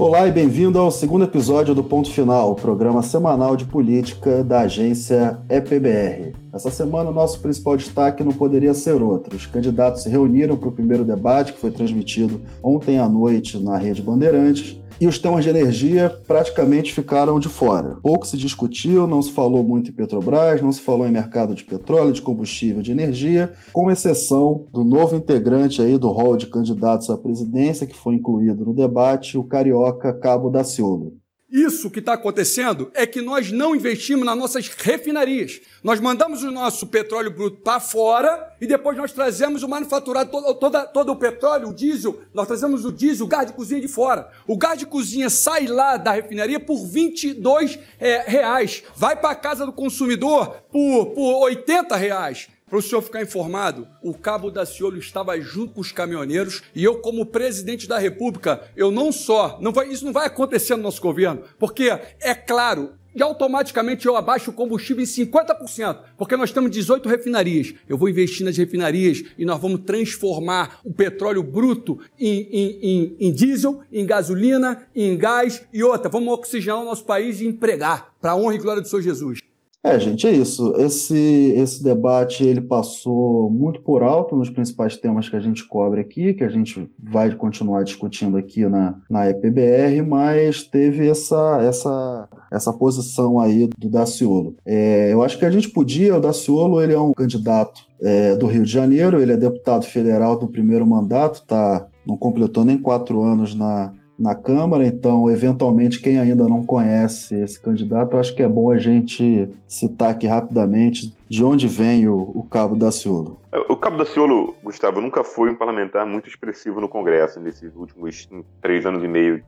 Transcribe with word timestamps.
Olá 0.00 0.26
e 0.26 0.32
bem-vindo 0.32 0.78
ao 0.78 0.90
segundo 0.90 1.24
episódio 1.24 1.74
do 1.74 1.84
Ponto 1.84 2.10
Final, 2.10 2.54
programa 2.54 3.02
semanal 3.02 3.54
de 3.54 3.66
política 3.66 4.42
da 4.42 4.60
agência 4.60 5.38
EPBR. 5.46 6.32
Essa 6.54 6.70
semana, 6.70 7.10
o 7.10 7.12
nosso 7.12 7.38
principal 7.40 7.76
destaque 7.76 8.24
não 8.24 8.32
poderia 8.32 8.72
ser 8.72 9.02
outro. 9.02 9.36
Os 9.36 9.44
candidatos 9.44 10.02
se 10.02 10.08
reuniram 10.08 10.56
para 10.56 10.70
o 10.70 10.72
primeiro 10.72 11.04
debate, 11.04 11.52
que 11.52 11.60
foi 11.60 11.70
transmitido 11.70 12.40
ontem 12.62 12.98
à 12.98 13.06
noite 13.06 13.62
na 13.62 13.76
Rede 13.76 14.00
Bandeirantes, 14.00 14.79
e 15.00 15.06
os 15.06 15.18
temas 15.18 15.44
de 15.44 15.50
energia 15.50 16.10
praticamente 16.26 16.92
ficaram 16.92 17.40
de 17.40 17.48
fora. 17.48 17.96
Pouco 18.02 18.26
se 18.26 18.36
discutiu, 18.36 19.06
não 19.06 19.22
se 19.22 19.32
falou 19.32 19.64
muito 19.64 19.90
em 19.90 19.94
Petrobras, 19.94 20.60
não 20.60 20.70
se 20.70 20.80
falou 20.80 21.06
em 21.06 21.10
mercado 21.10 21.54
de 21.54 21.64
petróleo, 21.64 22.12
de 22.12 22.20
combustível, 22.20 22.82
de 22.82 22.92
energia, 22.92 23.52
com 23.72 23.90
exceção 23.90 24.66
do 24.72 24.84
novo 24.84 25.16
integrante 25.16 25.80
aí 25.80 25.96
do 25.96 26.10
hall 26.10 26.36
de 26.36 26.46
candidatos 26.46 27.08
à 27.08 27.16
presidência, 27.16 27.86
que 27.86 27.96
foi 27.96 28.16
incluído 28.16 28.64
no 28.64 28.74
debate, 28.74 29.38
o 29.38 29.44
carioca 29.44 30.12
Cabo 30.12 30.50
Daciolo. 30.50 31.19
Isso 31.50 31.90
que 31.90 31.98
está 31.98 32.12
acontecendo 32.12 32.92
é 32.94 33.04
que 33.04 33.20
nós 33.20 33.50
não 33.50 33.74
investimos 33.74 34.24
nas 34.24 34.38
nossas 34.38 34.68
refinarias. 34.68 35.60
Nós 35.82 35.98
mandamos 35.98 36.44
o 36.44 36.50
nosso 36.52 36.86
petróleo 36.86 37.30
bruto 37.32 37.56
para 37.56 37.80
fora 37.80 38.54
e 38.60 38.66
depois 38.68 38.96
nós 38.96 39.12
trazemos 39.12 39.64
o 39.64 39.68
manufaturado, 39.68 40.30
todo, 40.30 40.54
todo, 40.54 40.86
todo 40.92 41.12
o 41.12 41.16
petróleo, 41.16 41.70
o 41.70 41.74
diesel, 41.74 42.20
nós 42.32 42.46
trazemos 42.46 42.84
o 42.84 42.92
diesel, 42.92 43.26
o 43.26 43.28
gás 43.28 43.48
de 43.48 43.52
cozinha 43.52 43.80
de 43.80 43.88
fora. 43.88 44.30
O 44.46 44.56
gás 44.56 44.78
de 44.78 44.86
cozinha 44.86 45.28
sai 45.28 45.66
lá 45.66 45.96
da 45.96 46.12
refinaria 46.12 46.60
por 46.60 46.86
22 46.86 47.80
é, 47.98 48.22
reais, 48.26 48.84
vai 48.94 49.16
para 49.16 49.30
a 49.30 49.34
casa 49.34 49.66
do 49.66 49.72
consumidor 49.72 50.54
por, 50.70 51.06
por 51.06 51.42
80 51.46 51.96
reais. 51.96 52.48
Para 52.70 52.78
o 52.78 52.82
senhor 52.82 53.02
ficar 53.02 53.20
informado, 53.20 53.88
o 54.00 54.14
Cabo 54.14 54.48
Daciolo 54.48 54.96
estava 54.96 55.38
junto 55.40 55.74
com 55.74 55.80
os 55.80 55.90
caminhoneiros 55.90 56.62
e 56.72 56.84
eu, 56.84 57.00
como 57.00 57.26
presidente 57.26 57.88
da 57.88 57.98
República, 57.98 58.62
eu 58.76 58.92
não 58.92 59.10
só, 59.10 59.58
não 59.60 59.72
vai, 59.72 59.88
isso 59.88 60.04
não 60.04 60.12
vai 60.12 60.28
acontecer 60.28 60.76
no 60.76 60.84
nosso 60.84 61.02
governo, 61.02 61.42
porque 61.58 61.90
é 62.20 62.32
claro, 62.32 62.92
e 63.12 63.20
automaticamente 63.20 64.06
eu 64.06 64.16
abaixo 64.16 64.52
o 64.52 64.54
combustível 64.54 65.02
em 65.02 65.06
50%, 65.06 65.98
porque 66.16 66.36
nós 66.36 66.52
temos 66.52 66.70
18 66.70 67.08
refinarias. 67.08 67.74
Eu 67.88 67.98
vou 67.98 68.08
investir 68.08 68.46
nas 68.46 68.56
refinarias 68.56 69.24
e 69.36 69.44
nós 69.44 69.60
vamos 69.60 69.80
transformar 69.80 70.78
o 70.84 70.94
petróleo 70.94 71.42
bruto 71.42 71.98
em, 72.16 72.42
em, 72.52 72.78
em, 72.82 73.16
em 73.18 73.32
diesel, 73.32 73.80
em 73.92 74.06
gasolina, 74.06 74.86
em 74.94 75.18
gás 75.18 75.60
e 75.72 75.82
outra. 75.82 76.08
Vamos 76.08 76.32
oxigenar 76.34 76.82
o 76.82 76.84
nosso 76.84 77.04
país 77.04 77.40
e 77.40 77.48
empregar, 77.48 78.14
para 78.20 78.30
a 78.30 78.36
honra 78.36 78.54
e 78.54 78.58
glória 78.58 78.80
do 78.80 78.86
Senhor 78.86 79.02
Jesus. 79.02 79.49
É, 79.82 79.98
gente, 79.98 80.26
é 80.26 80.30
isso. 80.30 80.74
Esse, 80.76 81.54
esse 81.56 81.82
debate 81.82 82.44
ele 82.44 82.60
passou 82.60 83.48
muito 83.50 83.80
por 83.80 84.02
alto 84.02 84.36
nos 84.36 84.50
principais 84.50 84.96
temas 84.98 85.28
que 85.28 85.36
a 85.36 85.40
gente 85.40 85.66
cobre 85.66 86.02
aqui, 86.02 86.34
que 86.34 86.44
a 86.44 86.50
gente 86.50 86.86
vai 87.02 87.34
continuar 87.34 87.82
discutindo 87.82 88.36
aqui 88.36 88.66
na, 88.66 88.96
na 89.08 89.30
EPBR, 89.30 90.06
mas 90.06 90.64
teve 90.64 91.08
essa, 91.08 91.62
essa, 91.62 92.28
essa 92.52 92.72
posição 92.74 93.40
aí 93.40 93.70
do 93.78 93.88
Daciolo. 93.88 94.54
É, 94.66 95.10
eu 95.10 95.22
acho 95.22 95.38
que 95.38 95.46
a 95.46 95.50
gente 95.50 95.70
podia, 95.70 96.14
o 96.14 96.20
Daciolo 96.20 96.82
ele 96.82 96.92
é 96.92 97.00
um 97.00 97.14
candidato 97.14 97.80
é, 98.02 98.36
do 98.36 98.46
Rio 98.46 98.64
de 98.64 98.70
Janeiro, 98.70 99.18
ele 99.18 99.32
é 99.32 99.36
deputado 99.36 99.86
federal 99.86 100.38
do 100.38 100.46
primeiro 100.46 100.86
mandato, 100.86 101.42
tá, 101.46 101.86
não 102.06 102.18
completou 102.18 102.66
nem 102.66 102.76
quatro 102.76 103.22
anos 103.22 103.54
na, 103.54 103.94
na 104.20 104.34
Câmara, 104.34 104.86
então, 104.86 105.30
eventualmente, 105.30 105.98
quem 105.98 106.18
ainda 106.18 106.46
não 106.46 106.62
conhece 106.62 107.34
esse 107.36 107.58
candidato, 107.58 108.18
acho 108.18 108.34
que 108.36 108.42
é 108.42 108.48
bom 108.48 108.70
a 108.70 108.76
gente 108.76 109.48
citar 109.66 110.10
aqui 110.10 110.26
rapidamente 110.26 111.14
de 111.30 111.44
onde 111.44 111.68
vem 111.68 112.08
o, 112.08 112.32
o 112.34 112.42
Cabo 112.42 112.74
Daciolo. 112.74 113.40
O 113.68 113.76
Cabo 113.76 113.96
Daciolo, 113.96 114.56
Gustavo, 114.64 115.00
nunca 115.00 115.22
foi 115.22 115.48
um 115.48 115.54
parlamentar 115.54 116.04
muito 116.04 116.28
expressivo 116.28 116.80
no 116.80 116.88
Congresso 116.88 117.38
nesses 117.38 117.72
últimos 117.76 118.28
três 118.60 118.84
anos 118.84 119.04
e 119.04 119.06
meio. 119.06 119.40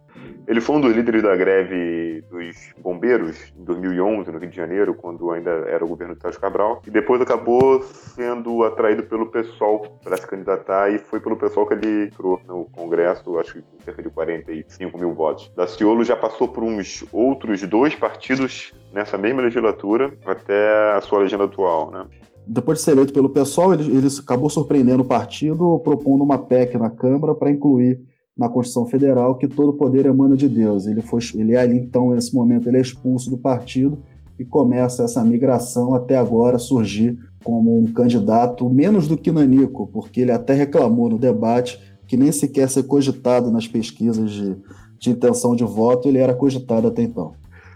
Ele 0.47 0.61
foi 0.61 0.77
um 0.77 0.81
dos 0.81 0.95
líderes 0.95 1.25
da 1.25 1.35
greve 1.35 2.23
dos 2.31 2.73
bombeiros 2.79 3.53
em 3.59 3.65
2011, 3.65 4.31
no 4.31 4.39
Rio 4.39 4.51
de 4.51 4.57
Janeiro, 4.57 4.95
quando 4.95 5.33
ainda 5.33 5.51
era 5.51 5.85
o 5.85 5.89
governo 5.89 6.15
de 6.15 6.21
Tales 6.21 6.39
Cabral, 6.39 6.81
e 6.87 6.91
depois 6.91 7.21
acabou 7.21 7.83
sendo 7.83 8.63
atraído 8.63 9.03
pelo 9.03 9.27
PSOL 9.27 9.99
para 10.05 10.17
se 10.17 10.27
candidatar, 10.27 10.93
e 10.93 10.99
foi 10.99 11.19
pelo 11.19 11.37
PSOL 11.37 11.67
que 11.67 11.75
ele 11.75 12.05
entrou 12.05 12.41
no 12.47 12.67
Congresso, 12.67 13.39
acho 13.41 13.55
que 13.55 13.63
com 13.63 13.81
cerca 13.85 14.03
de 14.03 14.11
45 14.11 14.99
mil 14.99 15.13
votos. 15.15 15.51
Daciolo 15.57 16.05
já 16.05 16.15
passou 16.15 16.47
por 16.47 16.63
uns 16.63 17.05
outros 17.13 17.61
dois 17.63 17.95
partidos 17.97 18.73
nessa 18.93 19.17
mesma 19.17 19.43
legislatura, 19.43 20.13
até 20.27 20.93
a 20.93 21.01
sua 21.01 21.21
legenda 21.21 21.45
atual, 21.45 21.91
né? 21.91 22.07
depois 22.47 22.79
de 22.79 22.85
ser 22.85 22.93
eleito 22.93 23.13
pelo 23.13 23.31
pessoal, 23.31 23.73
ele, 23.73 23.85
ele 23.85 24.09
acabou 24.19 24.51
surpreendendo 24.51 25.03
o 25.03 25.07
partido, 25.07 25.81
propondo 25.85 26.25
uma 26.25 26.39
PEC 26.39 26.77
na 26.77 26.91
Câmara 26.91 27.35
para 27.35 27.51
incluir 27.51 28.01
na 28.37 28.49
Constituição 28.49 28.87
Federal 28.87 29.37
que 29.37 29.47
todo 29.47 29.75
poder 29.75 30.07
emana 30.07 30.37
de 30.37 30.49
Deus. 30.49 30.87
Ele, 30.87 31.03
foi, 31.03 31.21
ele 31.35 31.55
é 31.55 31.61
ali, 31.61 31.79
então, 31.79 32.11
nesse 32.11 32.35
momento, 32.35 32.69
ele 32.69 32.79
é 32.79 32.81
expulso 32.81 33.31
do 33.31 33.39
partido 33.39 34.03
e 34.39 34.45
começa 34.45 35.05
essa 35.05 35.23
migração 35.23 35.95
até 35.95 36.17
agora 36.17 36.59
surgir 36.59 37.17
como 37.45 37.79
um 37.79 37.93
candidato 37.93 38.69
menos 38.69 39.07
do 39.07 39.17
que 39.17 39.31
Nanico, 39.31 39.87
porque 39.89 40.21
ele 40.21 40.33
até 40.33 40.55
reclamou 40.55 41.09
no 41.09 41.19
debate 41.19 41.81
que 42.07 42.17
nem 42.17 42.33
sequer 42.33 42.69
ser 42.69 42.85
cogitado 42.85 43.51
nas 43.51 43.67
pesquisas 43.67 44.31
de, 44.31 44.57
de 44.99 45.11
intenção 45.11 45.55
de 45.55 45.65
voto, 45.65 46.09
ele 46.09 46.19
era 46.19 46.35
cogitado 46.35 46.89
até 46.89 47.03
então. 47.03 47.35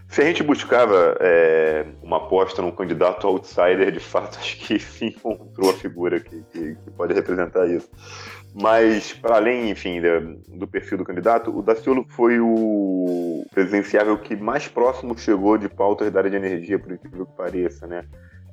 Se 0.09 0.21
a 0.21 0.25
gente 0.25 0.41
buscava 0.41 1.17
é, 1.19 1.85
uma 2.01 2.17
aposta 2.17 2.61
num 2.61 2.71
candidato 2.71 3.27
outsider, 3.27 3.91
de 3.91 3.99
fato, 3.99 4.37
acho 4.39 4.57
que 4.57 4.79
sim 4.79 5.07
encontrou 5.07 5.69
a 5.69 5.73
figura 5.73 6.19
que, 6.19 6.43
que, 6.51 6.75
que 6.75 6.91
pode 6.91 7.13
representar 7.13 7.67
isso. 7.67 7.89
Mas, 8.59 9.13
para 9.13 9.35
além, 9.35 9.69
enfim, 9.69 10.01
do 10.47 10.67
perfil 10.67 10.97
do 10.97 11.03
candidato, 11.03 11.55
o 11.55 11.61
Daciolo 11.61 12.05
foi 12.09 12.39
o 12.39 13.45
presidenciável 13.53 14.17
que 14.17 14.35
mais 14.35 14.67
próximo 14.67 15.15
chegou 15.17 15.57
de 15.57 15.69
pautas 15.69 16.11
da 16.11 16.19
área 16.21 16.31
de 16.31 16.37
energia, 16.37 16.79
por 16.79 16.91
incrível 16.91 17.25
que 17.25 17.35
pareça, 17.35 17.85
né? 17.85 18.03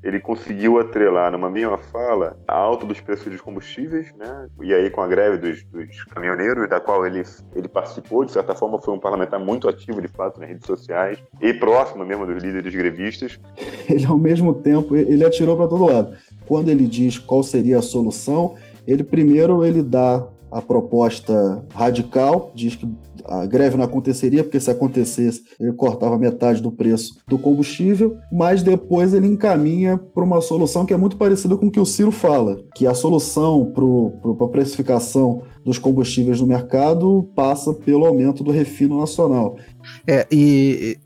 Ele 0.04 0.20
conseguiu 0.20 0.78
atrelar 0.78 1.32
numa 1.32 1.50
mesma 1.50 1.78
fala 1.78 2.36
a 2.46 2.54
alta 2.54 2.84
dos 2.84 3.00
preços 3.00 3.32
dos 3.32 3.40
combustíveis, 3.40 4.12
né? 4.18 4.48
E 4.62 4.74
aí 4.74 4.90
com 4.90 5.00
a 5.00 5.08
greve 5.08 5.38
dos, 5.38 5.64
dos, 5.64 6.04
caminhoneiros, 6.04 6.68
da 6.68 6.78
qual 6.78 7.06
ele, 7.06 7.22
ele 7.56 7.66
participou, 7.66 8.22
de 8.22 8.30
certa 8.30 8.54
forma 8.54 8.78
foi 8.80 8.92
um 8.92 8.98
parlamentar 8.98 9.40
muito 9.40 9.66
ativo, 9.66 10.02
de 10.02 10.08
fato, 10.08 10.38
nas 10.38 10.50
redes 10.50 10.66
sociais 10.66 11.18
e 11.40 11.54
próximo 11.54 12.04
mesmo 12.04 12.26
dos 12.26 12.42
líderes 12.42 12.74
grevistas. 12.74 13.40
Ele, 13.88 14.04
ao 14.06 14.18
mesmo 14.18 14.54
tempo, 14.54 14.96
ele 14.96 15.24
atirou 15.24 15.56
para 15.56 15.68
todo 15.68 15.84
lado. 15.84 16.16
Quando 16.46 16.70
ele 16.70 16.86
diz 16.86 17.18
qual 17.18 17.42
seria 17.42 17.78
a 17.78 17.82
solução, 17.82 18.54
ele 18.86 19.04
primeiro 19.04 19.64
ele 19.64 19.82
dá 19.82 20.26
a 20.50 20.62
proposta 20.62 21.64
radical, 21.74 22.50
diz 22.54 22.76
que 22.76 22.86
a 23.24 23.46
greve 23.46 23.76
não 23.76 23.84
aconteceria, 23.84 24.42
porque 24.44 24.60
se 24.60 24.70
acontecesse, 24.70 25.42
ele 25.58 25.72
cortava 25.72 26.18
metade 26.18 26.62
do 26.62 26.70
preço 26.70 27.18
do 27.26 27.38
combustível, 27.38 28.16
mas 28.30 28.62
depois 28.62 29.14
ele 29.14 29.26
encaminha 29.26 29.96
para 29.96 30.24
uma 30.24 30.40
solução 30.40 30.84
que 30.84 30.92
é 30.92 30.96
muito 30.96 31.16
parecida 31.16 31.56
com 31.56 31.66
o 31.66 31.70
que 31.70 31.80
o 31.80 31.86
Ciro 31.86 32.10
fala, 32.10 32.62
que 32.74 32.86
a 32.86 32.94
solução 32.94 33.72
para 33.72 34.46
a 34.46 34.48
precificação 34.48 35.42
dos 35.64 35.78
combustíveis 35.78 36.40
no 36.40 36.46
mercado 36.46 37.28
passa 37.34 37.72
pelo 37.72 38.04
aumento 38.04 38.44
do 38.44 38.50
refino 38.50 39.00
nacional. 39.00 39.56
É, 40.06 40.26
e 40.30 40.98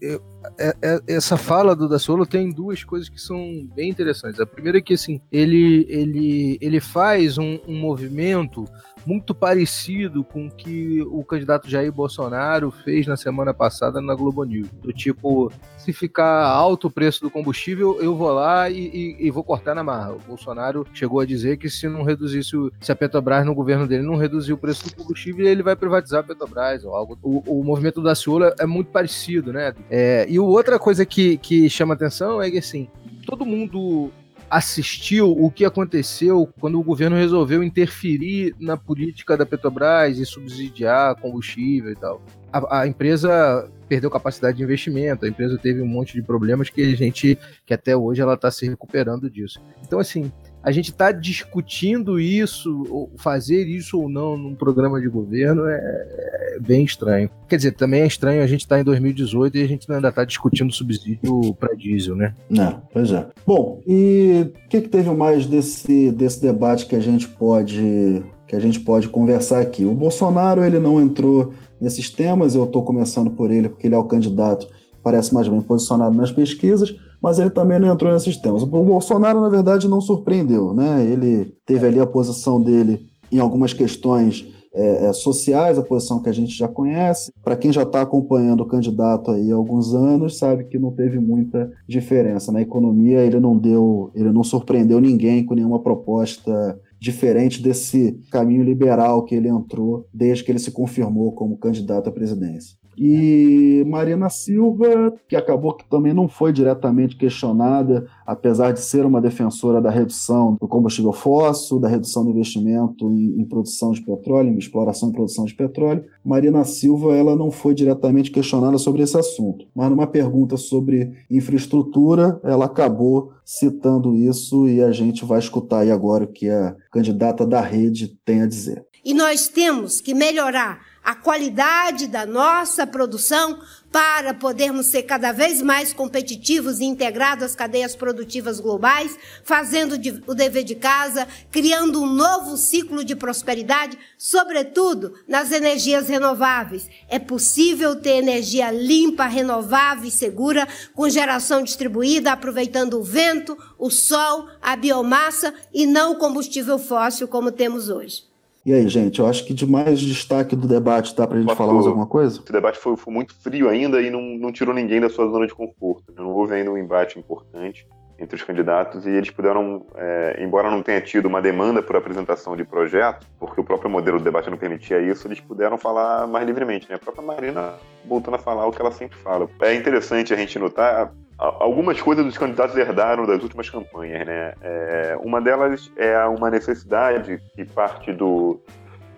é, 0.59 0.75
é, 0.83 1.01
essa 1.07 1.37
fala 1.37 1.75
do 1.75 1.89
Daciolo 1.89 2.27
tem 2.27 2.51
duas 2.51 2.83
coisas 2.85 3.09
que 3.09 3.21
são 3.21 3.67
bem 3.75 3.91
interessantes. 3.91 4.41
A 4.41 4.47
primeira 4.47 4.79
é 4.79 4.81
que 4.81 4.95
assim, 4.95 5.21
ele, 5.31 5.87
ele, 5.89 6.59
ele 6.61 6.81
faz 6.81 7.39
um, 7.39 7.59
um 7.67 7.79
movimento 7.79 8.65
muito 9.07 9.35
parecido 9.35 10.25
com 10.25 10.47
o 10.47 10.51
que 10.51 11.03
o 11.03 11.25
candidato 11.25 11.69
Jair 11.69 11.93
Bolsonaro 11.93 12.71
fez 12.71 13.07
na 13.07 13.17
semana 13.17 13.53
passada 13.55 14.01
na 14.01 14.15
Globo 14.15 14.45
News. 14.45 14.69
Do 14.83 14.93
tipo, 14.93 15.51
se 15.77 15.93
ficar 15.93 16.45
alto 16.45 16.89
o 16.89 16.91
preço 16.91 17.21
do 17.21 17.31
combustível, 17.31 17.99
eu 18.01 18.15
vou 18.15 18.33
lá 18.33 18.69
e, 18.69 18.79
e, 18.79 19.27
e 19.27 19.31
vou 19.31 19.45
cortar 19.45 19.75
na 19.75 19.83
marra. 19.83 20.13
O 20.13 20.21
Bolsonaro 20.27 20.87
chegou 20.93 21.21
a 21.21 21.27
dizer 21.27 21.57
que 21.57 21.71
se 21.71 21.89
não 21.89 22.03
reduzisse, 22.03 22.57
o, 22.57 22.73
se 22.81 22.93
a 22.93 22.97
Petrobras 22.97 23.45
no 23.45 23.55
governo 23.55 23.87
dele 23.87 24.03
não 24.03 24.17
reduzir 24.17 24.53
o 24.53 24.59
preço 24.59 24.85
do 24.85 24.95
combustível, 24.95 25.47
ele 25.47 25.63
vai 25.63 25.77
privatizar 25.77 26.21
a 26.21 26.23
Petrobras 26.25 26.85
ou 26.85 26.95
algo. 26.95 27.19
O, 27.23 27.61
o 27.61 27.65
movimento 27.65 28.03
da 28.03 28.15
Ciolo 28.15 28.53
é 28.59 28.67
muito 28.67 28.91
parecido, 28.91 29.53
né? 29.53 29.75
É, 29.91 30.27
e 30.29 30.39
outra 30.39 30.79
coisa 30.79 31.05
que, 31.05 31.39
que 31.39 31.69
chama 31.71 31.95
atenção 31.95 32.41
é 32.43 32.51
que 32.51 32.59
assim, 32.59 32.89
todo 33.27 33.45
mundo 33.45 34.11
assistiu 34.51 35.31
o 35.31 35.51
que 35.51 35.65
aconteceu 35.65 36.49
quando 36.61 36.79
o 36.79 36.83
governo 36.83 37.17
resolveu 37.17 37.63
interferir 37.63 38.55
na 38.59 38.77
política 38.77 39.37
da 39.37 39.45
Petrobras 39.45 40.19
e 40.19 40.25
subsidiar 40.25 41.17
combustível 41.17 41.93
e 41.93 41.97
tal. 41.97 42.23
A, 42.53 42.81
a, 42.81 42.87
empresa 42.87 43.71
perdeu 43.89 44.11
capacidade 44.11 44.57
de 44.57 44.63
investimento, 44.63 45.25
a 45.25 45.29
empresa 45.29 45.59
teve 45.59 45.83
um 45.83 45.87
monte 45.87 46.15
de 46.15 46.23
problemas 46.23 46.71
que 46.71 46.83
a 46.83 46.97
gente, 46.97 47.39
que 47.67 47.75
até 47.75 47.97
hoje 47.97 48.23
ela 48.23 48.35
está 48.35 48.51
se 48.51 48.67
recuperando 48.67 49.31
disso. 49.31 49.61
Então, 49.83 49.99
assim, 49.99 50.33
a 50.63 50.71
gente 50.73 50.91
está 50.91 51.13
discutindo 51.13 52.19
isso, 52.19 53.11
fazer 53.17 53.67
isso 53.67 54.01
ou 54.01 54.09
não 54.09 54.37
num 54.37 54.55
programa 54.55 55.01
de 55.01 55.09
governo 55.09 55.67
é, 55.67 55.77
é, 55.77 56.59
bem 56.61 56.85
estranho. 56.85 57.31
Quer 57.49 57.57
dizer, 57.57 57.73
também 57.73 58.03
é 58.03 58.07
estranho 58.07 58.43
a 58.43 58.47
gente 58.47 58.61
estar 58.61 58.77
tá 58.77 58.81
em 58.81 58.85
2018 58.85 59.57
e 59.57 59.63
a 59.63 59.69
gente 59.69 59.91
ainda 59.91 60.09
está 60.09 60.25
discutindo 60.25 60.73
subsídio 60.73 61.55
para 61.55 61.75
diesel, 61.75 62.17
né? 62.17 62.35
É, 62.51 62.77
pois 62.93 63.13
é. 63.13 63.27
Bom, 63.47 63.81
e 63.87 64.53
o 64.65 64.69
que, 64.69 64.81
que 64.81 64.89
teve 64.89 65.11
mais 65.11 65.47
desse, 65.47 66.11
desse 66.11 66.43
debate 66.43 66.87
que 66.87 66.97
a 66.97 67.01
gente 67.01 67.29
pode 67.29 68.23
que 68.47 68.57
a 68.57 68.61
gente 68.61 68.81
pode 68.81 69.09
conversar 69.11 69.61
aqui? 69.61 69.85
O 69.85 69.93
Bolsonaro 69.93 70.65
ele 70.65 70.79
não 70.79 70.99
entrou 70.99 71.53
nesses 71.79 72.09
temas, 72.09 72.55
eu 72.55 72.65
estou 72.65 72.83
começando 72.83 73.31
por 73.31 73.51
ele 73.51 73.69
porque 73.69 73.87
ele 73.87 73.95
é 73.95 73.99
o 73.99 74.05
candidato 74.05 74.67
parece 75.03 75.33
mais 75.33 75.49
bem 75.49 75.61
posicionado 75.61 76.15
nas 76.15 76.33
pesquisas 76.33 76.95
mas 77.23 77.39
ele 77.39 77.51
também 77.51 77.79
não 77.79 77.93
entrou 77.93 78.13
nesses 78.13 78.37
temas. 78.37 78.63
O 78.63 78.67
Bolsonaro, 78.67 79.41
na 79.41 79.49
verdade, 79.49 79.89
não 79.89 80.01
surpreendeu, 80.01 80.73
né? 80.73 81.05
Ele 81.05 81.53
teve 81.67 81.87
ali 81.87 82.01
a 82.01 82.07
posição 82.07 82.61
dele 82.61 83.07
em 83.31 83.39
algumas 83.39 83.73
questões 83.73 84.47
é, 84.75 85.07
é, 85.07 85.13
sociais, 85.13 85.79
a 85.79 85.83
posição 85.83 86.23
que 86.23 86.29
a 86.29 86.33
gente 86.33 86.57
já 86.57 86.69
conhece. 86.69 87.33
Para 87.43 87.57
quem 87.57 87.73
já 87.73 87.83
está 87.83 88.03
acompanhando 88.03 88.61
o 88.61 88.67
candidato 88.67 89.31
aí 89.31 89.51
há 89.51 89.55
alguns 89.55 89.95
anos, 89.95 90.39
sabe 90.39 90.65
que 90.65 90.79
não 90.79 90.93
teve 90.93 91.19
muita 91.19 91.71
diferença. 91.89 92.53
Na 92.53 92.61
economia, 92.61 93.21
ele 93.21 93.41
não 93.41 93.57
deu, 93.57 94.11
ele 94.15 94.31
não 94.31 94.45
surpreendeu 94.45 95.01
ninguém 95.01 95.45
com 95.45 95.55
nenhuma 95.55 95.81
proposta 95.81 96.79
diferente 97.01 97.63
desse 97.63 98.21
caminho 98.31 98.63
liberal 98.63 99.25
que 99.25 99.35
ele 99.35 99.49
entrou 99.49 100.07
desde 100.13 100.45
que 100.45 100.53
ele 100.53 100.59
se 100.59 100.71
confirmou 100.71 101.33
como 101.33 101.57
candidato 101.57 102.09
à 102.09 102.13
presidência. 102.13 102.77
E 102.99 103.85
Marina 103.87 104.29
Silva, 104.29 105.15
que 105.29 105.37
acabou 105.37 105.75
que 105.75 105.89
também 105.89 106.13
não 106.13 106.29
foi 106.29 106.53
diretamente 106.53 107.17
questionada, 107.17 108.07
apesar 108.27 108.73
de 108.73 108.81
ser 108.81 109.07
uma 109.07 109.21
defensora 109.21 109.81
da 109.81 109.91
redução 109.91 110.57
do 110.61 110.67
combustível 110.67 111.13
fóssil, 111.13 111.79
da 111.79 111.89
redução 111.89 112.25
do 112.25 112.31
investimento 112.31 113.11
em, 113.11 113.41
em 113.41 113.45
produção 113.45 113.93
de 113.93 114.03
petróleo, 114.03 114.51
em 114.51 114.59
exploração 114.59 115.11
e 115.11 115.13
produção 115.13 115.45
de 115.45 115.55
petróleo, 115.55 116.05
Marina 116.25 116.65
Silva 116.65 117.15
ela 117.15 117.37
não 117.37 117.51
foi 117.51 117.75
diretamente 117.75 118.31
questionada 118.31 118.79
sobre 118.79 119.03
esse 119.03 119.17
assunto. 119.17 119.67
Mas 119.75 119.89
numa 119.91 120.07
pergunta 120.07 120.57
sobre 120.57 121.13
infraestrutura, 121.31 122.41
ela 122.43 122.65
acabou 122.65 123.33
citando 123.45 124.15
isso 124.15 124.69
e 124.69 124.83
a 124.83 124.93
gente 124.93 125.25
vai 125.25 125.39
escutar 125.39 125.81
aí 125.81 125.91
agora 125.91 126.25
o 126.25 126.29
que 126.29 126.51
a 126.51 126.77
candidata 126.93 127.47
da 127.47 127.61
rede 127.61 128.09
tem 128.25 128.43
a 128.43 128.47
dizer. 128.47 128.85
E 129.05 129.15
nós 129.15 129.49
temos 129.49 130.01
que 130.01 130.13
melhorar 130.13 130.81
a 131.09 131.15
qualidade 131.15 132.07
da 132.07 132.27
nossa 132.27 132.87
produção 132.87 133.61
para 133.91 134.35
podermos 134.35 134.89
ser 134.89 135.05
cada 135.05 135.33
vez 135.33 135.63
mais 135.63 135.91
competitivos 135.91 136.81
e 136.81 136.85
integrados 136.85 137.45
às 137.45 137.55
cadeias 137.55 137.97
produtivas 137.97 138.61
globais, 138.61 139.19
fazendo 139.43 139.95
o 140.27 140.35
dever 140.35 140.65
de 140.65 140.75
casa, 140.75 141.27
criando 141.51 142.03
um 142.03 142.07
novo 142.07 142.59
ciclo 142.59 143.03
de 143.03 143.17
prosperidade, 143.17 143.99
sobretudo 144.19 145.15
nas 145.27 145.51
energias 145.51 146.11
renováveis. 146.11 146.87
É 147.09 147.19
possível 147.19 147.97
ter 147.97 148.19
energia 148.19 148.71
limpa, 148.71 149.25
renovável 149.25 150.07
e 150.07 150.11
segura, 150.11 150.69
com 150.95 151.09
geração 151.09 151.63
distribuída, 151.63 152.33
aproveitando 152.33 153.01
o 153.01 153.03
vento, 153.03 153.57
o 153.79 153.89
sol, 153.89 154.47
a 154.61 154.77
biomassa 154.77 155.55
e 155.73 155.87
não 155.87 156.13
o 156.13 156.17
combustível 156.17 156.79
fóssil 156.79 157.27
como 157.27 157.51
temos 157.51 157.89
hoje. 157.89 158.28
E 158.69 158.75
aí, 158.75 158.87
gente, 158.87 159.19
eu 159.19 159.27
acho 159.27 159.47
que 159.47 159.55
de 159.55 159.67
mais 159.67 159.99
destaque 159.99 160.55
do 160.55 160.69
debate, 160.69 161.17
dá 161.17 161.27
pra 161.27 161.41
gente 161.41 161.55
falar 161.55 161.73
mais 161.73 161.87
alguma 161.87 162.07
coisa? 162.07 162.39
O 162.47 162.53
debate 162.53 162.79
foi, 162.79 162.99
foi, 162.99 163.15
muito 163.15 163.35
frio 163.43 163.67
ainda 163.67 163.99
e 163.99 164.11
não, 164.11 164.21
não 164.21 164.53
tirou 164.53 164.75
ninguém 164.75 165.01
da 165.01 165.09
sua 165.09 165.27
zona 165.27 165.47
de 165.47 165.55
conforto. 165.55 166.13
Não 166.15 166.29
houve 166.29 166.53
ainda 166.53 166.71
um 166.71 166.77
embate 166.77 167.19
importante 167.19 167.87
entre 168.19 168.37
os 168.37 168.43
candidatos 168.43 169.07
e 169.07 169.11
eles 169.11 169.31
puderam, 169.31 169.87
é, 169.95 170.45
embora 170.45 170.71
não 170.71 170.83
tenha 170.83 171.01
tido 171.01 171.25
uma 171.25 171.41
demanda 171.41 171.83
por 171.83 171.97
apresentação 171.97 172.55
de 172.55 172.63
projeto, 172.63 173.27
porque 173.41 173.59
o 173.59 173.65
próprio 173.65 173.89
modelo 173.89 174.19
do 174.19 174.25
debate 174.25 174.51
não 174.51 174.59
permitia 174.59 175.01
isso, 175.01 175.27
eles 175.27 175.41
puderam 175.41 175.79
falar 175.79 176.27
mais 176.27 176.47
livremente. 176.47 176.91
Né? 176.91 176.97
A 176.97 176.99
própria 176.99 177.25
Marina 177.25 177.73
voltando 178.05 178.35
a 178.35 178.39
falar 178.39 178.67
o 178.67 178.71
que 178.71 178.83
ela 178.83 178.93
sempre 178.93 179.17
fala. 179.17 179.49
É 179.63 179.73
interessante 179.73 180.35
a 180.35 180.37
gente 180.37 180.59
notar 180.59 181.11
algumas 181.39 182.01
coisas 182.01 182.27
os 182.27 182.37
candidatos 182.37 182.77
herdaram 182.77 183.25
das 183.25 183.43
últimas 183.43 183.71
campanhas, 183.71 184.27
né? 184.27 184.55
É, 184.61 185.17
uma 185.23 185.41
delas 185.41 185.91
é 185.97 186.19
uma 186.25 186.51
necessidade 186.51 187.41
que 187.55 187.65
parte 187.65 188.13
do, 188.13 188.61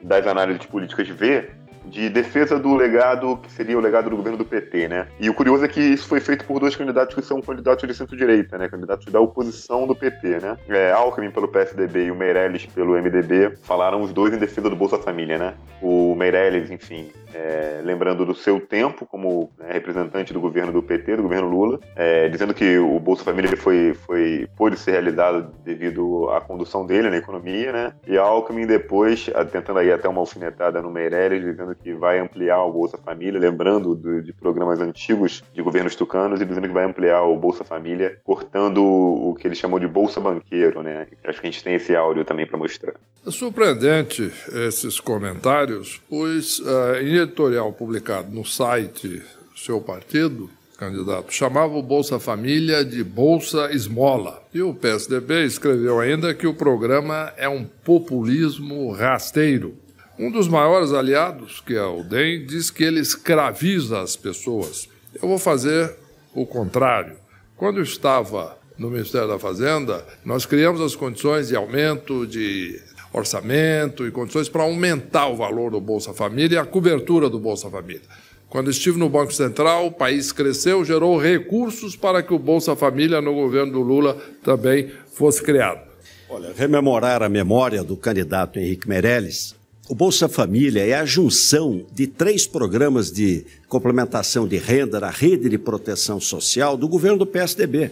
das 0.03 0.27
análises 0.27 0.67
políticas 0.67 1.09
vê 1.09 1.49
de 1.87 2.11
defesa 2.11 2.59
do 2.59 2.75
legado 2.75 3.39
que 3.39 3.51
seria 3.51 3.77
o 3.77 3.81
legado 3.81 4.11
do 4.11 4.17
governo 4.17 4.37
do 4.37 4.45
PT, 4.45 4.89
né? 4.89 5.07
E 5.19 5.31
o 5.31 5.35
curioso 5.35 5.65
é 5.65 5.69
que 5.69 5.81
isso 5.81 6.07
foi 6.07 6.21
feito 6.21 6.45
por 6.45 6.61
dois 6.61 6.77
candidatos 6.77 7.15
que 7.15 7.23
são 7.23 7.41
candidatos 7.41 7.89
de 7.89 7.95
centro-direita, 7.95 8.59
né? 8.59 8.69
Candidatos 8.69 9.07
da 9.07 9.19
oposição 9.19 9.87
do 9.87 9.95
PT, 9.95 10.41
né? 10.41 10.59
É, 10.69 10.93
Alckmin 10.93 11.31
pelo 11.31 11.49
PSDB 11.49 12.05
e 12.05 12.11
o 12.11 12.15
Meirelles 12.15 12.67
pelo 12.67 12.93
MDB 13.01 13.57
falaram 13.63 14.03
os 14.03 14.13
dois 14.13 14.35
em 14.35 14.39
defesa 14.39 14.69
do 14.69 14.77
Bolsa 14.77 14.99
Família, 14.99 15.39
né? 15.39 15.55
O 15.81 16.15
Meirelles, 16.15 16.71
enfim, 16.71 17.11
é, 17.35 17.81
lembrando 17.85 18.25
do 18.25 18.35
seu 18.35 18.61
tempo 18.61 19.07
como 19.07 19.51
né, 19.59 19.73
representante 19.73 20.33
do 20.33 20.41
governo 20.41 20.73
do 20.73 20.83
PT, 20.83 21.17
do 21.17 21.23
governo 21.23 21.49
Lula, 21.49 21.81
é, 21.97 22.29
dizendo 22.29 22.55
que 22.55 22.79
o 22.79 22.99
Bolsa 22.99 23.25
Família 23.25 23.57
foi, 23.57 23.95
foi, 23.95 24.49
pôde 24.57 24.79
ser 24.79 24.93
realizado 24.93 25.53
devido 25.65 26.29
à 26.31 26.41
condução 26.41 26.87
dele 26.87 27.11
na 27.11 27.17
economia, 27.17 27.73
né? 27.73 27.93
E 28.07 28.17
Alckmin 28.17 28.67
depois, 28.67 29.31
tentando 29.51 29.79
aí 29.79 29.93
até 29.93 30.09
uma 30.09 30.21
alfinetada 30.21 30.83
no 30.83 30.91
Meirelles, 30.91 31.45
dizendo 31.45 31.75
que 31.75 31.93
vai 31.93 32.19
ampliar 32.19 32.63
o 32.65 32.73
Bolsa 32.73 32.99
Família, 32.99 33.41
lembrando 33.41 33.95
do, 33.95 34.23
de 34.23 34.33
programas 34.33 34.81
antigos 34.81 35.43
de 35.53 35.63
governos 35.63 35.95
tucanos 35.95 36.41
e 36.41 36.45
dizendo 36.45 36.69
que 36.69 36.75
vai 36.75 36.85
ampliar 36.85 37.23
o 37.23 37.37
Bolsa 37.37 37.65
Família, 37.65 38.19
cortando 38.25 38.83
o 38.83 39.35
que 39.35 39.47
ele 39.47 39.55
chamou 39.55 39.79
de 39.79 39.87
Bolsa 39.87 40.21
Banqueiro, 40.21 40.83
né? 40.83 41.07
Acho 41.25 41.41
que 41.41 41.47
a 41.47 41.51
gente 41.51 41.63
tem 41.63 41.75
esse 41.75 41.95
áudio 41.95 42.25
também 42.25 42.47
para 42.47 42.59
mostrar. 42.59 42.95
É 43.27 43.31
surpreendente 43.31 44.33
esses 44.67 44.99
comentários, 44.99 46.01
pois 46.09 46.59
uh, 46.61 46.97
em 47.03 47.20
editorial 47.21 47.73
publicado 47.73 48.31
no 48.31 48.45
site 48.45 49.09
do 49.09 49.59
seu 49.59 49.81
partido, 49.81 50.51
candidato, 50.79 51.33
chamava 51.33 51.75
o 51.75 51.83
Bolsa 51.83 52.19
Família 52.19 52.83
de 52.83 53.05
Bolsa 53.05 53.71
Esmola. 53.71 54.43
E 54.53 54.63
o 54.63 54.73
PSDB 54.73 55.45
escreveu 55.45 56.01
ainda 56.01 56.33
que 56.33 56.47
o 56.47 56.55
programa 56.55 57.33
é 57.37 57.49
um 57.49 57.65
populismo 57.65 58.91
rasteiro. 58.93 59.77
Um 60.19 60.31
dos 60.31 60.49
maiores 60.49 60.93
aliados, 60.93 61.61
que 61.61 61.75
é 61.75 61.85
o 61.85 62.03
DEM, 62.03 62.47
diz 62.47 62.71
que 62.71 62.83
ele 62.83 63.01
escraviza 63.01 64.01
as 64.01 64.17
pessoas. 64.17 64.89
Eu 65.15 65.29
vou 65.29 65.39
fazer 65.39 65.95
o 66.35 66.47
contrário. 66.47 67.17
Quando 67.57 67.81
estava 67.83 68.59
no 68.79 68.91
Ministério 68.91 69.29
da 69.29 69.39
Fazenda, 69.39 70.03
nós 70.25 70.47
criamos 70.47 70.81
as 70.81 70.97
condições 70.97 71.49
de 71.49 71.57
aumento 71.57 72.27
de 72.27 72.81
orçamento 73.13 74.07
e 74.07 74.11
condições 74.11 74.49
para 74.49 74.63
aumentar 74.63 75.29
o 75.29 75.37
valor 75.37 75.71
do 75.71 75.81
Bolsa 75.81 76.13
Família 76.13 76.57
e 76.57 76.59
a 76.59 76.65
cobertura 76.65 77.29
do 77.29 77.39
Bolsa 77.39 77.69
Família. 77.71 78.03
Quando 78.49 78.71
estive 78.71 78.99
no 78.99 79.09
Banco 79.09 79.33
Central, 79.33 79.87
o 79.87 79.93
país 79.93 80.33
cresceu, 80.33 80.85
gerou 80.85 81.17
recursos 81.19 81.95
para 81.95 82.23
que 82.23 82.35
o 82.35 82.39
Bolsa 82.39 82.75
Família 82.75 83.21
no 83.21 83.33
governo 83.33 83.73
do 83.73 83.81
Lula 83.81 84.17
também 84.43 84.91
fosse 85.13 85.41
criado. 85.43 85.89
Olha, 86.29 86.53
rememorar 86.57 87.23
a 87.23 87.29
memória 87.29 87.83
do 87.85 87.97
candidato 87.97 88.59
Henrique 88.59 88.89
Meirelles, 88.89 89.55
o 89.89 89.95
Bolsa 89.95 90.29
Família 90.29 90.87
é 90.87 90.95
a 90.95 91.05
junção 91.05 91.85
de 91.93 92.07
três 92.07 92.47
programas 92.47 93.11
de 93.11 93.45
complementação 93.69 94.47
de 94.47 94.57
renda 94.57 95.01
da 95.01 95.11
rede 95.11 95.49
de 95.49 95.59
proteção 95.59 96.21
social 96.21 96.77
do 96.77 96.87
governo 96.87 97.19
do 97.19 97.27
PSDB. 97.27 97.91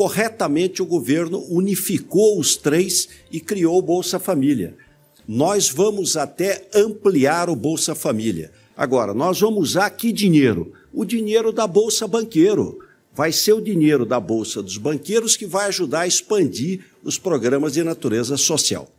Corretamente, 0.00 0.80
o 0.80 0.86
governo 0.86 1.44
unificou 1.50 2.40
os 2.40 2.56
três 2.56 3.06
e 3.30 3.38
criou 3.38 3.76
o 3.76 3.82
Bolsa 3.82 4.18
Família. 4.18 4.74
Nós 5.28 5.68
vamos 5.68 6.16
até 6.16 6.66
ampliar 6.74 7.50
o 7.50 7.54
Bolsa 7.54 7.94
Família. 7.94 8.50
Agora, 8.74 9.12
nós 9.12 9.38
vamos 9.40 9.72
usar 9.72 9.90
que 9.90 10.10
dinheiro? 10.10 10.72
O 10.90 11.04
dinheiro 11.04 11.52
da 11.52 11.66
Bolsa 11.66 12.08
Banqueiro. 12.08 12.78
Vai 13.12 13.30
ser 13.30 13.52
o 13.52 13.60
dinheiro 13.60 14.06
da 14.06 14.18
Bolsa 14.18 14.62
dos 14.62 14.78
Banqueiros 14.78 15.36
que 15.36 15.44
vai 15.44 15.66
ajudar 15.66 16.00
a 16.00 16.06
expandir 16.06 16.80
os 17.04 17.18
programas 17.18 17.74
de 17.74 17.84
natureza 17.84 18.38
social 18.38 18.90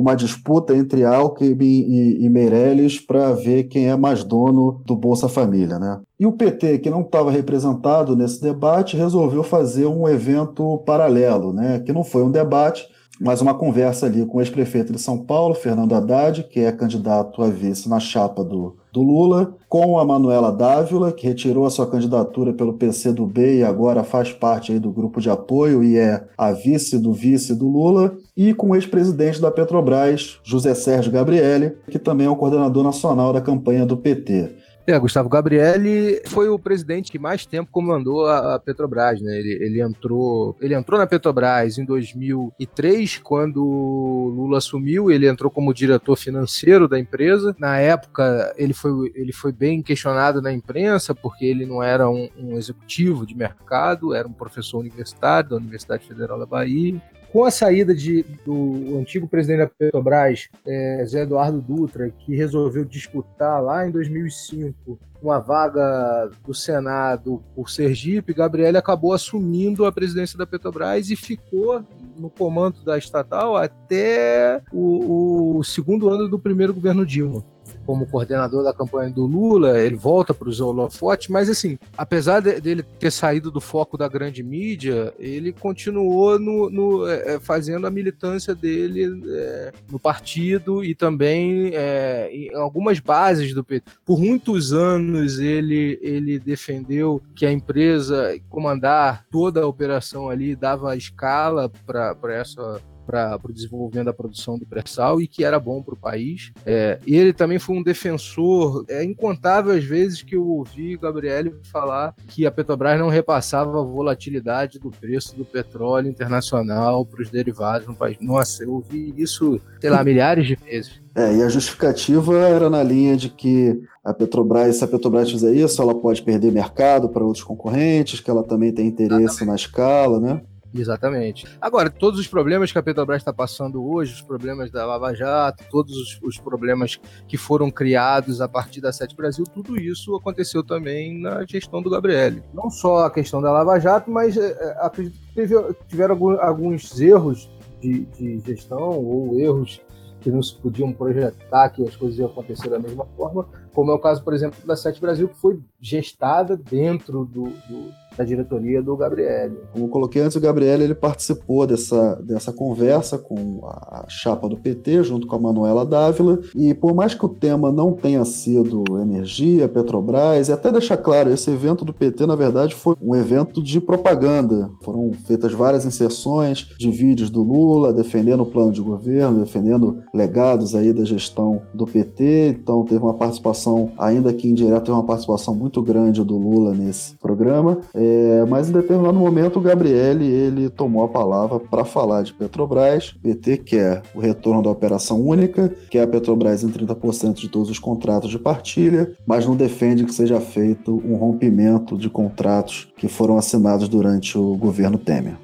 uma 0.00 0.14
disputa 0.14 0.76
entre 0.76 1.04
Alckmin 1.04 1.54
e, 1.64 2.24
e 2.24 2.28
Meirelles 2.28 3.00
para 3.00 3.32
ver 3.32 3.64
quem 3.64 3.88
é 3.88 3.96
mais 3.96 4.22
dono 4.22 4.82
do 4.84 4.94
Bolsa 4.94 5.28
Família, 5.28 5.78
né? 5.78 6.00
E 6.20 6.26
o 6.26 6.32
PT, 6.32 6.78
que 6.78 6.90
não 6.90 7.00
estava 7.00 7.30
representado 7.30 8.14
nesse 8.14 8.40
debate, 8.42 8.96
resolveu 8.96 9.42
fazer 9.42 9.86
um 9.86 10.06
evento 10.06 10.78
paralelo, 10.84 11.52
né? 11.52 11.78
Que 11.80 11.92
não 11.92 12.04
foi 12.04 12.22
um 12.22 12.30
debate, 12.30 12.86
mas 13.20 13.40
uma 13.40 13.54
conversa 13.54 14.06
ali 14.06 14.24
com 14.26 14.38
o 14.38 14.40
ex-prefeito 14.40 14.92
de 14.92 15.00
São 15.00 15.18
Paulo, 15.18 15.54
Fernando 15.54 15.94
Haddad, 15.94 16.44
que 16.44 16.60
é 16.60 16.70
candidato 16.72 17.42
a 17.42 17.48
vice 17.48 17.88
na 17.88 17.98
chapa 17.98 18.44
do, 18.44 18.76
do 18.96 19.02
Lula, 19.02 19.54
com 19.68 19.98
a 19.98 20.04
Manuela 20.06 20.50
Dávila, 20.50 21.12
que 21.12 21.26
retirou 21.26 21.66
a 21.66 21.70
sua 21.70 21.86
candidatura 21.86 22.54
pelo 22.54 22.72
PCdoB 22.72 23.58
e 23.58 23.62
agora 23.62 24.02
faz 24.02 24.32
parte 24.32 24.72
aí 24.72 24.78
do 24.78 24.90
grupo 24.90 25.20
de 25.20 25.28
apoio 25.28 25.84
e 25.84 25.98
é 25.98 26.24
a 26.38 26.50
vice 26.52 26.98
do 26.98 27.12
vice 27.12 27.54
do 27.54 27.68
Lula, 27.68 28.16
e 28.34 28.54
com 28.54 28.70
o 28.70 28.74
ex-presidente 28.74 29.38
da 29.38 29.50
Petrobras, 29.50 30.38
José 30.42 30.74
Sérgio 30.74 31.12
Gabrielli, 31.12 31.74
que 31.90 31.98
também 31.98 32.26
é 32.26 32.30
o 32.30 32.36
coordenador 32.36 32.82
nacional 32.82 33.34
da 33.34 33.40
campanha 33.40 33.84
do 33.84 33.98
PT. 33.98 34.56
É, 34.86 34.96
Gustavo 35.00 35.28
Gabrielli 35.28 36.22
foi 36.26 36.48
o 36.48 36.58
presidente 36.58 37.10
que 37.10 37.18
mais 37.18 37.44
tempo 37.44 37.68
comandou 37.72 38.24
a, 38.26 38.56
Petrobras, 38.60 39.20
né? 39.20 39.36
Ele, 39.36 39.58
ele, 39.60 39.82
entrou, 39.82 40.56
ele 40.60 40.74
entrou 40.74 40.96
na 40.96 41.08
Petrobras 41.08 41.76
em 41.76 41.84
2003, 41.84 43.18
quando 43.18 43.64
Lula 43.64 44.58
assumiu, 44.58 45.10
ele 45.10 45.28
entrou 45.28 45.50
como 45.50 45.74
diretor 45.74 46.14
financeiro 46.14 46.86
da 46.86 47.00
empresa. 47.00 47.54
Na 47.58 47.78
época, 47.78 48.54
ele 48.56 48.72
foi, 48.72 49.12
ele 49.16 49.32
foi 49.32 49.50
bem 49.50 49.82
questionado 49.82 50.40
na 50.40 50.52
imprensa, 50.52 51.12
porque 51.12 51.44
ele 51.44 51.66
não 51.66 51.82
era 51.82 52.08
um, 52.08 52.28
um 52.38 52.56
executivo 52.56 53.26
de 53.26 53.34
mercado, 53.34 54.14
era 54.14 54.28
um 54.28 54.32
professor 54.32 54.78
universitário 54.78 55.50
da 55.50 55.56
Universidade 55.56 56.06
Federal 56.06 56.38
da 56.38 56.46
Bahia 56.46 57.02
com 57.32 57.44
a 57.44 57.50
saída 57.50 57.94
de, 57.94 58.24
do 58.44 58.98
antigo 58.98 59.28
presidente 59.28 59.58
da 59.58 59.66
Petrobras, 59.66 60.48
é, 60.66 61.04
Zé 61.06 61.22
Eduardo 61.22 61.60
Dutra, 61.60 62.10
que 62.10 62.34
resolveu 62.34 62.84
disputar 62.84 63.62
lá 63.62 63.86
em 63.86 63.90
2005 63.90 64.98
uma 65.22 65.38
vaga 65.40 66.30
do 66.46 66.54
Senado 66.54 67.42
por 67.54 67.70
Sergipe, 67.70 68.34
Gabriele 68.34 68.76
acabou 68.76 69.12
assumindo 69.12 69.84
a 69.84 69.92
presidência 69.92 70.38
da 70.38 70.46
Petrobras 70.46 71.10
e 71.10 71.16
ficou 71.16 71.82
no 72.16 72.30
comando 72.30 72.82
da 72.84 72.96
estatal 72.96 73.56
até 73.56 74.62
o, 74.72 75.58
o 75.58 75.64
segundo 75.64 76.08
ano 76.08 76.28
do 76.28 76.38
primeiro 76.38 76.72
governo 76.72 77.04
Dilma 77.04 77.42
como 77.86 78.06
coordenador 78.06 78.64
da 78.64 78.74
campanha 78.74 79.10
do 79.10 79.24
Lula, 79.24 79.78
ele 79.78 79.96
volta 79.96 80.34
para 80.34 80.48
os 80.48 80.60
holofotes, 80.60 81.28
mas 81.28 81.48
assim, 81.48 81.78
apesar 81.96 82.40
de, 82.40 82.60
dele 82.60 82.82
ter 82.82 83.12
saído 83.12 83.50
do 83.50 83.60
foco 83.60 83.96
da 83.96 84.08
grande 84.08 84.42
mídia, 84.42 85.14
ele 85.18 85.52
continuou 85.52 86.38
no, 86.38 86.68
no 86.68 87.06
é, 87.06 87.34
é 87.34 87.40
fazendo 87.40 87.86
a 87.86 87.90
militância 87.90 88.54
dele 88.54 89.22
é, 89.28 89.72
no 89.90 89.98
partido 89.98 90.84
e 90.84 90.94
também 90.94 91.70
é, 91.74 92.28
em 92.32 92.54
algumas 92.54 92.98
bases 92.98 93.54
do 93.54 93.62
PT. 93.62 93.90
Por 94.04 94.18
muitos 94.18 94.72
anos 94.72 95.38
ele, 95.38 95.98
ele 96.02 96.38
defendeu 96.38 97.22
que 97.34 97.46
a 97.46 97.52
empresa 97.52 98.36
comandar 98.48 99.24
toda 99.30 99.62
a 99.62 99.66
operação 99.66 100.28
ali 100.28 100.56
dava 100.56 100.96
escala 100.96 101.70
para 101.86 102.34
essa 102.34 102.80
para 103.06 103.38
o 103.42 103.52
desenvolvimento 103.52 104.06
da 104.06 104.12
produção 104.12 104.58
do 104.58 104.66
pré-sal 104.66 105.20
e 105.20 105.28
que 105.28 105.44
era 105.44 105.60
bom 105.60 105.82
para 105.82 105.94
o 105.94 105.98
país. 105.98 106.52
É, 106.64 106.98
e 107.06 107.16
ele 107.16 107.32
também 107.32 107.58
foi 107.58 107.76
um 107.76 107.82
defensor, 107.82 108.84
é 108.88 109.04
incontável 109.04 109.72
as 109.72 109.84
vezes 109.84 110.22
que 110.22 110.36
eu 110.36 110.46
ouvi 110.46 110.96
Gabriele 110.96 111.54
falar 111.70 112.14
que 112.26 112.44
a 112.44 112.50
Petrobras 112.50 112.98
não 112.98 113.08
repassava 113.08 113.80
a 113.80 113.84
volatilidade 113.84 114.78
do 114.78 114.90
preço 114.90 115.36
do 115.36 115.44
petróleo 115.44 116.08
internacional 116.08 117.06
para 117.06 117.22
os 117.22 117.30
derivados 117.30 117.86
no 117.86 117.94
país. 117.94 118.16
Nossa, 118.20 118.64
eu 118.64 118.72
ouvi 118.72 119.14
isso, 119.16 119.60
sei 119.80 119.90
lá, 119.90 120.02
milhares 120.02 120.46
de 120.46 120.56
vezes. 120.56 121.00
É, 121.14 121.34
e 121.34 121.42
a 121.42 121.48
justificativa 121.48 122.36
era 122.38 122.68
na 122.68 122.82
linha 122.82 123.16
de 123.16 123.30
que 123.30 123.80
a 124.04 124.12
Petrobras, 124.12 124.76
se 124.76 124.84
a 124.84 124.86
Petrobras 124.86 125.30
fizer 125.30 125.54
isso, 125.54 125.80
ela 125.80 125.94
pode 125.94 126.22
perder 126.22 126.52
mercado 126.52 127.08
para 127.08 127.24
outros 127.24 127.42
concorrentes, 127.42 128.20
que 128.20 128.30
ela 128.30 128.42
também 128.42 128.70
tem 128.70 128.86
interesse 128.86 129.22
Exatamente. 129.22 129.46
na 129.46 129.54
escala, 129.54 130.20
né? 130.20 130.42
Exatamente. 130.80 131.46
Agora, 131.60 131.90
todos 131.90 132.20
os 132.20 132.26
problemas 132.26 132.72
que 132.72 132.78
a 132.78 132.82
Petrobras 132.82 133.18
está 133.18 133.32
passando 133.32 133.84
hoje, 133.84 134.14
os 134.14 134.22
problemas 134.22 134.70
da 134.70 134.84
Lava 134.84 135.14
Jato, 135.14 135.64
todos 135.70 135.96
os, 135.96 136.20
os, 136.22 136.38
problemas 136.38 137.00
que 137.26 137.36
foram 137.36 137.70
criados 137.70 138.40
a 138.40 138.48
partir 138.48 138.80
da 138.80 138.92
Sete 138.92 139.16
Brasil, 139.16 139.44
tudo 139.44 139.80
isso 139.80 140.14
aconteceu 140.14 140.62
também 140.62 141.20
na 141.20 141.44
gestão 141.44 141.82
do 141.82 141.90
Gabriele. 141.90 142.42
Não 142.52 142.70
só 142.70 143.06
a 143.06 143.10
questão 143.10 143.40
da 143.40 143.52
Lava 143.52 143.78
Jato, 143.78 144.10
mas 144.10 144.36
é, 144.36 144.50
é 144.50 144.76
acredito 144.80 145.18
que 145.18 145.34
teve, 145.34 145.54
tiveram 145.88 146.16
alguns 146.40 147.00
erros 147.00 147.50
de, 147.80 148.04
de 148.06 148.38
gestão 148.40 148.90
ou 148.90 149.38
erros 149.38 149.80
que 150.20 150.30
não 150.30 150.42
se 150.42 150.56
podiam 150.56 150.92
projetar 150.92 151.68
que 151.68 151.84
as 151.84 151.94
coisas 151.94 152.18
iam 152.18 152.28
acontecer 152.28 152.68
da 152.68 152.80
mesma 152.80 153.06
forma, 153.16 153.46
como 153.72 153.92
é 153.92 153.94
o 153.94 153.98
caso, 153.98 154.24
por 154.24 154.34
exemplo, 154.34 154.58
da 154.66 154.74
Sete 154.74 155.00
Brasil, 155.00 155.28
que 155.28 155.36
foi 155.36 155.60
gestada 155.80 156.56
dentro 156.56 157.24
do, 157.24 157.44
do 157.44 157.92
da 158.16 158.24
diretoria 158.24 158.82
do 158.82 158.96
Gabriele. 158.96 159.56
Como 159.72 159.88
coloquei 159.88 160.22
antes, 160.22 160.36
o 160.36 160.40
Gabriele 160.40 160.84
ele 160.84 160.94
participou 160.94 161.66
dessa, 161.66 162.16
dessa 162.22 162.52
conversa 162.52 163.18
com 163.18 163.60
a 163.64 164.04
chapa 164.08 164.48
do 164.48 164.56
PT, 164.56 165.04
junto 165.04 165.26
com 165.26 165.36
a 165.36 165.38
Manuela 165.38 165.84
Dávila, 165.84 166.40
e 166.54 166.72
por 166.74 166.94
mais 166.94 167.14
que 167.14 167.24
o 167.24 167.28
tema 167.28 167.70
não 167.70 167.92
tenha 167.92 168.24
sido 168.24 168.84
energia, 169.00 169.68
Petrobras, 169.68 170.48
e 170.48 170.52
até 170.52 170.70
deixar 170.70 170.96
claro, 170.96 171.30
esse 171.30 171.50
evento 171.50 171.84
do 171.84 171.92
PT, 171.92 172.26
na 172.26 172.36
verdade, 172.36 172.74
foi 172.74 172.96
um 173.00 173.14
evento 173.14 173.62
de 173.62 173.80
propaganda. 173.80 174.70
Foram 174.82 175.12
feitas 175.26 175.52
várias 175.52 175.84
inserções 175.84 176.68
de 176.78 176.90
vídeos 176.90 177.30
do 177.30 177.42
Lula 177.42 177.92
defendendo 177.92 178.42
o 178.42 178.46
plano 178.46 178.72
de 178.72 178.80
governo, 178.80 179.40
defendendo 179.40 180.02
legados 180.14 180.74
aí 180.74 180.92
da 180.92 181.04
gestão 181.04 181.62
do 181.74 181.86
PT, 181.86 182.58
então 182.60 182.84
teve 182.84 183.02
uma 183.02 183.14
participação, 183.14 183.90
ainda 183.98 184.32
que 184.32 184.48
indireta, 184.48 184.80
teve 184.80 184.92
uma 184.92 185.04
participação 185.04 185.54
muito 185.54 185.82
grande 185.82 186.22
do 186.24 186.36
Lula 186.36 186.72
nesse 186.74 187.14
programa. 187.16 187.78
É, 187.94 188.05
é, 188.06 188.44
mas 188.44 188.68
em 188.68 188.72
determinado 188.72 189.18
momento 189.18 189.58
o 189.58 189.62
Gabriele 189.62 190.26
ele 190.26 190.70
tomou 190.70 191.04
a 191.04 191.08
palavra 191.08 191.58
para 191.58 191.84
falar 191.84 192.22
de 192.22 192.32
Petrobras. 192.32 193.10
O 193.10 193.18
PT 193.18 193.58
quer 193.58 194.02
o 194.14 194.20
retorno 194.20 194.62
da 194.62 194.70
operação 194.70 195.20
única, 195.20 195.72
quer 195.90 196.02
a 196.02 196.06
Petrobras 196.06 196.62
em 196.62 196.68
30% 196.68 197.34
de 197.34 197.48
todos 197.48 197.68
os 197.68 197.78
contratos 197.78 198.30
de 198.30 198.38
partilha, 198.38 199.12
mas 199.26 199.46
não 199.46 199.56
defende 199.56 200.04
que 200.04 200.14
seja 200.14 200.40
feito 200.40 201.02
um 201.04 201.16
rompimento 201.16 201.98
de 201.98 202.08
contratos 202.08 202.88
que 202.96 203.08
foram 203.08 203.36
assinados 203.36 203.88
durante 203.88 204.38
o 204.38 204.56
governo 204.56 204.98
Temer. 204.98 205.36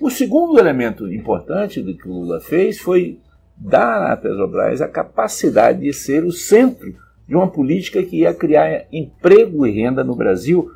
O 0.00 0.10
segundo 0.10 0.58
elemento 0.58 1.10
importante 1.10 1.80
do 1.80 1.96
que 1.96 2.06
o 2.06 2.12
Lula 2.12 2.40
fez 2.40 2.78
foi 2.78 3.18
dar 3.56 4.12
à 4.12 4.16
Petrobras 4.16 4.82
a 4.82 4.88
capacidade 4.88 5.80
de 5.80 5.92
ser 5.92 6.24
o 6.24 6.32
centro 6.32 6.94
de 7.26 7.34
uma 7.34 7.48
política 7.48 8.02
que 8.02 8.20
ia 8.20 8.34
criar 8.34 8.84
emprego 8.92 9.66
e 9.66 9.70
renda 9.70 10.04
no 10.04 10.14
Brasil 10.14 10.70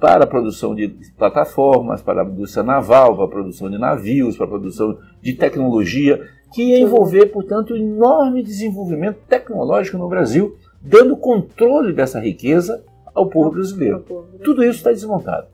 para 0.00 0.24
a 0.24 0.26
produção 0.26 0.74
de 0.74 0.88
plataformas, 1.16 2.00
para 2.00 2.22
a 2.22 2.24
indústria 2.24 2.64
naval, 2.64 3.14
para 3.14 3.26
a 3.26 3.28
produção 3.28 3.70
de 3.70 3.76
navios, 3.76 4.36
para 4.36 4.46
a 4.46 4.48
produção 4.48 4.98
de 5.20 5.34
tecnologia, 5.34 6.26
que 6.52 6.62
ia 6.62 6.78
envolver, 6.78 7.26
portanto, 7.26 7.74
um 7.74 7.76
enorme 7.76 8.42
desenvolvimento 8.42 9.18
tecnológico 9.28 9.98
no 9.98 10.08
Brasil, 10.08 10.56
dando 10.80 11.16
controle 11.16 11.92
dessa 11.92 12.18
riqueza 12.18 12.82
ao 13.14 13.28
povo 13.28 13.50
brasileiro. 13.50 14.04
Tudo 14.42 14.64
isso 14.64 14.78
está 14.78 14.90
desmontado. 14.90 15.48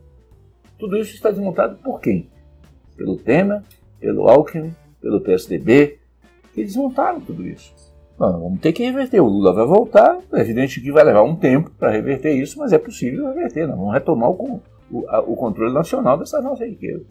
Tudo 0.78 0.96
isso 0.96 1.14
está 1.14 1.30
desmontado 1.30 1.76
por 1.82 2.00
quem? 2.00 2.30
Pelo 2.96 3.16
Temer, 3.16 3.62
pelo 3.98 4.28
Alckmin, 4.28 4.74
pelo 5.00 5.20
PSDB, 5.20 5.98
que 6.54 6.62
desmontaram 6.62 7.20
tudo 7.20 7.46
isso. 7.46 7.74
Não, 8.18 8.32
vamos 8.40 8.60
ter 8.60 8.72
que 8.72 8.82
reverter. 8.82 9.20
O 9.20 9.26
Lula 9.26 9.52
vai 9.52 9.66
voltar, 9.66 10.18
é 10.32 10.40
evidente 10.40 10.80
que 10.80 10.90
vai 10.90 11.04
levar 11.04 11.22
um 11.22 11.36
tempo 11.36 11.70
para 11.78 11.90
reverter 11.90 12.32
isso, 12.32 12.58
mas 12.58 12.72
é 12.72 12.78
possível 12.78 13.26
reverter. 13.28 13.66
Nós 13.66 13.76
vamos 13.76 13.92
retomar 13.92 14.30
o, 14.30 14.60
o, 14.90 15.04
a, 15.08 15.20
o 15.20 15.36
controle 15.36 15.74
nacional 15.74 16.18
dessa 16.18 16.40
nossa 16.40 16.64
riqueza 16.64 17.04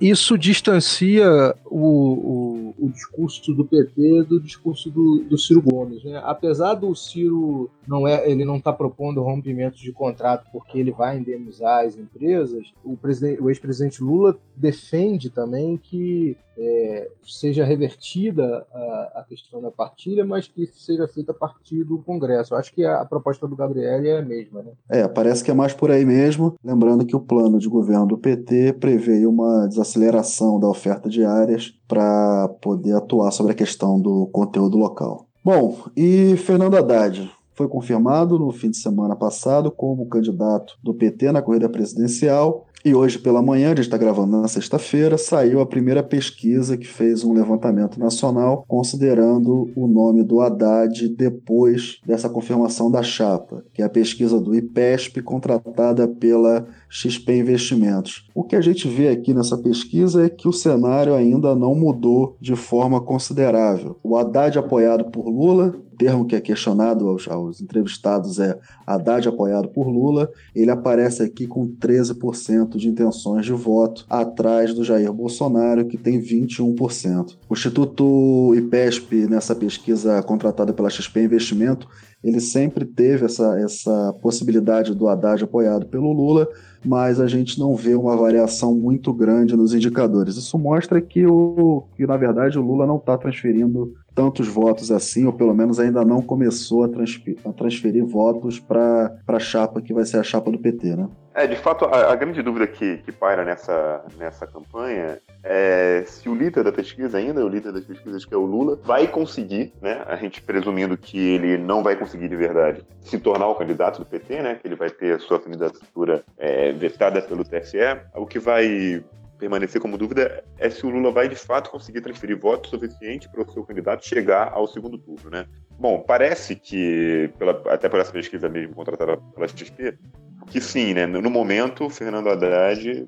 isso 0.00 0.36
distancia 0.36 1.54
o, 1.64 1.78
o, 1.78 2.45
o, 2.78 2.88
discurso 2.88 3.54
do 3.54 3.64
PT 3.64 4.24
do 4.24 4.40
discurso 4.40 4.90
do, 4.90 5.24
do, 5.24 5.38
Ciro 5.38 5.62
Gomes. 5.62 6.04
Né? 6.04 6.20
Apesar 6.24 6.74
do 6.74 6.94
Ciro 6.94 7.70
não 7.86 8.06
é, 8.06 8.28
ele 8.30 8.44
não 8.44 8.56
está 8.56 8.72
propondo 8.72 9.22
rompimento 9.22 9.76
de 9.76 9.92
contrato 9.92 10.48
porque 10.52 10.78
ele 10.78 10.92
vai 10.92 11.18
indenizar 11.18 11.84
as 11.84 11.96
empresas, 11.96 12.72
o, 12.84 12.98
o 13.40 13.50
ex-presidente 13.50 14.02
Lula 14.02 14.38
defende 14.56 15.30
também 15.30 15.76
que 15.76 16.36
é, 16.58 17.08
seja 17.22 17.64
revertida 17.64 18.66
a, 18.72 19.12
a, 19.16 19.24
questão 19.28 19.60
da 19.60 19.70
partilha, 19.70 20.24
mas 20.24 20.48
que 20.48 20.66
seja 20.66 21.06
feita 21.06 21.32
a 21.32 21.34
partir 21.34 21.84
do 21.84 21.98
Congresso. 21.98 22.54
Eu 22.54 22.58
acho 22.58 22.72
que 22.72 22.84
a, 22.84 23.02
a, 23.02 23.04
proposta 23.04 23.46
do 23.46 23.54
Gabriel 23.54 24.02
é 24.02 24.18
a 24.18 24.22
mesma. 24.22 24.62
Né? 24.62 24.72
É, 24.88 25.08
parece 25.08 25.44
que 25.44 25.50
é 25.50 25.54
mais 25.54 25.74
por 25.74 25.90
aí 25.90 26.04
mesmo. 26.04 26.54
Lembrando 26.64 27.04
que 27.04 27.14
o 27.14 27.20
plano 27.20 27.58
de 27.58 27.68
governo 27.68 28.06
do 28.06 28.18
PT 28.18 28.74
prevê 28.74 29.26
uma 29.26 29.66
desaceleração 29.68 30.58
da 30.58 30.68
oferta 30.68 31.08
de 31.08 31.24
áreas 31.24 31.74
para 31.86 32.48
poder 32.66 32.96
atuar 32.96 33.30
sobre 33.30 33.52
a 33.52 33.54
questão 33.54 34.00
do 34.00 34.26
conteúdo 34.32 34.76
local. 34.76 35.28
Bom, 35.44 35.78
e 35.96 36.36
Fernando 36.36 36.76
Haddad, 36.76 37.30
foi 37.54 37.68
confirmado 37.68 38.40
no 38.40 38.50
fim 38.50 38.70
de 38.70 38.76
semana 38.76 39.14
passado 39.14 39.70
como 39.70 40.08
candidato 40.08 40.76
do 40.82 40.92
PT 40.92 41.30
na 41.30 41.40
corrida 41.40 41.68
presidencial 41.68 42.66
e 42.86 42.94
hoje 42.94 43.18
pela 43.18 43.42
manhã, 43.42 43.66
a 43.66 43.70
gente 43.70 43.80
está 43.80 43.98
gravando 43.98 44.40
na 44.40 44.46
sexta-feira, 44.46 45.18
saiu 45.18 45.60
a 45.60 45.66
primeira 45.66 46.04
pesquisa 46.04 46.76
que 46.76 46.86
fez 46.86 47.24
um 47.24 47.32
levantamento 47.32 47.98
nacional 47.98 48.64
considerando 48.68 49.68
o 49.74 49.88
nome 49.88 50.22
do 50.22 50.40
Haddad 50.40 51.08
depois 51.08 51.98
dessa 52.06 52.28
confirmação 52.28 52.88
da 52.88 53.02
chapa, 53.02 53.64
que 53.74 53.82
é 53.82 53.84
a 53.84 53.90
pesquisa 53.90 54.40
do 54.40 54.54
IPESP 54.54 55.20
contratada 55.20 56.06
pela 56.06 56.64
XP 56.88 57.36
Investimentos. 57.36 58.28
O 58.32 58.44
que 58.44 58.54
a 58.54 58.60
gente 58.60 58.86
vê 58.86 59.08
aqui 59.08 59.34
nessa 59.34 59.58
pesquisa 59.58 60.24
é 60.24 60.28
que 60.28 60.46
o 60.46 60.52
cenário 60.52 61.12
ainda 61.12 61.56
não 61.56 61.74
mudou 61.74 62.36
de 62.40 62.54
forma 62.54 63.00
considerável. 63.00 63.98
O 64.00 64.16
Haddad 64.16 64.60
apoiado 64.60 65.06
por 65.06 65.28
Lula 65.28 65.74
termo 65.96 66.26
que 66.26 66.36
é 66.36 66.40
questionado 66.40 67.08
aos, 67.08 67.26
aos 67.28 67.60
entrevistados 67.60 68.38
é 68.38 68.58
Haddad 68.86 69.28
apoiado 69.28 69.68
por 69.68 69.88
Lula, 69.88 70.30
ele 70.54 70.70
aparece 70.70 71.22
aqui 71.22 71.46
com 71.46 71.66
13% 71.66 72.76
de 72.76 72.88
intenções 72.88 73.46
de 73.46 73.52
voto, 73.52 74.04
atrás 74.08 74.74
do 74.74 74.84
Jair 74.84 75.12
Bolsonaro, 75.12 75.86
que 75.86 75.96
tem 75.96 76.20
21%. 76.20 77.36
O 77.48 77.54
Instituto 77.54 78.54
IPESP, 78.54 79.26
nessa 79.26 79.54
pesquisa 79.54 80.22
contratada 80.22 80.72
pela 80.72 80.90
XP 80.90 81.22
Investimento, 81.22 81.88
ele 82.22 82.40
sempre 82.40 82.84
teve 82.84 83.24
essa, 83.24 83.58
essa 83.60 84.12
possibilidade 84.20 84.94
do 84.94 85.08
Haddad 85.08 85.44
apoiado 85.44 85.86
pelo 85.86 86.12
Lula, 86.12 86.48
mas 86.84 87.20
a 87.20 87.26
gente 87.26 87.58
não 87.58 87.74
vê 87.74 87.94
uma 87.94 88.16
variação 88.16 88.74
muito 88.74 89.12
grande 89.12 89.56
nos 89.56 89.74
indicadores. 89.74 90.36
Isso 90.36 90.58
mostra 90.58 91.00
que, 91.00 91.26
o, 91.26 91.84
que 91.96 92.06
na 92.06 92.16
verdade, 92.16 92.58
o 92.58 92.62
Lula 92.62 92.86
não 92.86 92.96
está 92.96 93.16
transferindo 93.16 93.94
tantos 94.16 94.48
votos 94.48 94.90
assim, 94.90 95.26
ou 95.26 95.32
pelo 95.32 95.54
menos 95.54 95.78
ainda 95.78 96.02
não 96.02 96.22
começou 96.22 96.84
a, 96.84 96.88
transferir, 96.88 97.38
a 97.44 97.52
transferir 97.52 98.02
votos 98.02 98.58
para 98.58 99.14
a 99.28 99.38
chapa 99.38 99.82
que 99.82 99.92
vai 99.92 100.06
ser 100.06 100.16
a 100.18 100.22
chapa 100.22 100.50
do 100.50 100.58
PT, 100.58 100.96
né? 100.96 101.06
É, 101.34 101.46
de 101.46 101.56
fato, 101.56 101.84
a, 101.84 102.12
a 102.12 102.16
grande 102.16 102.40
dúvida 102.40 102.66
que, 102.66 102.96
que 102.96 103.12
paira 103.12 103.44
nessa, 103.44 104.02
nessa 104.16 104.46
campanha 104.46 105.18
é 105.44 106.02
se 106.06 106.30
o 106.30 106.34
líder 106.34 106.64
da 106.64 106.72
pesquisa, 106.72 107.18
ainda 107.18 107.44
o 107.44 107.48
líder 107.48 107.72
das 107.72 107.84
pesquisas, 107.84 108.24
que 108.24 108.32
é 108.32 108.36
o 108.38 108.46
Lula, 108.46 108.80
vai 108.82 109.06
conseguir, 109.06 109.70
né, 109.82 110.02
a 110.06 110.16
gente 110.16 110.40
presumindo 110.40 110.96
que 110.96 111.18
ele 111.18 111.58
não 111.58 111.82
vai 111.82 111.94
conseguir 111.94 112.30
de 112.30 112.36
verdade 112.36 112.82
se 113.02 113.18
tornar 113.18 113.48
o 113.48 113.54
candidato 113.54 113.98
do 113.98 114.06
PT, 114.06 114.42
né, 114.42 114.54
que 114.54 114.66
ele 114.66 114.76
vai 114.76 114.88
ter 114.88 115.16
a 115.16 115.18
sua 115.18 115.38
candidatura 115.38 116.24
é, 116.38 116.72
vetada 116.72 117.20
pelo 117.20 117.44
TSE, 117.44 117.76
o 118.14 118.24
que 118.24 118.38
vai 118.38 119.04
permanecer 119.38 119.80
como 119.80 119.98
dúvida 119.98 120.42
é 120.58 120.70
se 120.70 120.84
o 120.86 120.90
Lula 120.90 121.10
vai 121.10 121.28
de 121.28 121.36
fato 121.36 121.70
conseguir 121.70 122.00
transferir 122.00 122.38
votos 122.38 122.70
suficiente 122.70 123.28
para 123.28 123.42
o 123.42 123.50
seu 123.50 123.64
candidato 123.64 124.06
chegar 124.06 124.50
ao 124.52 124.66
segundo 124.66 124.98
turno, 124.98 125.30
né? 125.30 125.46
Bom, 125.78 126.00
parece 126.00 126.56
que, 126.56 127.30
pela, 127.38 127.52
até 127.72 127.88
por 127.88 128.00
essa 128.00 128.12
pesquisa 128.12 128.48
mesmo 128.48 128.74
contratada 128.74 129.16
pela 129.34 129.46
XP, 129.46 129.98
que 130.46 130.60
sim, 130.60 130.94
né? 130.94 131.06
No 131.06 131.30
momento, 131.30 131.88
Fernando 131.90 132.28
Haddad, 132.28 133.06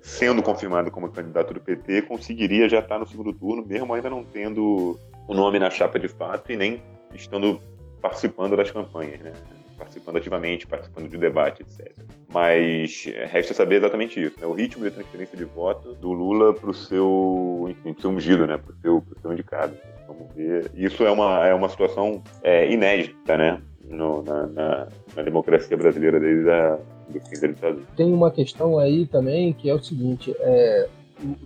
sendo 0.00 0.42
confirmado 0.42 0.90
como 0.90 1.10
candidato 1.10 1.54
do 1.54 1.60
PT, 1.60 2.02
conseguiria 2.02 2.68
já 2.68 2.80
estar 2.80 2.98
no 2.98 3.06
segundo 3.06 3.32
turno, 3.32 3.64
mesmo 3.64 3.92
ainda 3.94 4.10
não 4.10 4.24
tendo 4.24 4.98
o 5.26 5.34
nome 5.34 5.58
na 5.58 5.70
chapa 5.70 5.98
de 5.98 6.08
fato 6.08 6.50
e 6.50 6.56
nem 6.56 6.82
estando 7.14 7.60
participando 8.00 8.56
das 8.56 8.70
campanhas, 8.70 9.20
né? 9.20 9.32
Participando 9.78 10.16
ativamente, 10.16 10.66
participando 10.66 11.08
de 11.08 11.16
debate, 11.16 11.62
etc. 11.62 11.92
Mas 12.32 13.06
é, 13.06 13.24
resta 13.24 13.54
saber 13.54 13.76
exatamente 13.76 14.20
isso, 14.22 14.38
né? 14.40 14.46
o 14.46 14.52
ritmo 14.52 14.84
de 14.84 14.90
transferência 14.90 15.38
de 15.38 15.44
votos 15.44 15.96
do 15.98 16.12
Lula 16.12 16.52
para 16.52 16.68
o 16.68 16.74
seu, 16.74 17.66
enfim, 17.70 17.94
seu 17.98 18.10
ungido, 18.10 18.46
né? 18.46 18.58
para 18.58 18.72
o 18.72 18.76
seu, 18.80 19.04
seu 19.22 19.32
indicado. 19.32 19.74
Vamos 20.06 20.34
ver. 20.34 20.70
Isso 20.74 21.04
é 21.04 21.10
uma, 21.10 21.46
é 21.46 21.54
uma 21.54 21.68
situação 21.68 22.22
é, 22.42 22.70
inédita, 22.70 23.36
né? 23.36 23.62
No, 23.84 24.22
na, 24.22 24.46
na, 24.48 24.88
na, 25.16 25.22
democracia 25.22 25.74
brasileira 25.74 26.20
desde 26.20 26.50
a, 26.50 26.78
do 27.08 27.20
fim 27.20 27.40
da 27.40 27.46
ditadura. 27.46 27.86
Tem 27.96 28.12
uma 28.12 28.30
questão 28.30 28.78
aí 28.78 29.06
também 29.06 29.54
que 29.54 29.70
é 29.70 29.74
o 29.74 29.82
seguinte: 29.82 30.36
é, 30.40 30.86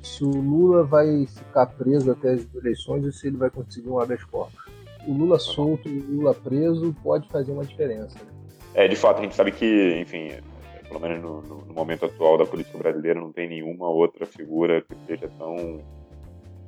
se 0.03 0.25
o 0.25 0.29
Lula 0.29 0.83
vai 0.83 1.25
ficar 1.25 1.67
preso 1.67 2.11
até 2.11 2.33
as 2.33 2.53
eleições 2.53 3.05
ou 3.05 3.13
se 3.13 3.29
ele 3.29 3.37
vai 3.37 3.49
conseguir 3.49 3.89
um 3.89 4.01
habeas 4.01 4.25
corpus 4.25 4.73
o 5.07 5.13
Lula 5.13 5.39
solto 5.39 5.89
e 5.89 5.99
o 5.99 6.17
Lula 6.17 6.35
preso 6.35 6.95
pode 7.03 7.29
fazer 7.29 7.53
uma 7.53 7.65
diferença. 7.65 8.19
Né? 8.19 8.31
É, 8.75 8.89
de 8.89 8.97
fato, 8.97 9.19
a 9.19 9.23
gente 9.23 9.35
sabe 9.35 9.53
que, 9.53 10.01
enfim, 10.01 10.31
pelo 10.89 11.01
menos 11.01 11.23
no, 11.23 11.43
no, 11.43 11.65
no, 11.67 11.75
momento 11.75 12.07
atual 12.07 12.39
da 12.39 12.47
política 12.47 12.79
brasileira, 12.79 13.21
não 13.21 13.33
tem 13.33 13.49
nenhuma 13.49 13.89
outra 13.89 14.27
figura 14.27 14.83
que 14.83 14.95
seja 15.07 15.29
tão, 15.39 15.81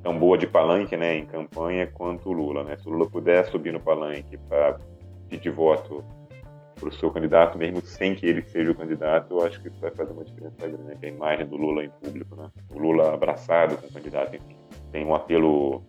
tão 0.03 0.17
boa 0.17 0.37
de 0.37 0.47
palanque 0.47 0.95
né, 0.97 1.17
em 1.17 1.25
campanha 1.25 1.87
quanto 1.87 2.29
o 2.29 2.33
Lula. 2.33 2.63
Né? 2.63 2.77
Se 2.77 2.87
o 2.87 2.91
Lula 2.91 3.09
puder 3.09 3.45
subir 3.45 3.71
no 3.71 3.79
palanque 3.79 4.37
para 4.49 4.77
pedir 5.29 5.51
voto 5.51 6.03
para 6.75 6.89
o 6.89 6.91
seu 6.91 7.09
candidato, 7.09 7.57
mesmo 7.57 7.81
sem 7.81 8.15
que 8.15 8.25
ele 8.25 8.41
seja 8.41 8.71
o 8.71 8.75
candidato, 8.75 9.33
eu 9.33 9.45
acho 9.45 9.61
que 9.61 9.69
isso 9.69 9.79
vai 9.79 9.91
fazer 9.91 10.11
uma 10.11 10.25
diferença 10.25 10.67
grande. 10.67 11.05
A 11.05 11.07
imagem 11.07 11.47
do 11.47 11.55
Lula 11.55 11.83
em 11.83 11.89
público, 11.89 12.35
né? 12.35 12.49
o 12.69 12.77
Lula 12.77 13.13
abraçado 13.13 13.77
com 13.77 13.87
o 13.87 13.91
candidato, 13.91 14.35
enfim, 14.35 14.55
tem 14.91 15.05
um 15.05 15.15
apelo 15.15 15.83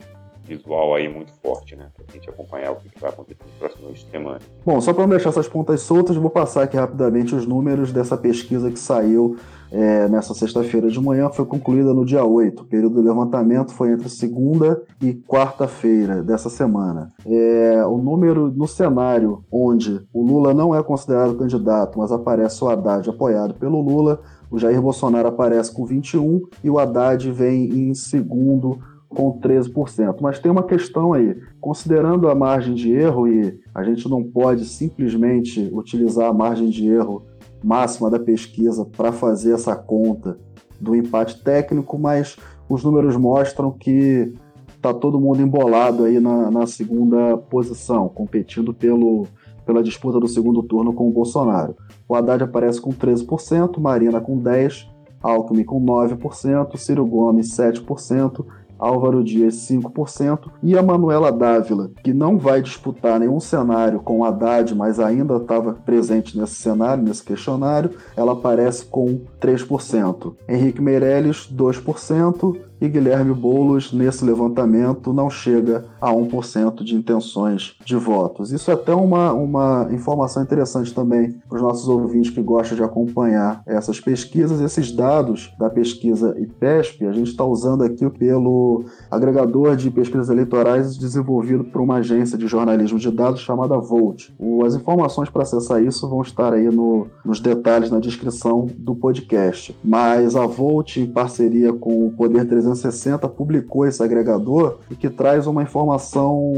visual 0.47 0.95
aí 0.95 1.09
muito 1.09 1.33
forte, 1.43 1.77
né? 1.77 1.89
Pra 1.95 2.05
gente 2.13 2.29
acompanhar 2.31 2.73
o 2.73 2.77
que 2.77 2.91
vai 3.01 3.11
acontecer 3.11 3.43
nos 3.45 3.55
próximos 3.59 4.07
semanas. 4.11 4.43
Bom, 4.65 4.81
só 4.81 4.93
para 4.93 5.03
não 5.03 5.11
deixar 5.11 5.31
essas 5.31 5.49
pontas 5.49 5.81
soltas, 5.83 6.17
vou 6.17 6.31
passar 6.31 6.63
aqui 6.63 6.77
rapidamente 6.77 7.35
os 7.35 7.47
números 7.47 7.93
dessa 7.93 8.17
pesquisa 8.17 8.71
que 8.71 8.79
saiu 8.79 9.37
é, 9.71 10.09
nessa 10.09 10.33
sexta-feira 10.35 10.89
de 10.89 11.01
manhã, 11.01 11.29
foi 11.29 11.45
concluída 11.45 11.93
no 11.93 12.05
dia 12.05 12.25
8. 12.25 12.63
O 12.63 12.67
período 12.67 12.95
do 12.95 13.03
levantamento 13.03 13.73
foi 13.73 13.91
entre 13.93 14.09
segunda 14.09 14.81
e 15.03 15.13
quarta-feira 15.13 16.23
dessa 16.23 16.49
semana. 16.49 17.13
É, 17.27 17.85
o 17.87 17.99
número 17.99 18.51
no 18.51 18.69
cenário 18.69 19.45
onde 19.51 20.01
o 20.13 20.23
Lula 20.23 20.55
não 20.55 20.75
é 20.75 20.83
considerado 20.83 21.37
candidato, 21.37 21.99
mas 21.99 22.13
aparece 22.13 22.63
o 22.63 22.69
Haddad 22.69 23.09
apoiado 23.09 23.55
pelo 23.55 23.81
Lula, 23.81 24.21
o 24.51 24.59
Jair 24.59 24.81
Bolsonaro 24.81 25.29
aparece 25.29 25.73
com 25.73 25.85
21 25.85 26.43
e 26.63 26.71
o 26.71 26.79
Haddad 26.79 27.31
vem 27.33 27.65
em 27.65 27.95
segundo 27.95 28.79
com 29.17 29.41
13%. 29.41 30.19
Mas 30.21 30.39
tem 30.39 30.53
uma 30.53 30.63
questão 30.63 31.15
aí, 31.15 31.35
considerando 31.59 32.29
a 32.29 32.35
margem 32.35 32.75
de 32.75 32.93
erro, 32.93 33.27
e 33.27 33.59
a 33.75 33.83
gente 33.83 34.09
não 34.11 34.23
pode 34.23 34.67
simplesmente 34.67 35.71
utilizar 35.73 36.29
a 36.29 36.35
margem 36.35 36.69
de 36.69 36.87
erro 36.87 37.25
máxima 37.65 38.11
da 38.11 38.19
pesquisa 38.19 38.85
para 38.85 39.11
fazer 39.11 39.55
essa 39.55 39.75
conta 39.75 40.39
do 40.79 40.95
empate 40.95 41.43
técnico, 41.43 41.99
mas 41.99 42.37
os 42.69 42.85
números 42.85 43.17
mostram 43.17 43.73
que 43.73 44.33
está 44.77 44.93
todo 44.93 45.19
mundo 45.19 45.41
embolado 45.41 46.05
aí 46.05 46.21
na, 46.21 46.51
na, 46.51 46.67
segunda 46.67 47.39
posição, 47.39 48.09
competindo 48.11 48.75
pelo, 48.75 49.27
pela 49.65 49.83
disputa 49.83 50.21
do 50.21 50.29
segundo 50.29 50.63
turno 50.63 50.93
com 50.93 51.09
o 51.09 51.13
Bolsonaro. 51.13 51.75
O 52.07 52.15
Haddad 52.15 52.45
aparece 52.45 52.81
com 52.81 52.91
13%, 52.91 53.81
Marina 53.81 54.21
com 54.21 54.39
10%, 54.39 54.95
Alckmin 55.23 55.65
com 55.65 55.83
9%, 55.85 56.77
Ciro 56.77 57.07
Gomes 57.07 57.57
7%, 57.57 58.45
Álvaro 58.79 59.23
Dias 59.23 59.55
5%, 59.69 60.51
e 60.63 60.77
a 60.77 60.83
Manuela 60.83 61.33
Dávila, 61.33 61.91
que 62.03 62.13
não 62.13 62.39
vai 62.39 62.63
disputar 62.63 63.19
nenhum 63.19 63.41
cenário 63.41 64.01
com 64.01 64.25
Haddad, 64.25 64.75
mas 64.75 65.01
ainda 65.01 65.37
estava 65.37 65.75
presente 65.75 66.39
nesse 66.39 66.55
cenário, 66.55 67.03
nesse 67.03 67.23
questionário, 67.23 67.91
ela 68.17 68.33
aparece 68.33 68.85
com 68.87 69.21
3%. 69.41 70.35
Henrique 70.49 70.81
Meirelles, 70.81 71.49
2%, 71.53 72.57
e 72.81 72.89
Guilherme 72.89 73.35
Boulos, 73.35 73.93
nesse 73.93 74.25
levantamento, 74.25 75.13
não 75.13 75.31
chega 75.31 75.85
a 76.01 76.11
1% 76.11 76.83
de 76.83 76.95
intenções 76.95 77.75
de 77.85 77.97
votos. 77.97 78.53
Isso 78.53 78.71
é 78.71 78.75
até 78.75 78.95
uma, 78.95 79.33
uma 79.33 79.89
informação 79.91 80.43
interessante 80.43 80.95
também 80.95 81.35
para 81.49 81.57
os 81.57 81.63
nossos 81.63 81.89
ouvintes 81.89 82.31
que 82.31 82.43
gostam 82.43 82.77
de 82.77 82.83
acompanhar 82.83 83.63
essas 83.67 84.01
pesquisas. 84.01 84.61
Esses 84.61 84.93
dados 84.93 85.53
da 85.59 85.71
pesquisa 85.71 86.35
IPESP, 86.39 87.07
a 87.07 87.13
gente 87.13 87.31
está 87.31 87.45
usando 87.45 87.83
aqui 87.83 88.09
pelo 88.11 88.85
agregador 89.11 89.77
de 89.77 89.91
pesquisas 89.91 90.29
eleitorais 90.29 90.97
desenvolvido 90.97 91.65
por 91.65 91.81
uma 91.81 91.97
agência 91.97 92.37
de 92.37 92.47
jornalismo 92.47 92.99
de 92.99 93.11
dados 93.11 93.41
chamada 93.41 93.79
Volt. 93.79 94.31
As 94.65 94.75
informações 94.75 95.31
para 95.31 95.43
acessar 95.43 95.83
isso 95.83 96.09
vão 96.09 96.23
estar 96.23 96.53
aí 96.53 96.69
no, 96.69 97.07
nos 97.25 97.41
detalhes 97.41 97.91
na 97.91 98.01
descrição 98.01 98.67
do 98.77 98.95
podcast. 98.95 99.77
Mas 99.83 100.37
a 100.37 100.47
Volt, 100.47 100.97
em 100.97 101.07
parceria 101.07 101.73
com 101.73 102.07
o 102.07 102.13
Poder 102.13 102.47
360, 102.47 102.66
360 102.67 103.29
publicou 103.29 103.87
esse 103.87 104.03
agregador 104.03 104.79
e 104.91 104.97
que 104.97 105.09
traz 105.09 105.47
uma 105.47 105.63
informação 105.63 106.53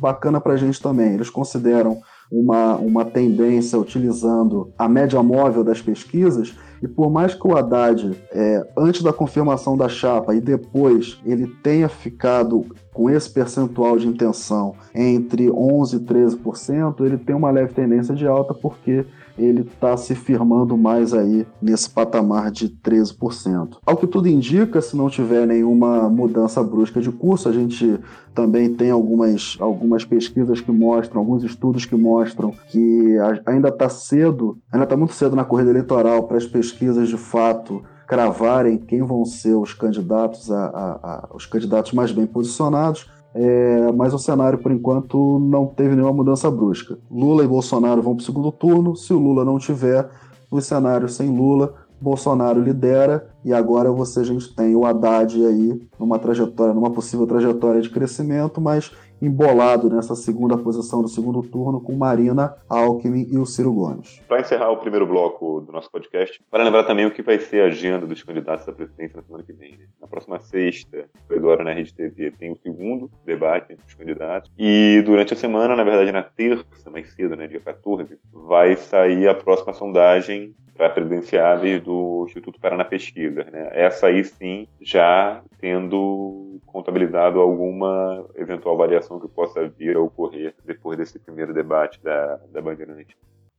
bacana 0.00 0.40
para 0.40 0.54
a 0.54 0.56
gente 0.56 0.80
também. 0.80 1.14
Eles 1.14 1.28
consideram 1.28 2.00
uma, 2.30 2.76
uma 2.76 3.04
tendência 3.04 3.78
utilizando 3.78 4.72
a 4.78 4.88
média 4.88 5.22
móvel 5.22 5.64
das 5.64 5.82
pesquisas, 5.82 6.54
e 6.82 6.88
por 6.88 7.10
mais 7.10 7.34
que 7.34 7.46
o 7.46 7.56
Haddad, 7.56 8.16
é, 8.32 8.66
antes 8.78 9.02
da 9.02 9.12
confirmação 9.12 9.76
da 9.76 9.88
chapa 9.88 10.34
e 10.34 10.40
depois, 10.40 11.20
ele 11.26 11.46
tenha 11.62 11.88
ficado 11.88 12.64
com 12.94 13.10
esse 13.10 13.28
percentual 13.28 13.98
de 13.98 14.06
intenção 14.06 14.74
entre 14.94 15.48
11% 15.48 15.94
e 15.94 16.00
13%, 16.00 17.04
ele 17.04 17.18
tem 17.18 17.36
uma 17.36 17.50
leve 17.50 17.74
tendência 17.74 18.14
de 18.14 18.26
alta 18.26 18.54
porque 18.54 19.04
ele 19.40 19.62
está 19.62 19.96
se 19.96 20.14
firmando 20.14 20.76
mais 20.76 21.14
aí 21.14 21.46
nesse 21.60 21.88
patamar 21.88 22.50
de 22.50 22.68
13%. 22.68 23.78
Ao 23.84 23.96
que 23.96 24.06
tudo 24.06 24.28
indica, 24.28 24.80
se 24.80 24.96
não 24.96 25.08
tiver 25.08 25.46
nenhuma 25.46 26.08
mudança 26.08 26.62
brusca 26.62 27.00
de 27.00 27.10
curso, 27.10 27.48
a 27.48 27.52
gente 27.52 27.98
também 28.34 28.74
tem 28.74 28.90
algumas, 28.90 29.56
algumas 29.58 30.04
pesquisas 30.04 30.60
que 30.60 30.70
mostram, 30.70 31.20
alguns 31.20 31.42
estudos 31.42 31.84
que 31.84 31.96
mostram 31.96 32.52
que 32.68 33.16
ainda 33.46 33.68
está 33.68 33.88
cedo, 33.88 34.58
ainda 34.72 34.84
está 34.84 34.96
muito 34.96 35.14
cedo 35.14 35.34
na 35.34 35.44
corrida 35.44 35.70
eleitoral 35.70 36.24
para 36.24 36.36
as 36.36 36.46
pesquisas 36.46 37.08
de 37.08 37.16
fato 37.16 37.82
cravarem 38.06 38.76
quem 38.76 39.02
vão 39.02 39.24
ser 39.24 39.54
os 39.54 39.72
candidatos 39.72 40.50
a, 40.50 40.64
a, 40.64 40.90
a 40.90 41.28
os 41.32 41.46
candidatos 41.46 41.92
mais 41.92 42.10
bem 42.10 42.26
posicionados 42.26 43.08
é, 43.34 43.92
mas 43.92 44.12
o 44.12 44.18
cenário, 44.18 44.58
por 44.58 44.72
enquanto, 44.72 45.38
não 45.38 45.66
teve 45.66 45.94
nenhuma 45.94 46.12
mudança 46.12 46.50
brusca. 46.50 46.98
Lula 47.10 47.44
e 47.44 47.48
Bolsonaro 47.48 48.02
vão 48.02 48.14
para 48.14 48.22
o 48.22 48.24
segundo 48.24 48.50
turno. 48.50 48.96
Se 48.96 49.12
o 49.12 49.18
Lula 49.18 49.44
não 49.44 49.58
tiver, 49.58 50.08
o 50.50 50.60
cenário 50.60 51.08
sem 51.08 51.28
Lula, 51.28 51.74
Bolsonaro 52.00 52.60
lidera 52.60 53.28
e 53.44 53.52
agora 53.52 53.92
você 53.92 54.20
a 54.20 54.24
gente 54.24 54.54
tem 54.54 54.74
o 54.74 54.86
Haddad 54.86 55.44
aí 55.44 55.80
numa 55.98 56.18
trajetória, 56.18 56.72
numa 56.72 56.90
possível 56.90 57.26
trajetória 57.26 57.80
de 57.80 57.90
crescimento, 57.90 58.60
mas 58.60 58.90
embolado 59.20 59.90
nessa 59.90 60.14
segunda 60.14 60.56
posição 60.56 61.02
do 61.02 61.08
segundo 61.08 61.42
turno 61.42 61.80
com 61.80 61.94
Marina, 61.94 62.54
Alckmin 62.68 63.26
e 63.30 63.38
o 63.38 63.46
Ciro 63.46 63.72
Gomes. 63.72 64.20
Para 64.26 64.40
encerrar 64.40 64.70
o 64.70 64.78
primeiro 64.78 65.06
bloco 65.06 65.60
do 65.60 65.72
nosso 65.72 65.90
podcast, 65.90 66.42
para 66.50 66.64
lembrar 66.64 66.84
também 66.84 67.06
o 67.06 67.10
que 67.10 67.22
vai 67.22 67.38
ser 67.38 67.62
a 67.62 67.66
agenda 67.66 68.06
dos 68.06 68.22
candidatos 68.22 68.68
à 68.68 68.72
presidência 68.72 69.16
na 69.16 69.22
semana 69.22 69.44
que 69.44 69.52
vem. 69.52 69.72
Né? 69.72 69.84
Na 70.00 70.06
próxima 70.06 70.40
sexta, 70.40 71.04
agora 71.30 71.62
na 71.62 71.72
Rede 71.72 71.94
TV, 71.94 72.30
tem 72.30 72.52
o 72.52 72.56
segundo 72.56 73.10
debate 73.24 73.72
entre 73.72 73.84
os 73.86 73.94
candidatos. 73.94 74.50
E 74.58 75.02
durante 75.04 75.34
a 75.34 75.36
semana, 75.36 75.76
na 75.76 75.84
verdade 75.84 76.12
na 76.12 76.22
terça, 76.22 76.90
mais 76.90 77.12
cedo, 77.12 77.36
né, 77.36 77.46
dia 77.46 77.60
14, 77.60 78.18
vai 78.32 78.76
sair 78.76 79.28
a 79.28 79.34
próxima 79.34 79.72
sondagem 79.72 80.54
para 80.80 80.88
presidenciáveis 80.88 81.82
do 81.82 82.24
Instituto 82.26 82.58
Paraná 82.58 82.86
Pesquisa. 82.86 83.44
Né? 83.44 83.68
Essa 83.72 84.06
aí 84.06 84.24
sim, 84.24 84.66
já 84.80 85.42
tendo 85.60 86.58
contabilizado 86.64 87.38
alguma 87.38 88.24
eventual 88.34 88.78
variação 88.78 89.09
que 89.18 89.28
possa 89.28 89.66
vir 89.68 89.96
a 89.96 90.00
ocorrer 90.00 90.54
depois 90.64 90.98
desse 90.98 91.18
primeiro 91.18 91.54
debate 91.54 91.98
da, 92.02 92.38
da 92.52 92.60
Bandeirante. 92.60 93.16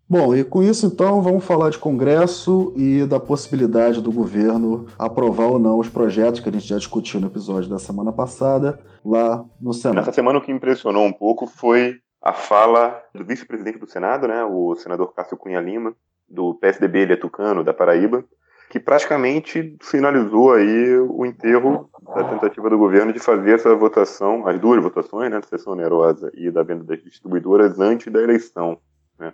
Bom, 0.08 0.36
e 0.36 0.44
com 0.44 0.62
isso 0.62 0.86
então 0.86 1.22
vamos 1.22 1.46
falar 1.46 1.70
de 1.70 1.80
Congresso 1.80 2.74
e 2.76 3.06
da 3.06 3.20
possibilidade 3.20 4.02
do 4.02 4.12
governo 4.12 4.86
aprovar 5.00 5.48
ou 5.48 5.58
não 5.58 5.80
os 5.80 5.88
projetos 5.88 6.42
que 6.42 6.50
a 6.50 6.52
gente 6.52 6.68
já 6.68 6.78
discutiu 6.78 7.20
no 7.22 7.28
episódio 7.28 7.70
da 7.70 7.80
semana 7.80 8.12
passada 8.12 8.80
lá 9.06 9.46
no 9.60 9.74
Senado. 9.74 9.96
Nessa 9.96 10.12
semana 10.12 10.40
o 10.40 10.42
que 10.42 10.52
impressionou 10.52 11.06
um 11.06 11.14
pouco 11.14 11.48
foi 11.48 11.96
a 12.22 12.34
fala 12.34 13.02
do 13.16 13.24
vice-presidente 13.26 13.80
do 13.80 13.90
Senado, 13.90 14.28
né, 14.28 14.44
o 14.44 14.76
senador 14.76 15.14
Cássio 15.14 15.38
Cunha 15.38 15.60
Lima, 15.60 15.96
do 16.30 16.56
PSDB, 16.56 17.00
ele 17.00 17.14
é 17.14 17.18
tucano, 17.18 17.64
da 17.64 17.74
Paraíba, 17.74 18.24
que 18.72 18.80
praticamente 18.80 19.76
finalizou 19.82 20.54
aí 20.54 20.98
o 20.98 21.26
enterro 21.26 21.90
da 22.16 22.24
tentativa 22.24 22.70
do 22.70 22.78
governo 22.78 23.12
de 23.12 23.20
fazer 23.20 23.56
essa 23.56 23.76
votação, 23.76 24.48
as 24.48 24.58
duas 24.62 24.82
votações, 24.82 25.30
né, 25.30 25.42
da 25.42 25.46
sessão 25.46 25.74
onerosa 25.74 26.32
e 26.34 26.50
da 26.50 26.64
venda 26.64 26.86
das 26.86 27.04
distribuidoras 27.04 27.82
antes 27.82 28.12
da 28.12 28.22
eleição. 28.22 28.80
Né. 29.20 29.34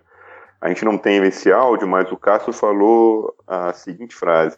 A 0.60 0.70
gente 0.70 0.84
não 0.84 0.98
tem 0.98 1.24
esse 1.24 1.52
áudio, 1.52 1.88
mas 1.88 2.12
o 2.12 2.18
Cássio 2.18 2.52
falou 2.52 3.36
a 3.46 3.72
seguinte 3.74 4.16
frase: 4.16 4.58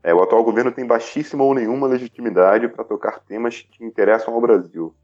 é, 0.00 0.14
o 0.14 0.22
atual 0.22 0.44
governo 0.44 0.70
tem 0.70 0.86
baixíssima 0.86 1.42
ou 1.42 1.52
nenhuma 1.52 1.88
legitimidade 1.88 2.68
para 2.68 2.84
tocar 2.84 3.18
temas 3.18 3.66
que 3.68 3.84
interessam 3.84 4.32
ao 4.32 4.40
Brasil. 4.40 4.94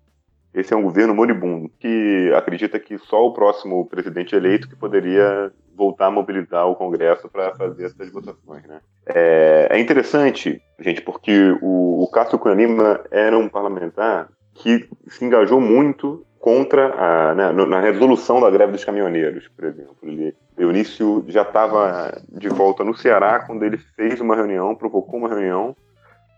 Esse 0.54 0.72
é 0.72 0.76
um 0.76 0.82
governo 0.82 1.12
moribundo 1.12 1.68
que 1.80 2.32
acredita 2.36 2.78
que 2.78 2.96
só 2.96 3.26
o 3.26 3.32
próximo 3.32 3.86
presidente 3.86 4.36
eleito 4.36 4.68
que 4.68 4.76
poderia 4.76 5.52
voltar 5.76 6.06
a 6.06 6.10
mobilizar 6.10 6.68
o 6.68 6.74
Congresso 6.74 7.28
para 7.28 7.54
fazer 7.54 7.86
essas 7.86 8.10
votações. 8.10 8.64
Né? 8.66 8.80
É, 9.06 9.68
é, 9.70 9.78
interessante, 9.78 10.60
gente, 10.80 11.02
porque 11.02 11.56
o, 11.60 12.02
o 12.02 12.10
Cássio 12.10 12.38
Cunha 12.38 12.54
Lima 12.54 13.00
era 13.10 13.36
um 13.36 13.48
parlamentar 13.48 14.28
que 14.54 14.88
se 15.08 15.24
engajou 15.24 15.60
muito 15.60 16.24
contra 16.40 16.94
a, 16.94 17.34
né, 17.34 17.52
na 17.52 17.80
resolução 17.80 18.40
da 18.40 18.50
greve 18.50 18.72
dos 18.72 18.84
caminhoneiros, 18.84 19.48
por 19.48 19.64
exemplo. 19.64 19.96
Ele, 20.02 20.34
Eunício 20.56 21.24
já 21.28 21.42
estava 21.42 22.22
de 22.28 22.48
volta 22.48 22.84
no 22.84 22.96
Ceará 22.96 23.40
quando 23.40 23.64
ele 23.64 23.76
fez 23.76 24.20
uma 24.20 24.36
reunião, 24.36 24.74
provocou 24.74 25.18
uma 25.18 25.28
reunião 25.28 25.76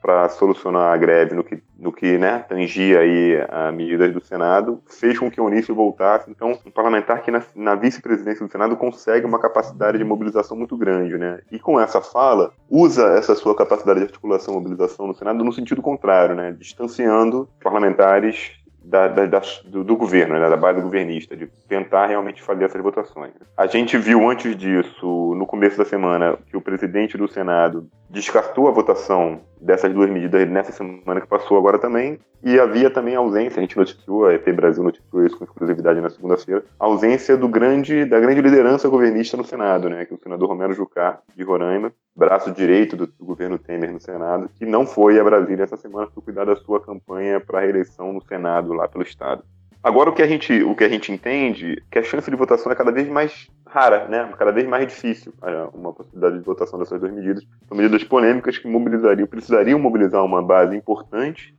para 0.00 0.28
solucionar 0.28 0.92
a 0.92 0.96
greve 0.96 1.34
no 1.34 1.42
que, 1.42 1.62
no 1.78 1.92
que 1.92 2.18
né, 2.18 2.38
tangia 2.48 3.00
aí 3.00 3.44
a 3.48 3.72
medidas 3.72 4.12
do 4.12 4.24
Senado, 4.24 4.80
fez 4.88 5.18
com 5.18 5.30
que 5.30 5.40
o 5.40 5.44
Unício 5.44 5.74
voltasse. 5.74 6.30
Então, 6.30 6.58
um 6.64 6.70
parlamentar 6.70 7.22
que 7.22 7.30
na, 7.30 7.42
na 7.54 7.74
vice-presidência 7.74 8.44
do 8.44 8.50
Senado 8.50 8.76
consegue 8.76 9.26
uma 9.26 9.38
capacidade 9.38 9.98
de 9.98 10.04
mobilização 10.04 10.56
muito 10.56 10.76
grande, 10.76 11.16
né? 11.18 11.40
E 11.50 11.58
com 11.58 11.80
essa 11.80 12.00
fala, 12.00 12.52
usa 12.70 13.08
essa 13.14 13.34
sua 13.34 13.54
capacidade 13.54 14.00
de 14.00 14.06
articulação 14.06 14.54
e 14.54 14.56
mobilização 14.56 15.06
no 15.06 15.14
Senado 15.14 15.44
no 15.44 15.52
sentido 15.52 15.82
contrário, 15.82 16.34
né? 16.34 16.52
Distanciando 16.52 17.48
parlamentares 17.62 18.57
da, 18.88 19.06
da, 19.06 19.26
da, 19.26 19.42
do, 19.66 19.84
do, 19.84 19.96
governo, 19.96 20.38
né, 20.38 20.48
da 20.48 20.56
base 20.56 20.80
governista, 20.80 21.36
de 21.36 21.46
tentar 21.68 22.06
realmente 22.06 22.42
fazer 22.42 22.64
essas 22.64 22.82
votações. 22.82 23.32
A 23.56 23.66
gente 23.66 23.98
viu 23.98 24.28
antes 24.28 24.56
disso, 24.56 25.34
no 25.36 25.46
começo 25.46 25.76
da 25.76 25.84
semana, 25.84 26.38
que 26.46 26.56
o 26.56 26.60
presidente 26.60 27.16
do 27.16 27.28
Senado 27.28 27.86
descartou 28.08 28.66
a 28.66 28.70
votação 28.70 29.40
dessas 29.60 29.92
duas 29.92 30.08
medidas 30.08 30.48
nessa 30.48 30.72
semana 30.72 31.20
que 31.20 31.26
passou 31.26 31.58
agora 31.58 31.78
também, 31.78 32.18
e 32.42 32.58
havia 32.58 32.88
também 32.88 33.14
a 33.14 33.18
ausência, 33.18 33.58
a 33.58 33.62
gente 33.62 33.76
noticiou, 33.76 34.26
a 34.26 34.34
EP 34.34 34.48
Brasil 34.54 34.82
noticiou 34.82 35.26
isso 35.26 35.36
com 35.36 35.44
exclusividade 35.44 36.00
na 36.00 36.08
segunda-feira, 36.08 36.64
a 36.78 36.86
ausência 36.86 37.36
do 37.36 37.48
grande, 37.48 38.04
da 38.04 38.18
grande 38.18 38.40
liderança 38.40 38.88
governista 38.88 39.36
no 39.36 39.44
Senado, 39.44 39.90
né, 39.90 40.06
que 40.06 40.14
é 40.14 40.16
o 40.16 40.20
senador 40.20 40.48
Romero 40.48 40.72
Jucá, 40.72 41.18
de 41.36 41.42
Roraima, 41.42 41.92
braço 42.18 42.50
direito 42.50 42.96
do, 42.96 43.06
do 43.06 43.24
governo 43.24 43.58
Temer 43.58 43.92
no 43.92 44.00
Senado, 44.00 44.50
que 44.58 44.66
não 44.66 44.84
foi 44.84 45.20
a 45.20 45.24
Brasília 45.24 45.62
essa 45.62 45.76
semana 45.76 46.08
por 46.08 46.20
cuidar 46.20 46.44
da 46.44 46.56
sua 46.56 46.80
campanha 46.80 47.38
para 47.38 47.60
a 47.60 47.62
reeleição 47.62 48.12
no 48.12 48.20
Senado 48.20 48.72
lá 48.72 48.88
pelo 48.88 49.04
Estado. 49.04 49.44
Agora 49.80 50.10
o 50.10 50.12
que 50.12 50.20
a 50.20 50.26
gente, 50.26 50.60
o 50.64 50.74
que 50.74 50.82
a 50.82 50.88
gente 50.88 51.12
entende 51.12 51.74
é 51.74 51.82
que 51.92 51.98
a 52.00 52.02
chance 52.02 52.28
de 52.28 52.36
votação 52.36 52.72
é 52.72 52.74
cada 52.74 52.90
vez 52.90 53.08
mais 53.08 53.46
rara, 53.64 54.08
né? 54.08 54.28
Cada 54.36 54.50
vez 54.50 54.66
mais 54.66 54.88
difícil 54.88 55.32
é, 55.40 55.68
uma 55.72 55.92
possibilidade 55.92 56.38
de 56.38 56.44
votação 56.44 56.80
dessas 56.80 56.98
duas 56.98 57.12
medidas. 57.12 57.44
São 57.68 57.76
medidas 57.76 58.02
polêmicas 58.02 58.58
que 58.58 58.66
mobilizariam, 58.66 59.28
precisariam 59.28 59.78
mobilizar 59.78 60.24
uma 60.24 60.42
base 60.42 60.76
importante 60.76 61.54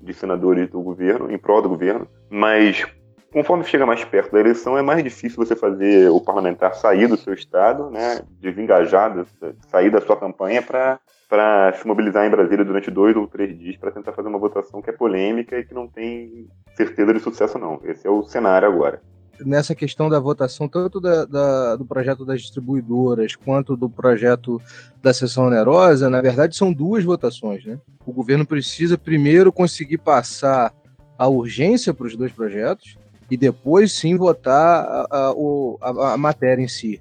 de 0.00 0.14
senadores 0.14 0.70
do 0.70 0.80
governo, 0.80 1.28
em 1.32 1.36
prol 1.36 1.60
do 1.60 1.68
governo, 1.68 2.06
mas 2.30 2.86
conforme 3.34 3.64
chega 3.64 3.84
mais 3.84 4.04
perto 4.04 4.30
da 4.30 4.38
eleição, 4.38 4.78
é 4.78 4.82
mais 4.82 5.02
difícil 5.02 5.44
você 5.44 5.56
fazer 5.56 6.08
o 6.08 6.20
parlamentar 6.20 6.76
sair 6.76 7.08
do 7.08 7.16
seu 7.16 7.34
estado, 7.34 7.90
né, 7.90 8.20
desengajado, 8.40 9.26
sair 9.66 9.90
da 9.90 10.00
sua 10.00 10.16
campanha 10.16 10.62
para 10.62 11.00
para 11.28 11.72
se 11.72 11.86
mobilizar 11.86 12.24
em 12.24 12.30
Brasília 12.30 12.64
durante 12.64 12.92
dois 12.92 13.16
ou 13.16 13.26
três 13.26 13.58
dias 13.58 13.76
para 13.76 13.90
tentar 13.90 14.12
fazer 14.12 14.28
uma 14.28 14.38
votação 14.38 14.80
que 14.80 14.90
é 14.90 14.92
polêmica 14.92 15.58
e 15.58 15.64
que 15.64 15.74
não 15.74 15.88
tem 15.88 16.46
certeza 16.76 17.12
de 17.12 17.18
sucesso, 17.18 17.58
não. 17.58 17.80
Esse 17.82 18.06
é 18.06 18.10
o 18.10 18.22
cenário 18.22 18.68
agora. 18.68 19.02
Nessa 19.40 19.74
questão 19.74 20.08
da 20.08 20.20
votação, 20.20 20.68
tanto 20.68 21.00
da, 21.00 21.24
da, 21.24 21.76
do 21.76 21.84
projeto 21.84 22.24
das 22.24 22.42
distribuidoras 22.42 23.34
quanto 23.34 23.76
do 23.76 23.90
projeto 23.90 24.62
da 25.02 25.12
sessão 25.12 25.46
onerosa, 25.46 26.08
na 26.08 26.20
verdade 26.20 26.54
são 26.54 26.72
duas 26.72 27.02
votações. 27.02 27.64
Né? 27.64 27.80
O 28.06 28.12
governo 28.12 28.46
precisa 28.46 28.96
primeiro 28.96 29.50
conseguir 29.50 29.98
passar 29.98 30.72
a 31.18 31.26
urgência 31.26 31.92
para 31.92 32.06
os 32.06 32.14
dois 32.14 32.30
projetos 32.30 32.96
e 33.30 33.36
depois 33.36 33.92
sim 33.92 34.16
votar 34.16 34.84
a, 35.10 35.34
a, 35.80 36.12
a, 36.12 36.16
matéria 36.16 36.62
em 36.62 36.68
si 36.68 37.00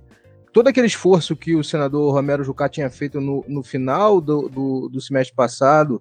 todo 0.54 0.68
aquele 0.68 0.88
esforço 0.88 1.36
que 1.36 1.56
o 1.56 1.64
senador 1.64 2.14
Romero 2.14 2.44
Jucá 2.44 2.70
tinha 2.70 2.90
feito 2.90 3.20
no, 3.20 3.44
no 3.48 3.64
final 3.64 4.22
do, 4.22 4.48
do, 4.48 4.88
do 4.88 5.02
semestre 5.02 5.36
passado 5.36 6.00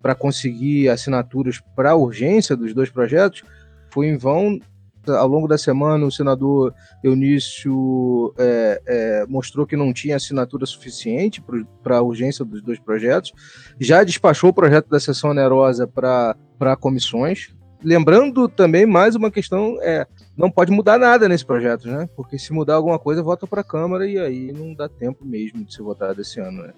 para 0.00 0.14
conseguir 0.14 0.88
assinaturas 0.88 1.62
para 1.76 1.90
a 1.90 1.94
urgência 1.94 2.56
dos 2.56 2.74
dois 2.74 2.90
projetos 2.90 3.42
foi 3.90 4.08
em 4.08 4.16
vão. 4.16 4.58
Ao 5.06 5.28
longo 5.28 5.46
da 5.46 5.58
semana, 5.58 6.06
o 6.06 6.10
senador 6.10 6.74
Eunício 7.02 8.34
é, 8.38 8.82
é, 8.86 9.26
mostrou 9.28 9.66
que 9.66 9.76
não 9.76 9.92
tinha 9.92 10.16
assinatura 10.16 10.64
suficiente 10.64 11.44
para 11.82 11.98
a 11.98 12.02
urgência 12.02 12.42
dos 12.42 12.62
dois 12.62 12.78
projetos. 12.78 13.32
Já 13.78 14.02
despachou 14.02 14.48
o 14.48 14.54
projeto 14.54 14.88
da 14.88 14.98
sessão 14.98 15.30
onerosa 15.30 15.86
para 15.86 16.76
comissões, 16.80 17.54
lembrando 17.84 18.48
também 18.48 18.86
mais 18.86 19.14
uma 19.14 19.30
questão 19.30 19.78
é 19.82 20.06
não 20.36 20.50
pode 20.50 20.72
mudar 20.72 20.98
nada 20.98 21.28
nesse 21.28 21.44
projeto, 21.44 21.86
né? 21.86 22.08
Porque 22.16 22.38
se 22.38 22.52
mudar 22.52 22.74
alguma 22.74 22.98
coisa, 22.98 23.22
vota 23.22 23.46
para 23.46 23.60
a 23.60 23.64
Câmara 23.64 24.08
e 24.08 24.18
aí 24.18 24.52
não 24.52 24.74
dá 24.74 24.88
tempo 24.88 25.24
mesmo 25.24 25.62
de 25.64 25.72
ser 25.72 25.82
votado 25.82 26.20
esse 26.20 26.40
ano, 26.40 26.62
né? 26.62 26.72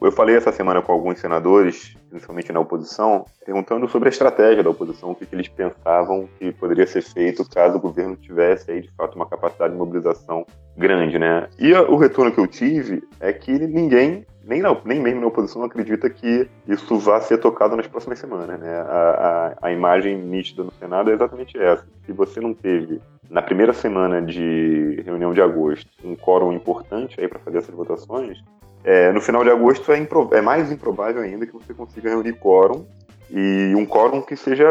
Eu 0.00 0.10
falei 0.10 0.34
essa 0.34 0.50
semana 0.50 0.80
com 0.80 0.92
alguns 0.92 1.20
senadores, 1.20 1.94
principalmente 2.08 2.50
na 2.52 2.60
oposição, 2.60 3.26
perguntando 3.44 3.86
sobre 3.86 4.08
a 4.08 4.10
estratégia 4.10 4.62
da 4.62 4.70
oposição, 4.70 5.10
o 5.10 5.14
que, 5.14 5.26
eles 5.30 5.48
pensavam 5.48 6.26
que 6.38 6.52
poderia 6.52 6.86
ser 6.86 7.02
feito 7.02 7.48
caso 7.48 7.76
o 7.76 7.80
governo 7.80 8.16
tivesse 8.16 8.70
aí 8.70 8.80
de 8.80 8.90
fato 8.96 9.14
uma 9.16 9.26
capacidade 9.26 9.74
de 9.74 9.78
mobilização 9.78 10.46
grande, 10.74 11.18
né? 11.18 11.48
E 11.58 11.72
o 11.74 11.96
retorno 11.96 12.32
que 12.32 12.40
eu 12.40 12.46
tive 12.46 13.02
é 13.20 13.30
que 13.30 13.52
ninguém 13.52 14.24
nem, 14.42 14.62
na, 14.62 14.74
nem 14.84 14.98
mesmo 14.98 15.20
na 15.20 15.26
oposição 15.26 15.62
acredita 15.62 16.08
que 16.08 16.48
isso 16.66 16.98
vá 16.98 17.20
ser 17.20 17.38
tocado 17.38 17.76
nas 17.76 17.86
próximas 17.86 18.18
semanas. 18.18 18.58
Né? 18.58 18.78
A, 18.78 19.54
a, 19.62 19.68
a, 19.68 19.72
imagem 19.72 20.16
nítida 20.16 20.64
no 20.64 20.72
Senado 20.72 21.10
é 21.10 21.14
exatamente 21.14 21.58
essa. 21.58 21.86
Se 22.06 22.12
você 22.12 22.40
não 22.40 22.54
teve, 22.54 23.00
na 23.28 23.42
primeira 23.42 23.72
semana 23.74 24.22
de 24.22 25.02
reunião 25.04 25.34
de 25.34 25.42
agosto, 25.42 25.90
um 26.02 26.16
quórum 26.16 26.52
importante 26.52 27.16
para 27.28 27.38
fazer 27.38 27.58
essas 27.58 27.74
votações, 27.74 28.42
é, 28.84 29.12
no 29.12 29.20
final 29.20 29.44
de 29.44 29.50
agosto 29.50 29.90
é, 29.92 29.98
impro, 29.98 30.30
é 30.32 30.40
mais 30.40 30.70
improvável 30.70 31.22
ainda 31.22 31.46
que 31.46 31.52
você 31.52 31.74
consiga 31.74 32.10
reunir 32.10 32.34
quórum 32.34 32.86
e 33.30 33.74
um 33.76 33.86
quórum 33.86 34.22
que 34.22 34.36
seja 34.36 34.66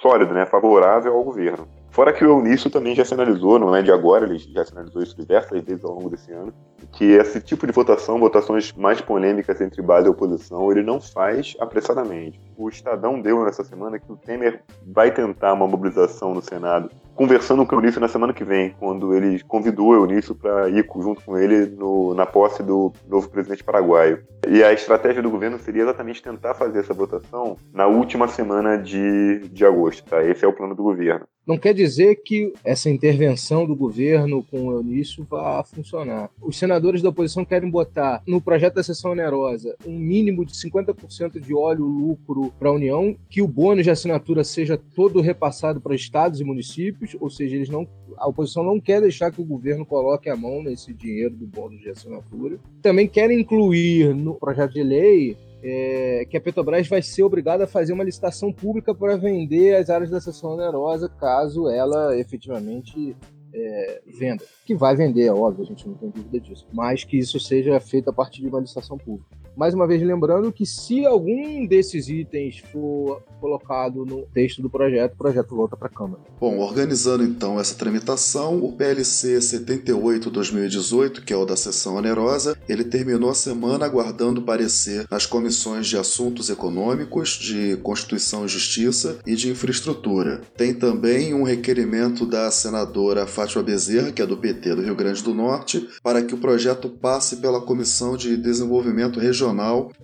sólido, 0.00 0.34
né, 0.34 0.44
favorável 0.46 1.14
ao 1.14 1.24
governo. 1.24 1.66
Fora 1.90 2.12
que 2.12 2.22
o 2.22 2.28
Eunício 2.28 2.68
também 2.68 2.94
já 2.94 3.06
sinalizou, 3.06 3.58
não 3.58 3.74
é 3.74 3.80
de 3.80 3.90
agora, 3.90 4.26
ele 4.26 4.36
já 4.36 4.62
sinalizou 4.66 5.02
isso 5.02 5.16
diversas 5.16 5.62
vezes 5.62 5.82
ao 5.82 5.94
longo 5.94 6.10
desse 6.10 6.30
ano, 6.30 6.52
que 6.92 7.12
esse 7.12 7.40
tipo 7.40 7.66
de 7.66 7.72
votação, 7.72 8.18
votações 8.18 8.70
mais 8.74 9.00
polêmicas 9.00 9.62
entre 9.62 9.80
base 9.80 10.06
e 10.06 10.10
oposição, 10.10 10.70
ele 10.70 10.82
não 10.82 11.00
faz 11.00 11.56
apressadamente. 11.58 12.38
O 12.54 12.68
Estadão 12.68 13.18
deu 13.18 13.42
nessa 13.44 13.64
semana 13.64 13.98
que 13.98 14.12
o 14.12 14.16
Temer 14.16 14.62
vai 14.86 15.10
tentar 15.10 15.54
uma 15.54 15.66
mobilização 15.66 16.34
no 16.34 16.42
Senado 16.42 16.90
conversando 17.16 17.64
com 17.66 17.74
o 17.74 17.78
Eunício 17.78 18.00
na 18.00 18.08
semana 18.08 18.34
que 18.34 18.44
vem, 18.44 18.74
quando 18.78 19.14
ele 19.14 19.42
convidou 19.44 19.88
o 19.88 19.94
Eunício 19.94 20.34
para 20.34 20.68
ir 20.68 20.86
junto 20.98 21.22
com 21.22 21.36
ele 21.38 21.66
no, 21.66 22.14
na 22.14 22.26
posse 22.26 22.62
do 22.62 22.92
novo 23.08 23.28
presidente 23.28 23.64
paraguaio. 23.64 24.22
E 24.46 24.62
a 24.62 24.72
estratégia 24.72 25.22
do 25.22 25.30
governo 25.30 25.58
seria 25.58 25.82
exatamente 25.82 26.22
tentar 26.22 26.54
fazer 26.54 26.80
essa 26.80 26.94
votação 26.94 27.56
na 27.72 27.86
última 27.86 28.28
semana 28.28 28.76
de, 28.76 29.48
de 29.48 29.64
agosto. 29.64 30.04
Tá? 30.04 30.22
Esse 30.22 30.44
é 30.44 30.48
o 30.48 30.52
plano 30.52 30.74
do 30.74 30.82
governo. 30.82 31.26
Não 31.46 31.56
quer 31.56 31.72
dizer 31.72 32.22
que 32.24 32.52
essa 32.64 32.90
intervenção 32.90 33.64
do 33.64 33.76
governo 33.76 34.42
com 34.50 34.66
o 34.66 34.72
Eunício 34.72 35.24
vá 35.30 35.62
funcionar. 35.62 36.28
Os 36.42 36.58
senadores 36.58 37.00
da 37.00 37.10
oposição 37.10 37.44
querem 37.44 37.70
botar 37.70 38.20
no 38.26 38.40
projeto 38.40 38.74
da 38.74 38.82
sessão 38.82 39.12
onerosa 39.12 39.76
um 39.86 39.96
mínimo 39.96 40.44
de 40.44 40.52
50% 40.52 41.38
de 41.38 41.54
óleo 41.54 41.84
lucro 41.84 42.52
para 42.58 42.68
a 42.68 42.72
União, 42.72 43.16
que 43.30 43.40
o 43.40 43.46
bônus 43.46 43.84
de 43.84 43.92
assinatura 43.92 44.42
seja 44.42 44.76
todo 44.76 45.20
repassado 45.20 45.80
para 45.80 45.94
estados 45.94 46.40
e 46.40 46.44
municípios, 46.44 47.05
ou 47.20 47.30
seja, 47.30 47.56
eles 47.56 47.68
não, 47.68 47.86
a 48.16 48.28
oposição 48.28 48.62
não 48.62 48.80
quer 48.80 49.00
deixar 49.00 49.30
que 49.30 49.40
o 49.40 49.44
governo 49.44 49.84
coloque 49.84 50.28
a 50.28 50.36
mão 50.36 50.62
nesse 50.62 50.92
dinheiro 50.92 51.34
do 51.34 51.46
bônus 51.46 51.80
de 51.80 51.90
assinatura. 51.90 52.58
Também 52.82 53.08
querem 53.08 53.40
incluir 53.40 54.14
no 54.14 54.34
projeto 54.34 54.72
de 54.72 54.82
lei 54.82 55.36
é, 55.62 56.26
que 56.28 56.36
a 56.36 56.40
Petrobras 56.40 56.86
vai 56.88 57.02
ser 57.02 57.22
obrigada 57.22 57.64
a 57.64 57.66
fazer 57.66 57.92
uma 57.92 58.04
licitação 58.04 58.52
pública 58.52 58.94
para 58.94 59.16
vender 59.16 59.74
as 59.76 59.90
áreas 59.90 60.10
da 60.10 60.20
seção 60.20 60.50
onerosa, 60.50 61.08
caso 61.08 61.68
ela 61.68 62.16
efetivamente 62.18 63.16
é, 63.52 64.02
venda. 64.06 64.44
Que 64.64 64.74
vai 64.74 64.94
vender, 64.94 65.24
é 65.24 65.32
óbvio, 65.32 65.64
a 65.64 65.66
gente 65.66 65.86
não 65.88 65.94
tem 65.94 66.10
dúvida 66.10 66.38
disso. 66.40 66.66
Mas 66.72 67.04
que 67.04 67.18
isso 67.18 67.40
seja 67.40 67.78
feito 67.80 68.10
a 68.10 68.12
partir 68.12 68.42
de 68.42 68.48
uma 68.48 68.60
licitação 68.60 68.96
pública. 68.98 69.36
Mais 69.56 69.72
uma 69.72 69.86
vez 69.86 70.02
lembrando 70.02 70.52
que 70.52 70.66
se 70.66 71.06
algum 71.06 71.66
desses 71.66 72.08
itens 72.08 72.62
for 72.70 73.22
colocado 73.40 74.04
no 74.04 74.26
texto 74.34 74.60
do 74.60 74.68
projeto, 74.68 75.14
o 75.14 75.16
projeto 75.16 75.56
volta 75.56 75.74
para 75.74 75.88
a 75.88 75.90
Câmara. 75.90 76.20
Bom, 76.38 76.58
organizando 76.58 77.24
então 77.24 77.58
essa 77.58 77.74
tramitação, 77.74 78.62
o 78.62 78.72
PLC 78.72 79.38
78-2018, 79.38 81.24
que 81.24 81.32
é 81.32 81.36
o 81.36 81.46
da 81.46 81.56
sessão 81.56 81.96
onerosa, 81.96 82.58
ele 82.68 82.84
terminou 82.84 83.30
a 83.30 83.34
semana 83.34 83.86
aguardando 83.86 84.42
parecer 84.42 85.06
nas 85.10 85.24
comissões 85.24 85.86
de 85.86 85.96
assuntos 85.96 86.50
econômicos, 86.50 87.30
de 87.30 87.78
Constituição 87.78 88.44
e 88.44 88.48
Justiça 88.48 89.20
e 89.26 89.34
de 89.34 89.50
Infraestrutura. 89.50 90.42
Tem 90.54 90.74
também 90.74 91.32
um 91.32 91.44
requerimento 91.44 92.26
da 92.26 92.50
senadora 92.50 93.26
Fátima 93.26 93.62
Bezerra, 93.62 94.12
que 94.12 94.20
é 94.20 94.26
do 94.26 94.36
PT 94.36 94.74
do 94.74 94.82
Rio 94.82 94.94
Grande 94.94 95.22
do 95.22 95.32
Norte, 95.32 95.88
para 96.02 96.22
que 96.22 96.34
o 96.34 96.38
projeto 96.38 96.90
passe 96.90 97.36
pela 97.36 97.62
Comissão 97.62 98.18
de 98.18 98.36
Desenvolvimento 98.36 99.18
Regional. 99.18 99.45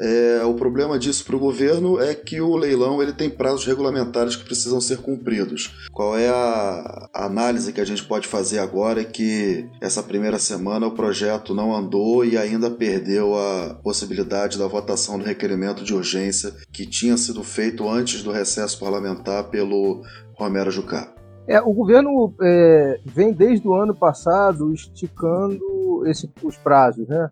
É, 0.01 0.43
o 0.45 0.55
problema 0.55 0.99
disso 0.99 1.25
para 1.25 1.37
o 1.37 1.39
governo 1.39 2.01
é 2.01 2.15
que 2.15 2.41
o 2.41 2.57
leilão 2.57 3.03
ele 3.03 3.13
tem 3.13 3.31
prazos 3.31 3.65
regulamentares 3.67 4.37
que 4.37 4.45
precisam 4.45 4.81
ser 4.81 4.99
cumpridos. 4.99 5.89
Qual 5.93 6.17
é 6.17 6.29
a 6.29 7.09
análise 7.15 7.73
que 7.73 7.81
a 7.81 7.85
gente 7.85 8.05
pode 8.05 8.27
fazer 8.27 8.59
agora 8.59 9.01
é 9.01 9.05
que 9.05 9.69
essa 9.81 10.03
primeira 10.03 10.39
semana 10.39 10.87
o 10.87 10.95
projeto 10.95 11.55
não 11.55 11.75
andou 11.75 12.25
e 12.25 12.37
ainda 12.37 12.71
perdeu 12.71 13.35
a 13.37 13.75
possibilidade 13.83 14.59
da 14.59 14.67
votação 14.67 15.19
do 15.19 15.25
requerimento 15.25 15.85
de 15.85 15.95
urgência 15.95 16.53
que 16.73 16.87
tinha 16.87 17.17
sido 17.17 17.43
feito 17.43 17.89
antes 17.89 18.23
do 18.23 18.31
recesso 18.31 18.79
parlamentar 18.79 19.45
pelo 19.45 20.03
Romero 20.37 20.71
Jucá. 20.71 21.13
É, 21.47 21.61
o 21.61 21.73
governo 21.73 22.33
é, 22.41 23.01
vem 23.05 23.33
desde 23.33 23.67
o 23.67 23.75
ano 23.75 23.95
passado 23.95 24.73
esticando 24.73 26.05
esse, 26.07 26.31
os 26.43 26.57
prazos, 26.57 27.07
né? 27.09 27.29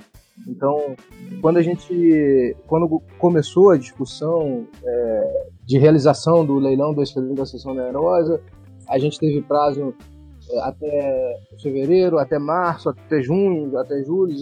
Então, 0.47 0.97
quando 1.41 1.59
a 1.59 1.63
gente, 1.63 2.57
quando 2.67 3.01
começou 3.19 3.71
a 3.71 3.77
discussão 3.77 4.67
é, 4.85 5.49
de 5.65 5.79
realização 5.79 6.45
do 6.45 6.55
leilão 6.59 6.95
do 6.95 7.03
expediente 7.03 7.37
da 7.37 7.47
sessão 7.47 7.73
onerosa, 7.73 8.41
a 8.89 8.99
gente 8.99 9.19
teve 9.19 9.43
prazo 9.43 9.95
é, 10.51 10.61
até 10.61 11.41
fevereiro, 11.63 12.19
até 12.19 12.39
março, 12.39 12.89
até 12.89 13.23
junho, 13.23 13.79
até 13.79 14.03
julho, 14.03 14.35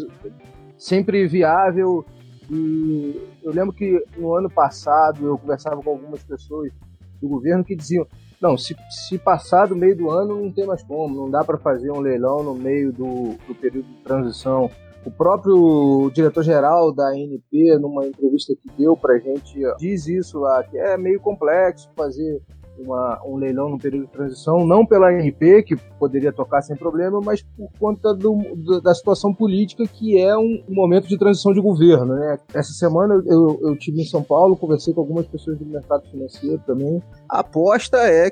sempre 0.77 1.27
viável. 1.27 2.05
E 2.51 3.21
eu 3.43 3.53
lembro 3.53 3.75
que 3.75 4.03
no 4.17 4.35
ano 4.35 4.49
passado 4.49 5.27
eu 5.27 5.37
conversava 5.37 5.83
com 5.83 5.91
algumas 5.91 6.23
pessoas 6.23 6.73
do 7.21 7.29
governo 7.29 7.65
que 7.65 7.77
diziam: 7.77 8.07
não, 8.41 8.57
se, 8.57 8.75
se 8.89 9.19
passar 9.19 9.67
do 9.67 9.77
meio 9.77 9.97
do 9.97 10.11
ano 10.11 10.41
não 10.41 10.51
tem 10.51 10.65
mais 10.65 10.83
como, 10.83 11.15
não 11.15 11.31
dá 11.31 11.45
para 11.45 11.59
fazer 11.59 11.91
um 11.91 12.01
leilão 12.01 12.43
no 12.43 12.55
meio 12.55 12.93
do, 12.93 13.35
do 13.47 13.55
período 13.55 13.87
de 13.87 14.03
transição. 14.03 14.71
O 15.09 15.11
próprio 15.11 16.11
diretor-geral 16.13 16.93
da 16.93 17.09
ANP, 17.09 17.79
numa 17.81 18.07
entrevista 18.07 18.53
que 18.55 18.69
deu 18.77 18.95
para 18.95 19.19
gente, 19.19 19.59
diz 19.79 20.07
isso 20.07 20.39
lá, 20.39 20.63
que 20.63 20.77
é 20.77 20.99
meio 20.99 21.19
complexo 21.19 21.89
fazer 21.97 22.43
uma, 22.79 23.19
um 23.25 23.37
leilão 23.37 23.71
no 23.71 23.79
período 23.79 24.05
de 24.05 24.13
transição, 24.13 24.67
não 24.67 24.85
pela 24.85 25.09
ANP, 25.09 25.63
que 25.63 25.77
poderia 25.99 26.31
tocar 26.31 26.61
sem 26.61 26.77
problema, 26.77 27.23
mas 27.25 27.43
por 27.43 27.71
conta 27.81 28.13
do, 28.15 28.37
da 28.83 28.95
situação 28.95 29.33
política, 29.33 29.85
que 29.87 30.21
é 30.21 30.37
um, 30.37 30.63
momento 30.69 31.09
de 31.09 31.17
transição 31.17 31.55
de 31.55 31.61
governo. 31.63 32.15
Né? 32.15 32.39
Essa 32.53 32.75
semana 32.75 33.15
eu, 33.15 33.23
eu, 33.25 33.61
eu 33.71 33.79
tive 33.79 34.03
em 34.03 34.05
São 34.05 34.23
Paulo, 34.23 34.59
conversei 34.59 34.93
com 34.93 35.01
algumas 35.01 35.27
pessoas 35.27 35.59
do 35.59 35.65
mercado 35.65 36.07
financeiro 36.11 36.63
também. 36.67 37.03
A 37.31 37.41
aposta 37.41 37.97
é 37.97 38.31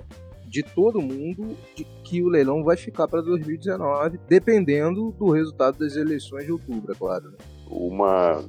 de 0.56 0.62
todo 0.62 1.02
mundo 1.02 1.54
de 1.74 1.84
que 2.02 2.22
o 2.22 2.28
leilão 2.28 2.64
vai 2.64 2.78
ficar 2.78 3.06
para 3.06 3.20
2019, 3.20 4.18
dependendo 4.26 5.12
do 5.12 5.30
resultado 5.30 5.78
das 5.78 5.96
eleições 5.96 6.46
de 6.46 6.52
outubro, 6.52 6.92
é 6.92 6.94
claro. 6.94 7.30
Né? 7.30 7.36
Uma 7.68 8.42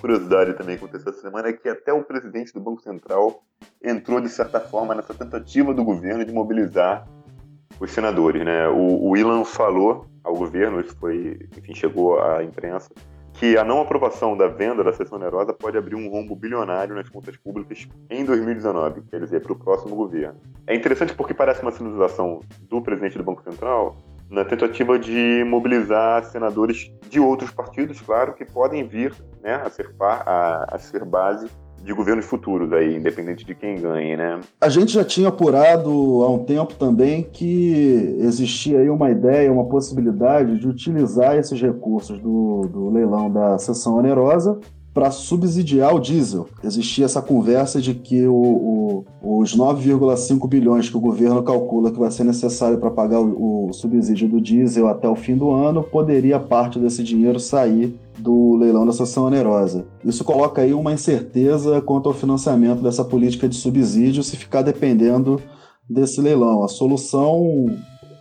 curiosidade 0.00 0.54
também 0.54 0.76
que 0.76 0.84
aconteceu 0.84 1.12
essa 1.12 1.20
semana 1.20 1.48
é 1.48 1.52
que 1.52 1.68
até 1.68 1.92
o 1.92 2.02
presidente 2.02 2.52
do 2.52 2.58
Banco 2.58 2.82
Central 2.82 3.44
entrou, 3.80 4.20
de 4.20 4.28
certa 4.28 4.58
forma, 4.58 4.92
nessa 4.92 5.14
tentativa 5.14 5.72
do 5.72 5.84
governo 5.84 6.24
de 6.24 6.32
mobilizar 6.32 7.06
os 7.78 7.92
senadores. 7.92 8.44
Né? 8.44 8.66
O, 8.66 9.10
o 9.10 9.16
Ilan 9.16 9.44
falou 9.44 10.06
ao 10.24 10.34
governo, 10.34 10.80
isso 10.80 10.96
foi, 10.96 11.48
enfim, 11.56 11.74
chegou 11.76 12.20
à 12.20 12.42
imprensa, 12.42 12.90
que 13.42 13.58
a 13.58 13.64
não 13.64 13.80
aprovação 13.80 14.36
da 14.36 14.46
venda 14.46 14.84
da 14.84 14.92
sessão 14.92 15.18
onerosa 15.18 15.52
pode 15.52 15.76
abrir 15.76 15.96
um 15.96 16.08
rombo 16.08 16.36
bilionário 16.36 16.94
nas 16.94 17.08
contas 17.08 17.36
públicas 17.36 17.88
em 18.08 18.24
2019, 18.24 19.02
quer 19.10 19.18
dizer, 19.18 19.42
para 19.42 19.52
o 19.52 19.58
próximo 19.58 19.96
governo. 19.96 20.38
É 20.64 20.76
interessante 20.76 21.12
porque 21.12 21.34
parece 21.34 21.60
uma 21.60 21.72
sinalização 21.72 22.38
do 22.70 22.80
presidente 22.80 23.18
do 23.18 23.24
Banco 23.24 23.42
Central 23.42 23.96
na 24.30 24.44
tentativa 24.44 24.96
de 24.96 25.42
mobilizar 25.44 26.24
senadores 26.26 26.92
de 27.10 27.18
outros 27.18 27.50
partidos, 27.50 28.00
claro, 28.00 28.32
que 28.32 28.44
podem 28.44 28.86
vir 28.86 29.12
né, 29.42 29.56
a, 29.56 29.68
ser, 29.68 29.92
a, 29.98 30.76
a 30.76 30.78
ser 30.78 31.04
base 31.04 31.50
de 31.84 31.92
governos 31.92 32.24
futuros 32.24 32.72
aí, 32.72 32.96
independente 32.96 33.44
de 33.44 33.54
quem 33.54 33.80
ganhe, 33.80 34.16
né? 34.16 34.40
A 34.60 34.68
gente 34.68 34.92
já 34.92 35.04
tinha 35.04 35.28
apurado 35.28 35.90
há 36.22 36.30
um 36.30 36.44
tempo 36.44 36.74
também 36.74 37.22
que 37.22 38.16
existia 38.20 38.80
aí 38.80 38.88
uma 38.88 39.10
ideia, 39.10 39.52
uma 39.52 39.64
possibilidade 39.64 40.58
de 40.58 40.68
utilizar 40.68 41.36
esses 41.36 41.60
recursos 41.60 42.18
do, 42.20 42.68
do 42.72 42.90
leilão 42.90 43.30
da 43.30 43.58
sessão 43.58 43.96
onerosa 43.96 44.58
para 44.94 45.10
subsidiar 45.10 45.94
o 45.94 45.98
diesel. 45.98 46.46
Existia 46.62 47.06
essa 47.06 47.22
conversa 47.22 47.80
de 47.80 47.94
que 47.94 48.26
o, 48.26 49.04
o, 49.22 49.40
os 49.40 49.56
9,5 49.56 50.46
bilhões 50.48 50.90
que 50.90 50.96
o 50.96 51.00
governo 51.00 51.42
calcula 51.42 51.90
que 51.90 51.98
vai 51.98 52.10
ser 52.10 52.24
necessário 52.24 52.78
para 52.78 52.90
pagar 52.90 53.20
o, 53.20 53.68
o, 53.68 53.72
subsídio 53.72 54.28
do 54.28 54.40
diesel 54.40 54.88
até 54.88 55.08
o 55.08 55.16
fim 55.16 55.34
do 55.34 55.50
ano, 55.50 55.82
poderia 55.82 56.38
parte 56.38 56.78
desse 56.78 57.02
dinheiro 57.02 57.40
sair 57.40 57.98
do 58.22 58.54
leilão 58.56 58.86
da 58.86 58.92
seção 58.92 59.24
onerosa. 59.24 59.84
Isso 60.04 60.24
coloca 60.24 60.62
aí 60.62 60.72
uma 60.72 60.92
incerteza 60.92 61.80
quanto 61.80 62.08
ao 62.08 62.14
financiamento 62.14 62.82
dessa 62.82 63.04
política 63.04 63.48
de 63.48 63.56
subsídio 63.56 64.22
se 64.22 64.36
ficar 64.36 64.62
dependendo 64.62 65.40
desse 65.88 66.20
leilão. 66.20 66.62
A 66.62 66.68
solução 66.68 67.66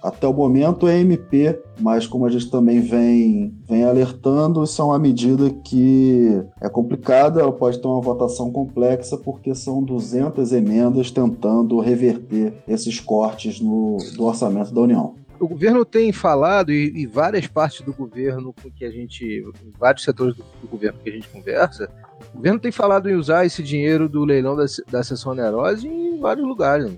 até 0.02 0.28
o 0.28 0.34
momento 0.34 0.88
é 0.88 1.00
MP, 1.00 1.62
mas 1.80 2.08
como 2.08 2.26
a 2.26 2.30
gente 2.30 2.50
também 2.50 2.82
vem, 2.82 3.54
vem 3.70 3.84
alertando, 3.84 4.64
isso 4.64 4.82
é 4.82 4.86
uma 4.86 4.98
medida 4.98 5.50
que 5.64 6.44
é 6.60 6.68
complicada, 6.68 7.40
ela 7.40 7.52
pode 7.52 7.80
ter 7.80 7.88
uma 7.88 8.02
votação 8.02 8.52
complexa, 8.52 9.16
porque 9.16 9.54
são 9.54 9.84
200 9.84 10.52
emendas 10.54 11.12
tentando 11.12 11.80
reverter 11.80 12.54
esses 12.68 13.00
cortes 13.00 13.62
no, 13.62 13.98
do 14.16 14.26
orçamento 14.26 14.74
da 14.74 14.82
União 14.82 15.14
o 15.42 15.48
governo 15.48 15.84
tem 15.84 16.14
falado, 16.14 16.72
e, 16.72 17.02
e, 17.02 17.08
várias 17.08 17.48
partes 17.48 17.82
do 17.82 17.92
governo 17.92 18.54
com 18.54 18.70
que 18.70 18.86
a 18.86 18.92
gente, 18.92 19.44
vários 19.78 20.04
setores 20.04 20.36
do, 20.36 20.44
do, 20.62 20.68
governo 20.68 21.00
que 21.04 21.10
a 21.10 21.14
gente 21.14 21.28
conversa, 21.30 21.90
o 22.32 22.38
governo 22.38 22.60
tem 22.60 22.72
falado 22.72 23.10
em 23.10 23.16
usar 23.16 23.44
esse 23.44 23.64
dinheiro 23.64 24.08
do 24.08 24.24
leilão 24.24 24.56
da, 24.56 24.66
da 24.92 25.04
sessão 25.04 25.32
onerosa 25.32 25.88
em 25.88 26.20
vários 26.20 26.48
lugares. 26.48 26.92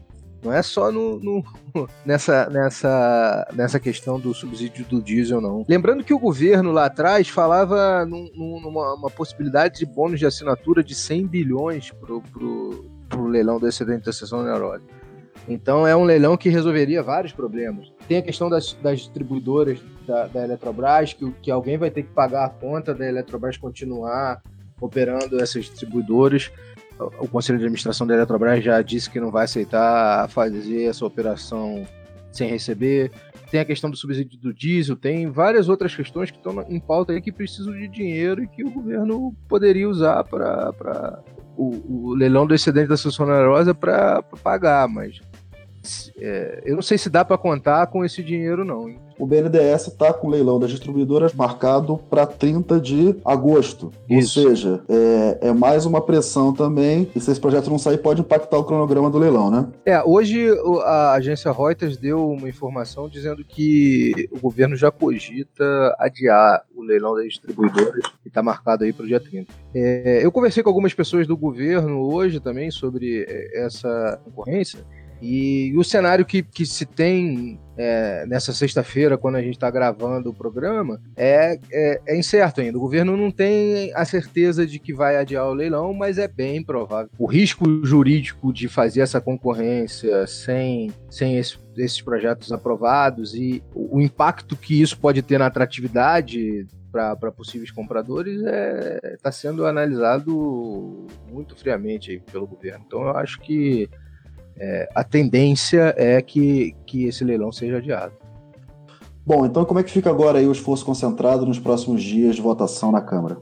Não 0.43 0.51
é 0.51 0.61
só 0.61 0.91
no, 0.91 1.21
no, 1.21 1.45
nessa, 2.05 2.49
nessa, 2.49 3.47
nessa 3.53 3.79
questão 3.79 4.19
do 4.19 4.33
subsídio 4.33 4.83
do 4.85 5.01
diesel, 5.01 5.39
não. 5.39 5.65
Lembrando 5.65 6.03
que 6.03 6.13
o 6.13 6.19
governo 6.19 6.73
lá 6.73 6.87
atrás 6.87 7.29
falava 7.29 8.05
num, 8.05 8.59
numa 8.59 9.09
possibilidade 9.09 9.79
de 9.79 9.85
bônus 9.85 10.19
de 10.19 10.25
assinatura 10.25 10.83
de 10.83 10.93
100 10.93 11.27
bilhões 11.27 11.91
para 11.91 12.13
o 12.13 13.27
leilão 13.27 13.57
do 13.57 13.69
excedente 13.69 14.03
da 14.05 14.11
sessão 14.11 14.39
onerosa. 14.39 14.83
Então 15.47 15.87
é 15.87 15.95
um 15.95 16.03
leilão 16.03 16.35
que 16.35 16.49
resolveria 16.49 17.01
vários 17.01 17.31
problemas. 17.31 17.92
Tem 18.07 18.17
a 18.17 18.21
questão 18.21 18.49
das, 18.49 18.73
das 18.73 18.99
distribuidoras 18.99 19.79
da, 20.05 20.27
da 20.27 20.43
Eletrobras, 20.43 21.13
que, 21.13 21.31
que 21.41 21.51
alguém 21.51 21.77
vai 21.77 21.89
ter 21.89 22.03
que 22.03 22.09
pagar 22.09 22.45
a 22.45 22.49
conta 22.49 22.93
da 22.93 23.07
Eletrobras 23.07 23.57
continuar 23.57 24.41
operando 24.79 25.41
essas 25.41 25.65
distribuidoras. 25.65 26.51
O 27.19 27.27
Conselho 27.27 27.57
de 27.57 27.65
Administração 27.65 28.05
da 28.05 28.13
Eletrobras 28.13 28.63
já 28.63 28.81
disse 28.81 29.09
que 29.09 29.19
não 29.19 29.31
vai 29.31 29.45
aceitar 29.45 30.29
fazer 30.29 30.83
essa 30.83 31.05
operação 31.05 31.85
sem 32.31 32.49
receber, 32.49 33.11
tem 33.53 33.59
a 33.59 33.65
questão 33.65 33.91
do 33.91 33.95
subsídio 33.95 34.39
do 34.39 34.51
diesel, 34.51 34.95
tem 34.95 35.29
várias 35.29 35.69
outras 35.69 35.95
questões 35.95 36.31
que 36.31 36.37
estão 36.37 36.65
em 36.67 36.79
pauta 36.79 37.13
aí 37.13 37.21
que 37.21 37.31
precisam 37.31 37.71
de 37.71 37.87
dinheiro 37.87 38.43
e 38.43 38.47
que 38.47 38.63
o 38.63 38.71
governo 38.71 39.31
poderia 39.47 39.87
usar 39.87 40.23
para 40.23 41.21
o, 41.55 42.07
o, 42.09 42.15
leilão 42.15 42.47
do 42.47 42.55
excedente 42.55 42.87
da 42.87 42.97
sessão 42.97 43.27
onerosa 43.27 43.75
para 43.75 44.23
pagar, 44.41 44.87
mas 44.87 45.21
é, 46.17 46.61
eu 46.65 46.75
não 46.75 46.81
sei 46.81 46.97
se 46.97 47.09
dá 47.09 47.23
para 47.23 47.37
contar 47.37 47.87
com 47.87 48.03
esse 48.03 48.23
dinheiro 48.23 48.63
não. 48.63 48.89
Hein? 48.89 48.99
o 49.17 49.25
BNDES 49.25 49.87
está 49.87 50.13
com 50.13 50.27
o 50.27 50.29
leilão 50.29 50.59
das 50.59 50.71
distribuidoras 50.71 51.33
marcado 51.33 51.97
para 52.09 52.25
30 52.25 52.79
de 52.79 53.15
agosto. 53.23 53.91
Isso. 54.09 54.41
Ou 54.41 54.49
seja, 54.49 54.83
é, 54.89 55.47
é, 55.49 55.53
mais 55.53 55.85
uma 55.85 56.01
pressão 56.01 56.53
também, 56.53 57.09
e 57.15 57.19
se 57.19 57.31
esse 57.31 57.39
projeto 57.39 57.69
não 57.69 57.77
sair, 57.77 57.97
pode 57.97 58.21
impactar 58.21 58.57
o 58.57 58.63
cronograma 58.63 59.09
do 59.09 59.17
leilão, 59.17 59.49
né? 59.49 59.67
É, 59.85 60.03
hoje 60.03 60.49
a 60.83 61.13
agência 61.13 61.51
Reuters 61.51 61.97
deu 61.97 62.31
uma 62.31 62.49
informação 62.49 63.07
dizendo 63.07 63.43
que 63.43 64.27
o 64.31 64.39
governo 64.39 64.75
já 64.75 64.91
cogita 64.91 65.95
adiar 65.99 66.63
o 66.75 66.81
leilão 66.81 67.15
das 67.15 67.25
distribuidoras, 67.25 68.05
que 68.21 68.27
está 68.27 68.41
marcado 68.41 68.83
aí 68.83 68.93
para 68.93 69.05
o 69.05 69.07
dia 69.07 69.19
30. 69.19 69.51
É, 69.73 70.19
eu 70.23 70.31
conversei 70.31 70.63
com 70.63 70.69
algumas 70.69 70.93
pessoas 70.93 71.27
do 71.27 71.37
governo 71.37 71.99
hoje 72.13 72.39
também 72.39 72.71
sobre 72.71 73.25
é, 73.27 73.65
essa 73.65 74.19
concorrência, 74.25 74.85
e 75.25 75.73
o 75.77 75.85
cenário 75.85 76.25
que, 76.25 76.43
que 76.43 76.65
se 76.65 76.85
tem 76.85 77.57
é, 77.77 78.25
nessa 78.25 78.51
sexta-feira, 78.51 79.17
quando 79.17 79.35
a 79.35 79.41
gente 79.41 79.53
está 79.53 79.71
gravando 79.71 80.29
o 80.29 80.33
programa, 80.33 80.99
é, 81.15 81.57
é, 81.71 82.01
é, 82.05 82.17
incerto 82.17 82.59
ainda. 82.59 82.77
O 82.77 82.81
governo 82.81 83.15
não 83.15 83.31
tem 83.31 83.93
a 83.95 84.03
certeza 84.03 84.67
de 84.67 84.79
que 84.79 84.93
vai 84.93 85.15
adiar 85.15 85.47
o 85.47 85.53
leilão, 85.53 85.93
mas 85.93 86.17
é 86.17 86.27
bem 86.27 86.61
provável. 86.61 87.09
O 87.17 87.25
risco 87.25 87.63
jurídico 87.85 88.51
de 88.51 88.67
fazer 88.67 88.99
essa 88.99 89.21
concorrência 89.21 90.27
sem, 90.27 90.91
sem 91.09 91.37
esse, 91.37 91.57
esses 91.77 92.01
projetos 92.01 92.51
aprovados 92.51 93.33
e 93.33 93.63
o, 93.73 94.01
impacto 94.01 94.57
que 94.57 94.81
isso 94.81 94.99
pode 94.99 95.21
ter 95.21 95.37
na 95.37 95.45
atratividade 95.45 96.67
para 96.91 97.31
possíveis 97.31 97.71
compradores 97.71 98.39
está 98.39 98.51
é, 98.51 99.17
tá 99.23 99.31
sendo 99.31 99.65
analisado 99.65 101.07
muito 101.31 101.55
friamente 101.55 102.21
pelo 102.29 102.45
governo. 102.45 102.83
Então 102.85 103.03
eu 103.03 103.15
acho 103.15 103.39
que 103.39 103.89
é, 104.57 104.89
a 104.93 105.03
tendência 105.03 105.93
é 105.97 106.21
que, 106.21 106.75
que 106.85 107.05
esse 107.05 107.23
leilão 107.23 107.51
seja 107.51 107.77
adiado. 107.77 108.13
Bom, 109.25 109.45
então 109.45 109.63
como 109.63 109.79
é 109.79 109.83
que 109.83 109.91
fica 109.91 110.09
agora 110.09 110.39
aí 110.39 110.47
o 110.47 110.51
esforço 110.51 110.85
concentrado 110.85 111.45
nos 111.45 111.57
próximos 111.59 112.03
dias 112.03 112.35
de 112.35 112.41
votação 112.41 112.91
na 112.91 113.01
Câmara? 113.01 113.37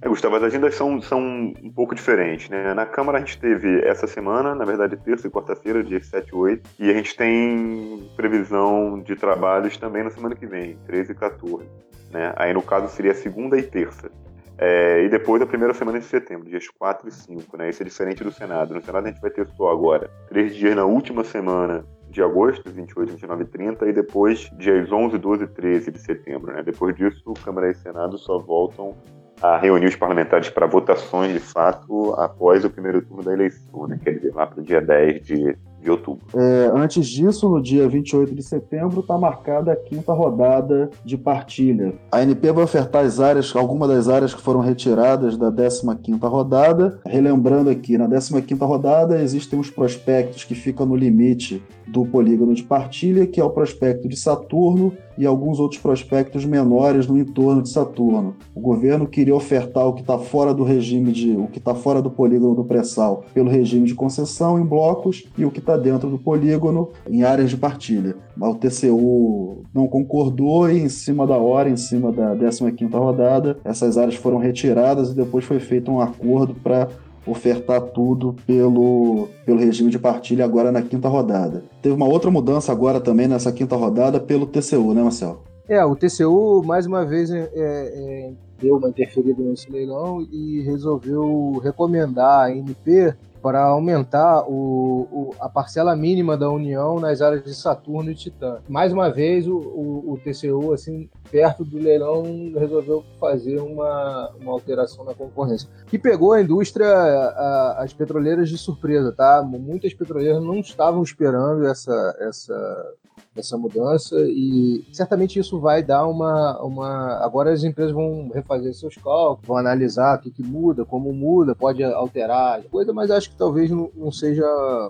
É, 0.00 0.08
Gustavo, 0.08 0.36
as 0.36 0.42
agendas 0.42 0.74
são, 0.74 1.00
são 1.00 1.18
um 1.62 1.72
pouco 1.74 1.94
diferentes, 1.94 2.50
né? 2.50 2.74
Na 2.74 2.84
Câmara 2.84 3.18
a 3.18 3.20
gente 3.20 3.38
teve 3.38 3.80
essa 3.80 4.06
semana, 4.06 4.54
na 4.54 4.64
verdade 4.64 4.96
terça 4.96 5.26
e 5.26 5.30
quarta-feira, 5.30 5.82
dia 5.82 6.02
7 6.02 6.28
e 6.28 6.34
8, 6.34 6.70
e 6.78 6.90
a 6.90 6.92
gente 6.92 7.16
tem 7.16 8.10
previsão 8.14 9.00
de 9.00 9.16
trabalhos 9.16 9.78
também 9.78 10.04
na 10.04 10.10
semana 10.10 10.36
que 10.36 10.46
vem, 10.46 10.76
13 10.86 11.12
e 11.12 11.14
14. 11.14 11.64
Né? 12.12 12.32
Aí 12.36 12.52
no 12.52 12.60
caso 12.60 12.88
seria 12.88 13.14
segunda 13.14 13.58
e 13.58 13.62
terça. 13.62 14.10
É, 14.56 15.02
e 15.04 15.08
depois 15.08 15.42
a 15.42 15.46
primeira 15.46 15.74
semana 15.74 15.98
de 15.98 16.04
setembro, 16.04 16.48
dias 16.48 16.68
4 16.68 17.08
e 17.08 17.12
5, 17.12 17.56
né? 17.56 17.70
Isso 17.70 17.82
é 17.82 17.84
diferente 17.84 18.22
do 18.22 18.30
Senado. 18.30 18.74
No 18.74 18.80
Senado 18.80 19.06
a 19.06 19.10
gente 19.10 19.20
vai 19.20 19.30
ter 19.30 19.46
só 19.48 19.70
agora 19.70 20.10
três 20.28 20.54
dias 20.54 20.76
na 20.76 20.84
última 20.84 21.24
semana 21.24 21.84
de 22.08 22.22
agosto, 22.22 22.70
28, 22.70 23.10
29 23.10 23.42
e 23.42 23.46
30, 23.46 23.88
e 23.88 23.92
depois 23.92 24.48
dias 24.56 24.90
11, 24.90 25.18
12 25.18 25.44
e 25.44 25.46
13 25.48 25.90
de 25.90 25.98
setembro, 25.98 26.52
né? 26.52 26.62
Depois 26.62 26.94
disso, 26.94 27.34
Câmara 27.44 27.70
e 27.70 27.74
Senado 27.74 28.16
só 28.16 28.38
voltam 28.38 28.96
a 29.42 29.58
reunir 29.58 29.86
os 29.86 29.96
parlamentares 29.96 30.48
para 30.48 30.66
votações, 30.66 31.32
de 31.32 31.40
fato, 31.40 32.14
após 32.14 32.64
o 32.64 32.70
primeiro 32.70 33.02
turno 33.02 33.24
da 33.24 33.32
eleição, 33.32 33.88
né? 33.88 33.98
Quer 34.02 34.12
dizer, 34.12 34.32
lá 34.32 34.46
para 34.46 34.60
o 34.60 34.62
dia 34.62 34.80
10 34.80 35.26
de 35.26 35.58
de 35.84 35.90
outubro. 35.90 36.24
É, 36.34 36.72
antes 36.74 37.06
disso, 37.06 37.48
no 37.48 37.62
dia 37.62 37.86
28 37.86 38.34
de 38.34 38.42
setembro, 38.42 39.00
está 39.00 39.18
marcada 39.18 39.72
a 39.72 39.76
quinta 39.76 40.12
rodada 40.12 40.90
de 41.04 41.18
partilha. 41.18 41.94
A 42.10 42.18
ANP 42.18 42.50
vai 42.50 42.64
ofertar 42.64 43.04
as 43.04 43.20
áreas, 43.20 43.54
algumas 43.54 43.88
das 43.88 44.08
áreas 44.08 44.34
que 44.34 44.40
foram 44.40 44.60
retiradas 44.60 45.36
da 45.36 45.52
15ª 45.52 46.18
rodada. 46.28 46.98
Relembrando 47.04 47.68
aqui, 47.68 47.98
na 47.98 48.08
15ª 48.08 48.66
rodada 48.66 49.22
existem 49.22 49.60
os 49.60 49.70
prospectos 49.70 50.42
que 50.42 50.54
ficam 50.54 50.86
no 50.86 50.96
limite 50.96 51.62
do 51.86 52.04
polígono 52.06 52.54
de 52.54 52.62
partilha, 52.62 53.26
que 53.26 53.40
é 53.40 53.44
o 53.44 53.50
prospecto 53.50 54.08
de 54.08 54.16
Saturno 54.16 54.94
e 55.16 55.26
alguns 55.26 55.60
outros 55.60 55.80
prospectos 55.80 56.44
menores 56.44 57.06
no 57.06 57.18
entorno 57.18 57.62
de 57.62 57.68
Saturno. 57.68 58.34
O 58.54 58.60
governo 58.60 59.06
queria 59.06 59.34
ofertar 59.34 59.86
o 59.86 59.92
que 59.92 60.00
está 60.00 60.18
fora 60.18 60.52
do 60.52 60.64
regime 60.64 61.12
de, 61.12 61.36
o 61.36 61.46
que 61.46 61.58
está 61.58 61.74
fora 61.74 62.02
do 62.02 62.10
polígono 62.10 62.54
do 62.54 62.64
pré-sal 62.64 63.24
pelo 63.32 63.50
regime 63.50 63.86
de 63.86 63.94
concessão 63.94 64.58
em 64.58 64.64
blocos 64.64 65.24
e 65.36 65.44
o 65.44 65.50
que 65.50 65.60
está 65.60 65.73
dentro 65.76 66.08
do 66.08 66.18
polígono 66.18 66.90
em 67.08 67.22
áreas 67.22 67.50
de 67.50 67.56
partilha. 67.56 68.16
O 68.40 68.54
TCU 68.54 69.62
não 69.72 69.86
concordou 69.86 70.70
e 70.70 70.78
em 70.78 70.88
cima 70.88 71.26
da 71.26 71.36
hora, 71.36 71.68
em 71.68 71.76
cima 71.76 72.12
da 72.12 72.34
15ª 72.34 72.90
rodada, 72.98 73.58
essas 73.64 73.96
áreas 73.98 74.16
foram 74.16 74.38
retiradas 74.38 75.10
e 75.10 75.14
depois 75.14 75.44
foi 75.44 75.60
feito 75.60 75.90
um 75.90 76.00
acordo 76.00 76.54
para 76.54 76.88
ofertar 77.26 77.80
tudo 77.80 78.34
pelo, 78.46 79.28
pelo 79.46 79.58
regime 79.58 79.90
de 79.90 79.98
partilha 79.98 80.44
agora 80.44 80.70
na 80.70 80.82
quinta 80.82 81.08
rodada. 81.08 81.64
Teve 81.80 81.94
uma 81.94 82.06
outra 82.06 82.30
mudança 82.30 82.70
agora 82.70 83.00
também 83.00 83.26
nessa 83.26 83.50
quinta 83.50 83.76
rodada 83.76 84.20
pelo 84.20 84.46
TCU, 84.46 84.92
né, 84.92 85.02
Marcel? 85.02 85.40
É, 85.68 85.82
o 85.84 85.96
TCU 85.96 86.62
mais 86.62 86.86
uma 86.86 87.06
vez 87.06 87.30
é, 87.30 87.50
é, 87.54 88.32
deu 88.60 88.76
uma 88.76 88.88
interferida 88.88 89.42
nesse 89.42 89.70
leilão 89.70 90.20
e 90.30 90.60
resolveu 90.62 91.58
recomendar 91.62 92.46
a 92.46 92.50
NP 92.54 93.14
para 93.44 93.62
aumentar 93.62 94.48
o, 94.48 95.06
o, 95.12 95.34
a 95.38 95.50
parcela 95.50 95.94
mínima 95.94 96.34
da 96.34 96.48
União 96.48 96.98
nas 96.98 97.20
áreas 97.20 97.44
de 97.44 97.54
Saturno 97.54 98.10
e 98.10 98.14
Titã. 98.14 98.62
Mais 98.66 98.90
uma 98.90 99.10
vez, 99.10 99.46
o, 99.46 99.58
o, 99.58 100.18
TCU, 100.24 100.72
assim, 100.72 101.10
perto 101.30 101.62
do 101.62 101.76
leilão, 101.76 102.22
resolveu 102.56 103.04
fazer 103.20 103.60
uma, 103.60 104.30
uma 104.40 104.50
alteração 104.50 105.04
na 105.04 105.12
concorrência, 105.12 105.68
que 105.86 105.98
pegou 105.98 106.32
a 106.32 106.40
indústria, 106.40 106.88
a, 106.88 107.82
as 107.82 107.92
petroleiras 107.92 108.48
de 108.48 108.56
surpresa, 108.56 109.12
tá? 109.12 109.42
Muitas 109.42 109.92
petroleiras 109.92 110.42
não 110.42 110.60
estavam 110.60 111.02
esperando 111.02 111.66
essa, 111.66 112.16
essa 112.20 112.94
essa 113.36 113.56
mudança 113.56 114.16
e 114.28 114.84
certamente 114.92 115.38
isso 115.38 115.58
vai 115.58 115.82
dar 115.82 116.06
uma, 116.06 116.60
uma. 116.62 117.24
Agora 117.24 117.52
as 117.52 117.64
empresas 117.64 117.92
vão 117.92 118.30
refazer 118.32 118.72
seus 118.74 118.94
cálculos, 118.96 119.46
vão 119.46 119.56
analisar 119.56 120.18
o 120.18 120.22
que, 120.22 120.30
que 120.30 120.42
muda, 120.42 120.84
como 120.84 121.12
muda, 121.12 121.54
pode 121.54 121.82
alterar 121.82 122.62
coisa, 122.64 122.92
mas 122.92 123.10
acho 123.10 123.30
que 123.30 123.36
talvez 123.36 123.70
não, 123.70 123.90
não 123.94 124.12
seja 124.12 124.46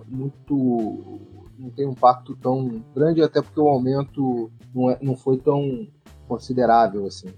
muito. 0.09 1.21
não 1.59 1.71
tem 1.71 1.87
um 1.87 1.93
impacto 1.93 2.37
tão 2.37 2.83
grande, 2.95 3.23
até 3.23 3.41
porque 3.41 3.61
o 3.61 3.69
aumento 3.69 4.51
não, 4.75 4.91
é, 4.91 4.99
não 5.01 5.17
foi 5.17 5.39
tão 5.39 5.87
considerável 6.29 7.07
assim. 7.07 7.29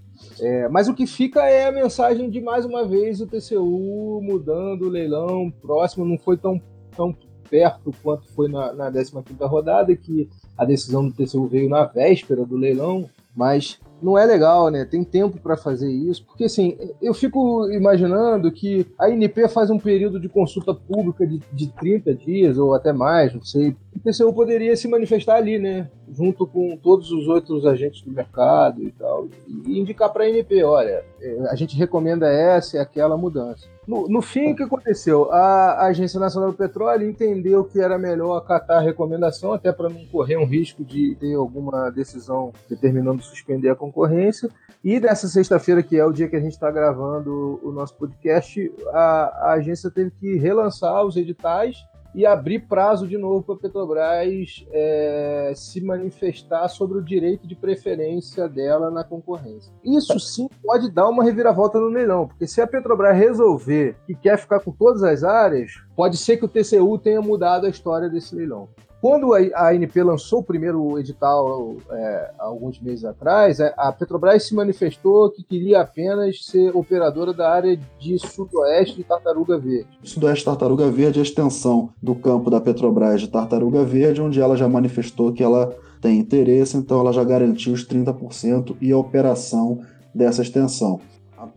É, 0.40 0.68
mas 0.68 0.88
o 0.88 0.94
que 0.94 1.06
fica 1.06 1.44
é 1.44 1.66
a 1.66 1.72
mensagem 1.72 2.30
de 2.30 2.40
mais 2.40 2.64
uma 2.64 2.84
vez 2.84 3.20
o 3.20 3.26
TCU 3.26 4.20
mudando 4.22 4.82
o 4.82 4.88
leilão 4.88 5.50
próximo, 5.50 6.04
não 6.04 6.18
foi 6.18 6.36
tão, 6.36 6.60
tão 6.96 7.14
perto 7.48 7.92
quanto 8.02 8.28
foi 8.32 8.48
na, 8.48 8.72
na 8.72 8.90
15 8.90 9.12
rodada, 9.42 9.94
que 9.94 10.28
a 10.56 10.64
decisão 10.64 11.06
do 11.06 11.12
TCU 11.12 11.46
veio 11.46 11.68
na 11.68 11.84
véspera 11.84 12.44
do 12.44 12.56
leilão, 12.56 13.08
mas 13.36 13.78
não 14.00 14.16
é 14.16 14.24
legal, 14.24 14.70
né? 14.70 14.84
Tem 14.84 15.02
tempo 15.04 15.38
para 15.38 15.56
fazer 15.56 15.90
isso, 15.90 16.24
porque 16.24 16.44
assim, 16.44 16.76
eu 17.00 17.14
fico 17.14 17.70
imaginando 17.70 18.50
que 18.50 18.86
a 18.98 19.08
INP 19.08 19.48
faz 19.48 19.70
um 19.70 19.78
período 19.78 20.20
de 20.20 20.28
consulta 20.28 20.74
pública 20.74 21.26
de, 21.26 21.40
de 21.52 21.66
30 21.68 22.14
dias 22.14 22.58
ou 22.58 22.74
até 22.74 22.92
mais, 22.92 23.34
não 23.34 23.42
sei. 23.42 23.76
O 23.94 24.00
TCU 24.00 24.32
poderia 24.32 24.76
se 24.76 24.88
manifestar 24.88 25.36
ali, 25.36 25.58
né? 25.58 25.88
Junto 26.12 26.46
com 26.46 26.76
todos 26.76 27.10
os 27.10 27.26
outros 27.26 27.66
agentes 27.66 28.02
do 28.02 28.12
mercado 28.12 28.82
e 28.82 28.90
tal, 28.92 29.28
e 29.48 29.78
indicar 29.78 30.12
para 30.12 30.24
a 30.24 30.30
INP: 30.30 30.62
olha, 30.62 31.04
é, 31.20 31.40
a 31.50 31.54
gente 31.54 31.76
recomenda 31.76 32.28
essa 32.28 32.76
e 32.76 32.80
aquela 32.80 33.16
mudança. 33.16 33.66
No, 33.86 34.08
no, 34.08 34.20
fim, 34.20 34.52
o 34.52 34.56
que 34.56 34.64
aconteceu? 34.64 35.30
A, 35.32 35.86
Agência 35.86 36.18
Nacional 36.18 36.50
do 36.50 36.56
Petróleo 36.56 37.08
entendeu 37.08 37.64
que 37.64 37.80
era 37.80 37.96
melhor 37.96 38.36
acatar 38.36 38.78
a 38.78 38.80
recomendação, 38.80 39.52
até 39.52 39.70
para 39.70 39.88
não 39.88 40.04
correr 40.06 40.36
um 40.36 40.44
risco 40.44 40.84
de 40.84 41.14
ter 41.20 41.34
alguma 41.34 41.90
decisão 41.90 42.52
determinando 42.68 43.22
suspender 43.22 43.70
a 43.70 43.76
concorrência. 43.76 44.48
E 44.82 44.98
nessa 44.98 45.28
sexta-feira, 45.28 45.82
que 45.82 45.96
é 45.96 46.04
o 46.04 46.12
dia 46.12 46.28
que 46.28 46.36
a 46.36 46.40
gente 46.40 46.52
está 46.52 46.70
gravando 46.70 47.60
o 47.62 47.70
nosso 47.70 47.94
podcast, 47.94 48.72
a, 48.92 49.50
a 49.50 49.52
agência 49.52 49.90
teve 49.90 50.10
que 50.10 50.36
relançar 50.36 51.04
os 51.04 51.16
editais 51.16 51.76
e 52.16 52.24
abrir 52.24 52.60
prazo 52.60 53.06
de 53.06 53.18
novo 53.18 53.42
para 53.42 53.54
a 53.54 53.58
Petrobras 53.58 54.66
é, 54.72 55.52
se 55.54 55.82
manifestar 55.82 56.66
sobre 56.68 56.96
o 56.98 57.04
direito 57.04 57.46
de 57.46 57.54
preferência 57.54 58.48
dela 58.48 58.90
na 58.90 59.04
concorrência. 59.04 59.70
Isso 59.84 60.18
sim 60.18 60.48
pode 60.64 60.90
dar 60.90 61.10
uma 61.10 61.22
reviravolta 61.22 61.78
no 61.78 61.88
leilão, 61.88 62.26
porque 62.26 62.46
se 62.46 62.62
a 62.62 62.66
Petrobras 62.66 63.14
resolver 63.16 63.96
que 64.06 64.14
quer 64.14 64.38
ficar 64.38 64.60
com 64.60 64.72
todas 64.72 65.02
as 65.02 65.22
áreas, 65.22 65.72
pode 65.94 66.16
ser 66.16 66.38
que 66.38 66.46
o 66.46 66.48
TCU 66.48 66.98
tenha 66.98 67.20
mudado 67.20 67.66
a 67.66 67.68
história 67.68 68.08
desse 68.08 68.34
leilão. 68.34 68.66
Quando 69.00 69.34
a 69.34 69.70
ANP 69.70 70.02
lançou 70.02 70.38
o 70.38 70.42
primeiro 70.42 70.98
edital 70.98 71.76
é, 71.90 72.30
alguns 72.38 72.80
meses 72.80 73.04
atrás, 73.04 73.60
é, 73.60 73.74
a 73.76 73.92
Petrobras 73.92 74.46
se 74.46 74.54
manifestou 74.54 75.30
que 75.30 75.44
queria 75.44 75.82
apenas 75.82 76.44
ser 76.46 76.74
operadora 76.74 77.32
da 77.34 77.50
área 77.50 77.78
de 77.98 78.18
sudoeste 78.18 78.96
de 78.96 79.04
Tartaruga 79.04 79.58
Verde. 79.58 79.88
Sudoeste 80.02 80.44
Tartaruga 80.46 80.90
Verde 80.90 81.18
é 81.18 81.20
a 81.20 81.22
extensão 81.22 81.90
do 82.02 82.14
campo 82.14 82.50
da 82.50 82.60
Petrobras 82.60 83.20
de 83.20 83.28
Tartaruga 83.28 83.84
Verde, 83.84 84.22
onde 84.22 84.40
ela 84.40 84.56
já 84.56 84.66
manifestou 84.66 85.32
que 85.32 85.42
ela 85.42 85.76
tem 86.00 86.18
interesse, 86.18 86.76
então 86.76 86.98
ela 86.98 87.12
já 87.12 87.22
garantiu 87.22 87.74
os 87.74 87.86
30% 87.86 88.76
e 88.80 88.92
a 88.92 88.98
operação 88.98 89.80
dessa 90.14 90.40
extensão. 90.40 91.00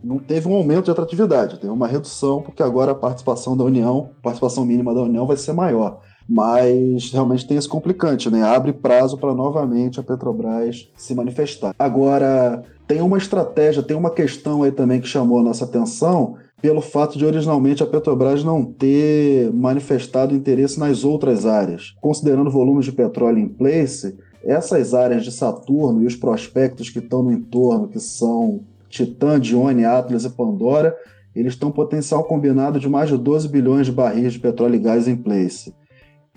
Não 0.04 0.18
teve 0.18 0.46
um 0.46 0.54
aumento 0.54 0.84
de 0.84 0.90
atratividade, 0.90 1.58
teve 1.58 1.72
uma 1.72 1.88
redução, 1.88 2.42
porque 2.42 2.62
agora 2.62 2.92
a 2.92 2.94
participação 2.94 3.56
da 3.56 3.64
União, 3.64 4.10
participação 4.22 4.64
mínima 4.64 4.94
da 4.94 5.02
União 5.02 5.26
vai 5.26 5.38
ser 5.38 5.54
maior 5.54 6.00
mas 6.28 7.10
realmente 7.10 7.46
tem 7.46 7.56
esse 7.56 7.68
complicante, 7.68 8.30
né? 8.30 8.42
Abre 8.42 8.72
prazo 8.72 9.18
para 9.18 9.34
novamente 9.34 9.98
a 9.98 10.02
Petrobras 10.02 10.88
se 10.96 11.14
manifestar. 11.14 11.74
Agora, 11.78 12.62
tem 12.86 13.00
uma 13.00 13.18
estratégia, 13.18 13.82
tem 13.82 13.96
uma 13.96 14.10
questão 14.10 14.62
aí 14.62 14.72
também 14.72 15.00
que 15.00 15.08
chamou 15.08 15.38
a 15.38 15.42
nossa 15.42 15.64
atenção, 15.64 16.36
pelo 16.60 16.80
fato 16.80 17.18
de 17.18 17.24
originalmente 17.24 17.82
a 17.82 17.86
Petrobras 17.86 18.44
não 18.44 18.64
ter 18.64 19.52
manifestado 19.52 20.34
interesse 20.34 20.78
nas 20.78 21.04
outras 21.04 21.46
áreas. 21.46 21.94
Considerando 22.00 22.50
volumes 22.50 22.84
de 22.84 22.92
petróleo 22.92 23.38
em 23.38 23.48
place, 23.48 24.16
essas 24.44 24.94
áreas 24.94 25.24
de 25.24 25.32
Saturno 25.32 26.02
e 26.02 26.06
os 26.06 26.16
prospectos 26.16 26.90
que 26.90 26.98
estão 26.98 27.22
no 27.22 27.32
entorno, 27.32 27.88
que 27.88 27.98
são 27.98 28.60
Titã, 28.88 29.38
Dione, 29.38 29.84
Atlas 29.84 30.24
e 30.24 30.30
Pandora, 30.30 30.96
eles 31.34 31.56
têm 31.56 31.68
um 31.68 31.72
potencial 31.72 32.24
combinado 32.24 32.80
de 32.80 32.88
mais 32.88 33.08
de 33.08 33.16
12 33.16 33.48
bilhões 33.48 33.86
de 33.86 33.92
barris 33.92 34.32
de 34.32 34.40
petróleo 34.40 34.74
e 34.74 34.80
gás 34.80 35.06
em 35.06 35.16
place. 35.16 35.72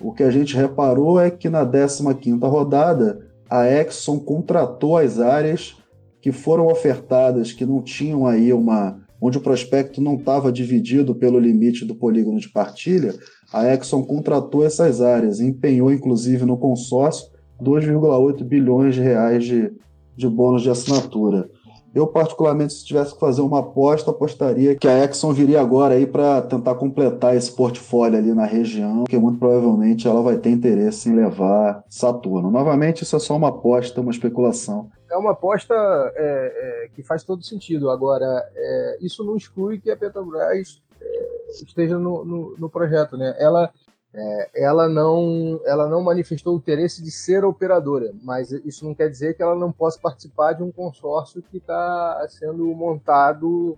O 0.04 0.12
que 0.12 0.22
a 0.22 0.30
gente 0.30 0.56
reparou 0.56 1.18
é 1.18 1.32
que 1.32 1.49
na 1.49 1.66
15ª 1.66 2.45
rodada, 2.45 3.26
a 3.49 3.66
Exxon 3.66 4.20
contratou 4.20 4.97
as 4.97 5.18
áreas 5.18 5.78
que 6.22 6.34
foram 6.34 6.68
ofertadas, 6.68 7.54
que 7.54 7.66
não 7.66 7.82
tinham 7.82 8.28
aí 8.28 8.51
uma... 8.51 8.99
onde 9.22 9.38
o 9.38 9.41
prospecto 9.41 10.01
não 10.01 10.16
estava 10.16 10.51
dividido 10.51 11.16
pelo 11.16 11.39
limite 11.39 11.86
do 11.86 11.95
polígono 11.95 12.38
de 12.38 12.49
partilha, 12.49 13.16
a 13.54 13.74
Exxon 13.74 14.04
contratou 14.04 14.66
essas 14.66 14.99
áreas 14.99 15.39
empenhou, 15.39 15.89
inclusive, 15.89 16.45
no 16.45 16.58
consórcio, 16.58 17.28
2,8 17.62 18.43
bilhões 18.43 18.95
de 18.95 19.01
reais 19.01 19.45
de, 19.45 19.72
de 20.18 20.28
bônus 20.28 20.64
de 20.64 20.70
assinatura. 20.70 21.49
Eu, 21.94 22.08
particularmente, 22.08 22.74
se 22.74 22.86
tivesse 22.86 23.14
que 23.14 23.20
fazer 23.20 23.41
uma 23.41 23.60
aposta, 23.60 24.10
apostaria 24.10 24.76
que 24.76 24.88
a 24.88 25.06
Exxon 25.06 25.32
viria 25.32 25.62
agora 25.62 25.94
aí 25.94 26.08
para 26.08 26.41
tentar 26.41 26.74
completar 26.76 27.36
esse 27.36 27.52
portfólio 27.52 28.18
ali 28.18 28.34
na 28.34 28.46
região, 28.46 29.04
que 29.04 29.18
muito 29.18 29.38
provavelmente 29.38 30.08
ela 30.08 30.24
vai 30.24 30.38
ter 30.38 30.50
interesse 30.50 31.10
em 31.10 31.16
levar 31.16 31.84
Saturno. 31.88 32.50
Novamente, 32.50 33.04
isso 33.04 33.16
é 33.16 33.20
só 33.20 33.36
uma 33.36 33.50
aposta, 33.50 34.02
uma 34.02 34.12
especulação. 34.12 34.89
É 35.12 35.16
uma 35.16 35.32
aposta 35.32 35.76
é, 36.16 36.86
é, 36.86 36.89
que 36.96 37.04
faz 37.04 37.24
todo 37.24 37.44
sentido. 37.44 37.91
Agora, 37.91 38.26
é, 38.56 38.98
isso 39.00 39.24
não 39.24 39.36
exclui 39.36 39.80
que 39.80 39.91
a 39.91 39.96
Petrobras 39.96 40.82
é, 41.00 41.52
esteja 41.52 42.00
no, 42.00 42.26
no, 42.26 42.56
no 42.58 42.70
projeto. 42.70 43.16
Né? 43.16 43.36
Ela 43.38 43.72
é, 44.16 44.64
ela, 44.64 44.88
não, 44.88 45.59
ela 45.66 45.88
não 45.89 46.03
manifestou 46.03 46.53
o 46.53 46.57
interesse 46.57 47.03
de 47.03 47.09
ser 47.09 47.43
operadora, 47.43 48.14
mas 48.22 48.51
isso 48.51 48.86
não 48.86 48.93
quer 48.93 49.09
dizer 49.09 49.36
que 49.36 49.41
ela 49.41 49.55
não 49.55 49.72
possa 49.72 49.99
participar 49.99 50.53
de 50.53 50.61
um 50.61 50.72
consórcio 50.72 51.41
que 51.41 51.57
está 51.57 52.26
sendo 52.30 52.64
montado 52.76 53.78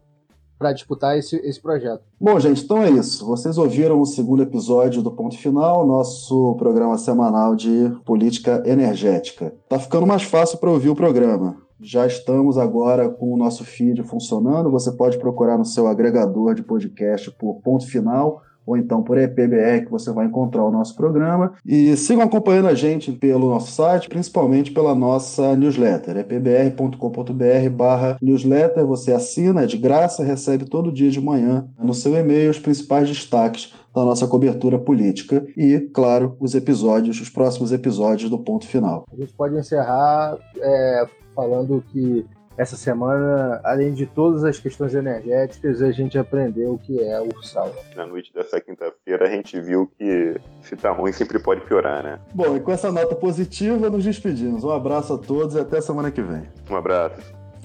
para 0.57 0.73
disputar 0.73 1.17
esse, 1.17 1.37
esse 1.37 1.61
projeto. 1.61 2.03
Bom, 2.19 2.39
gente, 2.39 2.63
então 2.63 2.81
é 2.81 2.89
isso. 2.89 3.25
Vocês 3.25 3.57
ouviram 3.57 3.99
o 3.99 4.05
segundo 4.05 4.43
episódio 4.43 5.01
do 5.01 5.11
Ponto 5.11 5.37
Final, 5.37 5.85
nosso 5.85 6.55
programa 6.55 6.97
semanal 6.97 7.55
de 7.55 7.91
política 8.05 8.63
energética. 8.65 9.53
Tá 9.69 9.79
ficando 9.79 10.07
mais 10.07 10.23
fácil 10.23 10.57
para 10.57 10.71
ouvir 10.71 10.89
o 10.89 10.95
programa. 10.95 11.57
Já 11.79 12.07
estamos 12.07 12.57
agora 12.57 13.09
com 13.09 13.33
o 13.33 13.37
nosso 13.37 13.65
feed 13.65 14.01
funcionando. 14.03 14.71
Você 14.71 14.91
pode 14.93 15.17
procurar 15.17 15.57
no 15.57 15.65
seu 15.65 15.87
agregador 15.87 16.55
de 16.55 16.63
podcast 16.63 17.29
por 17.31 17.61
Ponto 17.61 17.85
Final 17.85 18.41
ou 18.65 18.77
então 18.77 19.03
por 19.03 19.17
EPBR, 19.17 19.85
que 19.85 19.91
você 19.91 20.11
vai 20.11 20.25
encontrar 20.25 20.63
o 20.63 20.71
nosso 20.71 20.95
programa. 20.95 21.53
E 21.65 21.95
sigam 21.95 22.23
acompanhando 22.23 22.67
a 22.67 22.73
gente 22.73 23.11
pelo 23.11 23.49
nosso 23.49 23.71
site, 23.71 24.09
principalmente 24.09 24.71
pela 24.71 24.95
nossa 24.95 25.55
newsletter, 25.55 26.17
epbr.com.br 26.17 27.69
barra 27.71 28.17
newsletter. 28.21 28.85
Você 28.85 29.11
assina, 29.11 29.63
é 29.63 29.65
de 29.65 29.77
graça, 29.77 30.23
recebe 30.23 30.65
todo 30.65 30.91
dia 30.91 31.09
de 31.09 31.21
manhã 31.21 31.67
no 31.79 31.93
seu 31.93 32.15
e-mail 32.15 32.49
os 32.49 32.59
principais 32.59 33.07
destaques 33.07 33.73
da 33.93 34.03
nossa 34.03 34.27
cobertura 34.27 34.77
política 34.77 35.45
e, 35.55 35.79
claro, 35.93 36.35
os 36.39 36.53
episódios, 36.53 37.21
os 37.21 37.29
próximos 37.29 37.71
episódios 37.71 38.29
do 38.29 38.37
ponto 38.37 38.67
final. 38.67 39.05
A 39.11 39.15
gente 39.15 39.33
pode 39.33 39.55
encerrar 39.55 40.37
é, 40.57 41.05
falando 41.33 41.81
que 41.91 42.25
essa 42.57 42.77
semana, 42.77 43.59
além 43.63 43.93
de 43.93 44.05
todas 44.05 44.43
as 44.43 44.57
questões 44.57 44.95
energéticas, 44.95 45.81
a 45.81 45.91
gente 45.91 46.17
aprendeu 46.17 46.73
o 46.73 46.79
que 46.79 46.99
é 47.01 47.19
ursal. 47.19 47.73
Na 47.95 48.05
noite 48.05 48.33
dessa 48.33 48.61
quinta-feira, 48.61 49.27
a 49.27 49.29
gente 49.29 49.59
viu 49.59 49.87
que 49.97 50.35
se 50.61 50.75
tá 50.75 50.91
ruim 50.91 51.11
sempre 51.11 51.37
pode 51.37 51.61
piorar, 51.61 52.01
né? 52.01 52.19
Bom, 52.33 52.55
e 52.55 52.61
com 52.61 52.71
essa 52.71 52.91
nota 52.91 53.13
positiva, 53.15 53.89
nos 53.89 54.03
despedimos. 54.03 54.63
Um 54.63 54.71
abraço 54.71 55.13
a 55.13 55.17
todos 55.17 55.55
e 55.55 55.59
até 55.59 55.81
semana 55.81 56.09
que 56.11 56.21
vem. 56.21 56.47
Um 56.69 56.75
abraço. 56.75 57.21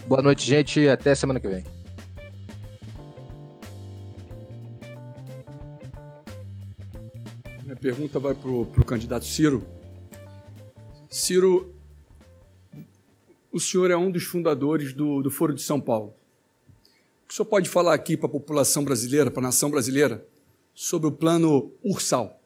Boa 0.07 0.23
noite, 0.23 0.45
gente, 0.45 0.81
e 0.81 0.89
até 0.89 1.15
semana 1.15 1.39
que 1.39 1.47
vem. 1.47 1.65
Minha 7.63 7.77
pergunta 7.77 8.19
vai 8.19 8.35
pro, 8.35 8.67
pro 8.67 8.85
candidato 8.85 9.25
Ciro. 9.25 9.63
Ciro, 11.09 11.80
o 13.53 13.59
senhor 13.59 13.91
é 13.91 13.97
um 13.97 14.11
dos 14.11 14.25
fundadores 14.25 14.93
do, 14.93 15.23
do 15.23 15.31
Foro 15.31 15.55
de 15.55 15.63
São 15.63 15.81
Paulo. 15.81 16.15
O 17.29 17.31
o 17.31 17.33
senhor 17.33 17.47
pode 17.47 17.69
falar 17.69 17.95
aqui 17.95 18.17
para 18.17 18.27
a 18.27 18.33
população 18.33 18.83
brasileira, 18.83 19.31
para 19.31 19.41
a 19.41 19.47
nação 19.47 19.71
brasileira, 19.71 20.27
sobre 20.75 21.07
o 21.07 21.13
plano 21.13 21.73
Ursal? 21.81 22.41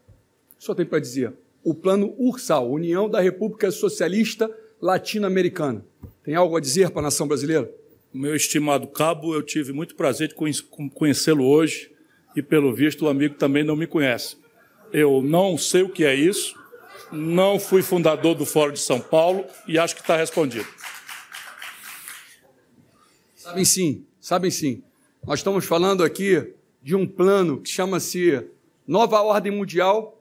O 0.60 0.62
senhor 0.62 0.74
tem 0.74 0.84
para 0.84 0.98
dizer? 0.98 1.32
O 1.62 1.74
plano 1.74 2.14
Ursal, 2.18 2.70
União 2.70 3.08
da 3.08 3.18
República 3.18 3.70
Socialista 3.70 4.50
Latino-Americana. 4.82 5.82
Tem 6.22 6.34
algo 6.34 6.54
a 6.54 6.60
dizer 6.60 6.90
para 6.90 7.00
a 7.00 7.04
nação 7.04 7.26
brasileira? 7.26 7.70
Meu 8.12 8.36
estimado 8.36 8.86
cabo, 8.86 9.34
eu 9.34 9.42
tive 9.42 9.72
muito 9.72 9.94
prazer 9.94 10.28
de 10.28 10.34
conhecê-lo 10.94 11.46
hoje 11.46 11.90
e, 12.36 12.42
pelo 12.42 12.74
visto, 12.74 13.06
o 13.06 13.08
amigo 13.08 13.36
também 13.36 13.64
não 13.64 13.76
me 13.76 13.86
conhece. 13.86 14.36
Eu 14.92 15.22
não 15.22 15.56
sei 15.56 15.82
o 15.82 15.88
que 15.88 16.04
é 16.04 16.14
isso, 16.14 16.54
não 17.10 17.58
fui 17.58 17.80
fundador 17.80 18.34
do 18.34 18.44
Fórum 18.44 18.72
de 18.72 18.80
São 18.80 19.00
Paulo 19.00 19.46
e 19.66 19.78
acho 19.78 19.94
que 19.94 20.02
está 20.02 20.16
respondido. 20.16 20.66
Sabem 23.44 23.64
sim, 23.66 24.06
sabem 24.18 24.50
sim. 24.50 24.82
Nós 25.26 25.40
estamos 25.40 25.66
falando 25.66 26.02
aqui 26.02 26.54
de 26.82 26.96
um 26.96 27.06
plano 27.06 27.60
que 27.60 27.68
chama-se 27.68 28.42
Nova 28.86 29.20
Ordem 29.20 29.52
Mundial, 29.52 30.18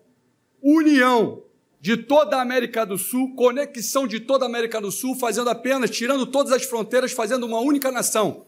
união 0.61 1.41
de 1.79 1.95
toda 1.95 2.35
a 2.35 2.41
América 2.41 2.85
do 2.85 2.97
Sul, 2.97 3.33
conexão 3.33 4.05
de 4.05 4.19
toda 4.19 4.43
a 4.43 4.49
América 4.49 4.81
do 4.81 4.91
Sul, 4.91 5.15
fazendo 5.15 5.49
apenas, 5.49 5.89
tirando 5.89 6.25
todas 6.25 6.51
as 6.51 6.65
fronteiras, 6.65 7.13
fazendo 7.13 7.45
uma 7.45 7.61
única 7.61 7.89
nação. 7.93 8.45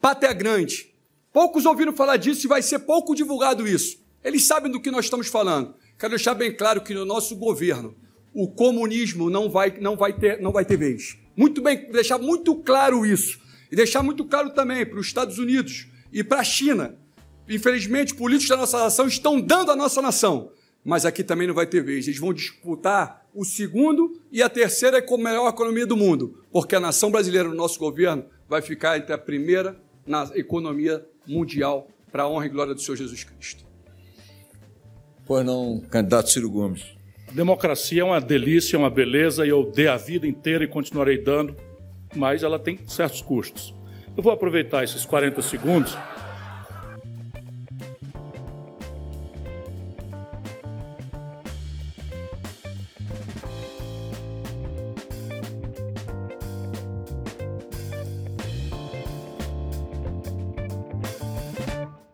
Pátria 0.00 0.32
grande. 0.32 0.94
Poucos 1.30 1.66
ouviram 1.66 1.92
falar 1.92 2.16
disso 2.16 2.46
e 2.46 2.48
vai 2.48 2.62
ser 2.62 2.78
pouco 2.78 3.14
divulgado 3.14 3.68
isso. 3.68 3.98
Eles 4.24 4.46
sabem 4.46 4.72
do 4.72 4.80
que 4.80 4.90
nós 4.90 5.04
estamos 5.04 5.26
falando. 5.26 5.74
Quero 5.98 6.12
deixar 6.12 6.32
bem 6.32 6.50
claro 6.50 6.80
que 6.80 6.94
no 6.94 7.04
nosso 7.04 7.36
governo 7.36 7.94
o 8.32 8.48
comunismo 8.48 9.28
não 9.28 9.50
vai, 9.50 9.78
não 9.78 9.94
vai, 9.96 10.14
ter, 10.14 10.40
não 10.40 10.50
vai 10.50 10.64
ter 10.64 10.78
vez. 10.78 11.18
Muito 11.36 11.60
bem, 11.60 11.90
deixar 11.92 12.16
muito 12.16 12.54
claro 12.54 13.04
isso. 13.04 13.43
E 13.74 13.76
deixar 13.76 14.04
muito 14.04 14.24
claro 14.24 14.50
também 14.50 14.86
para 14.86 15.00
os 15.00 15.08
Estados 15.08 15.36
Unidos 15.36 15.88
e 16.12 16.22
para 16.22 16.38
a 16.38 16.44
China. 16.44 16.94
Infelizmente, 17.48 18.14
políticos 18.14 18.50
da 18.50 18.56
nossa 18.56 18.78
nação 18.78 19.08
estão 19.08 19.40
dando 19.40 19.72
a 19.72 19.74
nossa 19.74 20.00
nação. 20.00 20.52
Mas 20.84 21.04
aqui 21.04 21.24
também 21.24 21.48
não 21.48 21.54
vai 21.56 21.66
ter 21.66 21.82
vez. 21.82 22.06
Eles 22.06 22.20
vão 22.20 22.32
disputar 22.32 23.26
o 23.34 23.44
segundo 23.44 24.16
e 24.30 24.40
a 24.40 24.48
terceira 24.48 25.02
com 25.02 25.16
a 25.16 25.18
melhor 25.18 25.48
economia 25.48 25.84
do 25.84 25.96
mundo. 25.96 26.40
Porque 26.52 26.76
a 26.76 26.78
nação 26.78 27.10
brasileira, 27.10 27.48
no 27.48 27.54
nosso 27.56 27.80
governo, 27.80 28.24
vai 28.48 28.62
ficar 28.62 28.96
entre 28.96 29.12
a 29.12 29.18
primeira 29.18 29.76
na 30.06 30.30
economia 30.36 31.04
mundial 31.26 31.88
para 32.12 32.22
a 32.22 32.28
honra 32.28 32.46
e 32.46 32.50
glória 32.50 32.74
do 32.74 32.80
Senhor 32.80 32.96
Jesus 32.96 33.24
Cristo. 33.24 33.64
Pois 35.26 35.44
não, 35.44 35.82
candidato 35.90 36.30
Ciro 36.30 36.48
Gomes. 36.48 36.84
A 37.26 37.32
democracia 37.32 38.02
é 38.02 38.04
uma 38.04 38.20
delícia, 38.20 38.76
é 38.76 38.78
uma 38.78 38.88
beleza, 38.88 39.44
e 39.44 39.48
eu 39.48 39.68
dei 39.68 39.88
a 39.88 39.96
vida 39.96 40.28
inteira 40.28 40.62
e 40.62 40.68
continuarei 40.68 41.18
dando 41.18 41.56
mas 42.14 42.42
ela 42.42 42.58
tem 42.58 42.78
certos 42.86 43.20
custos. 43.22 43.74
Eu 44.16 44.22
vou 44.22 44.32
aproveitar 44.32 44.84
esses 44.84 45.04
40 45.04 45.42
segundos 45.42 45.96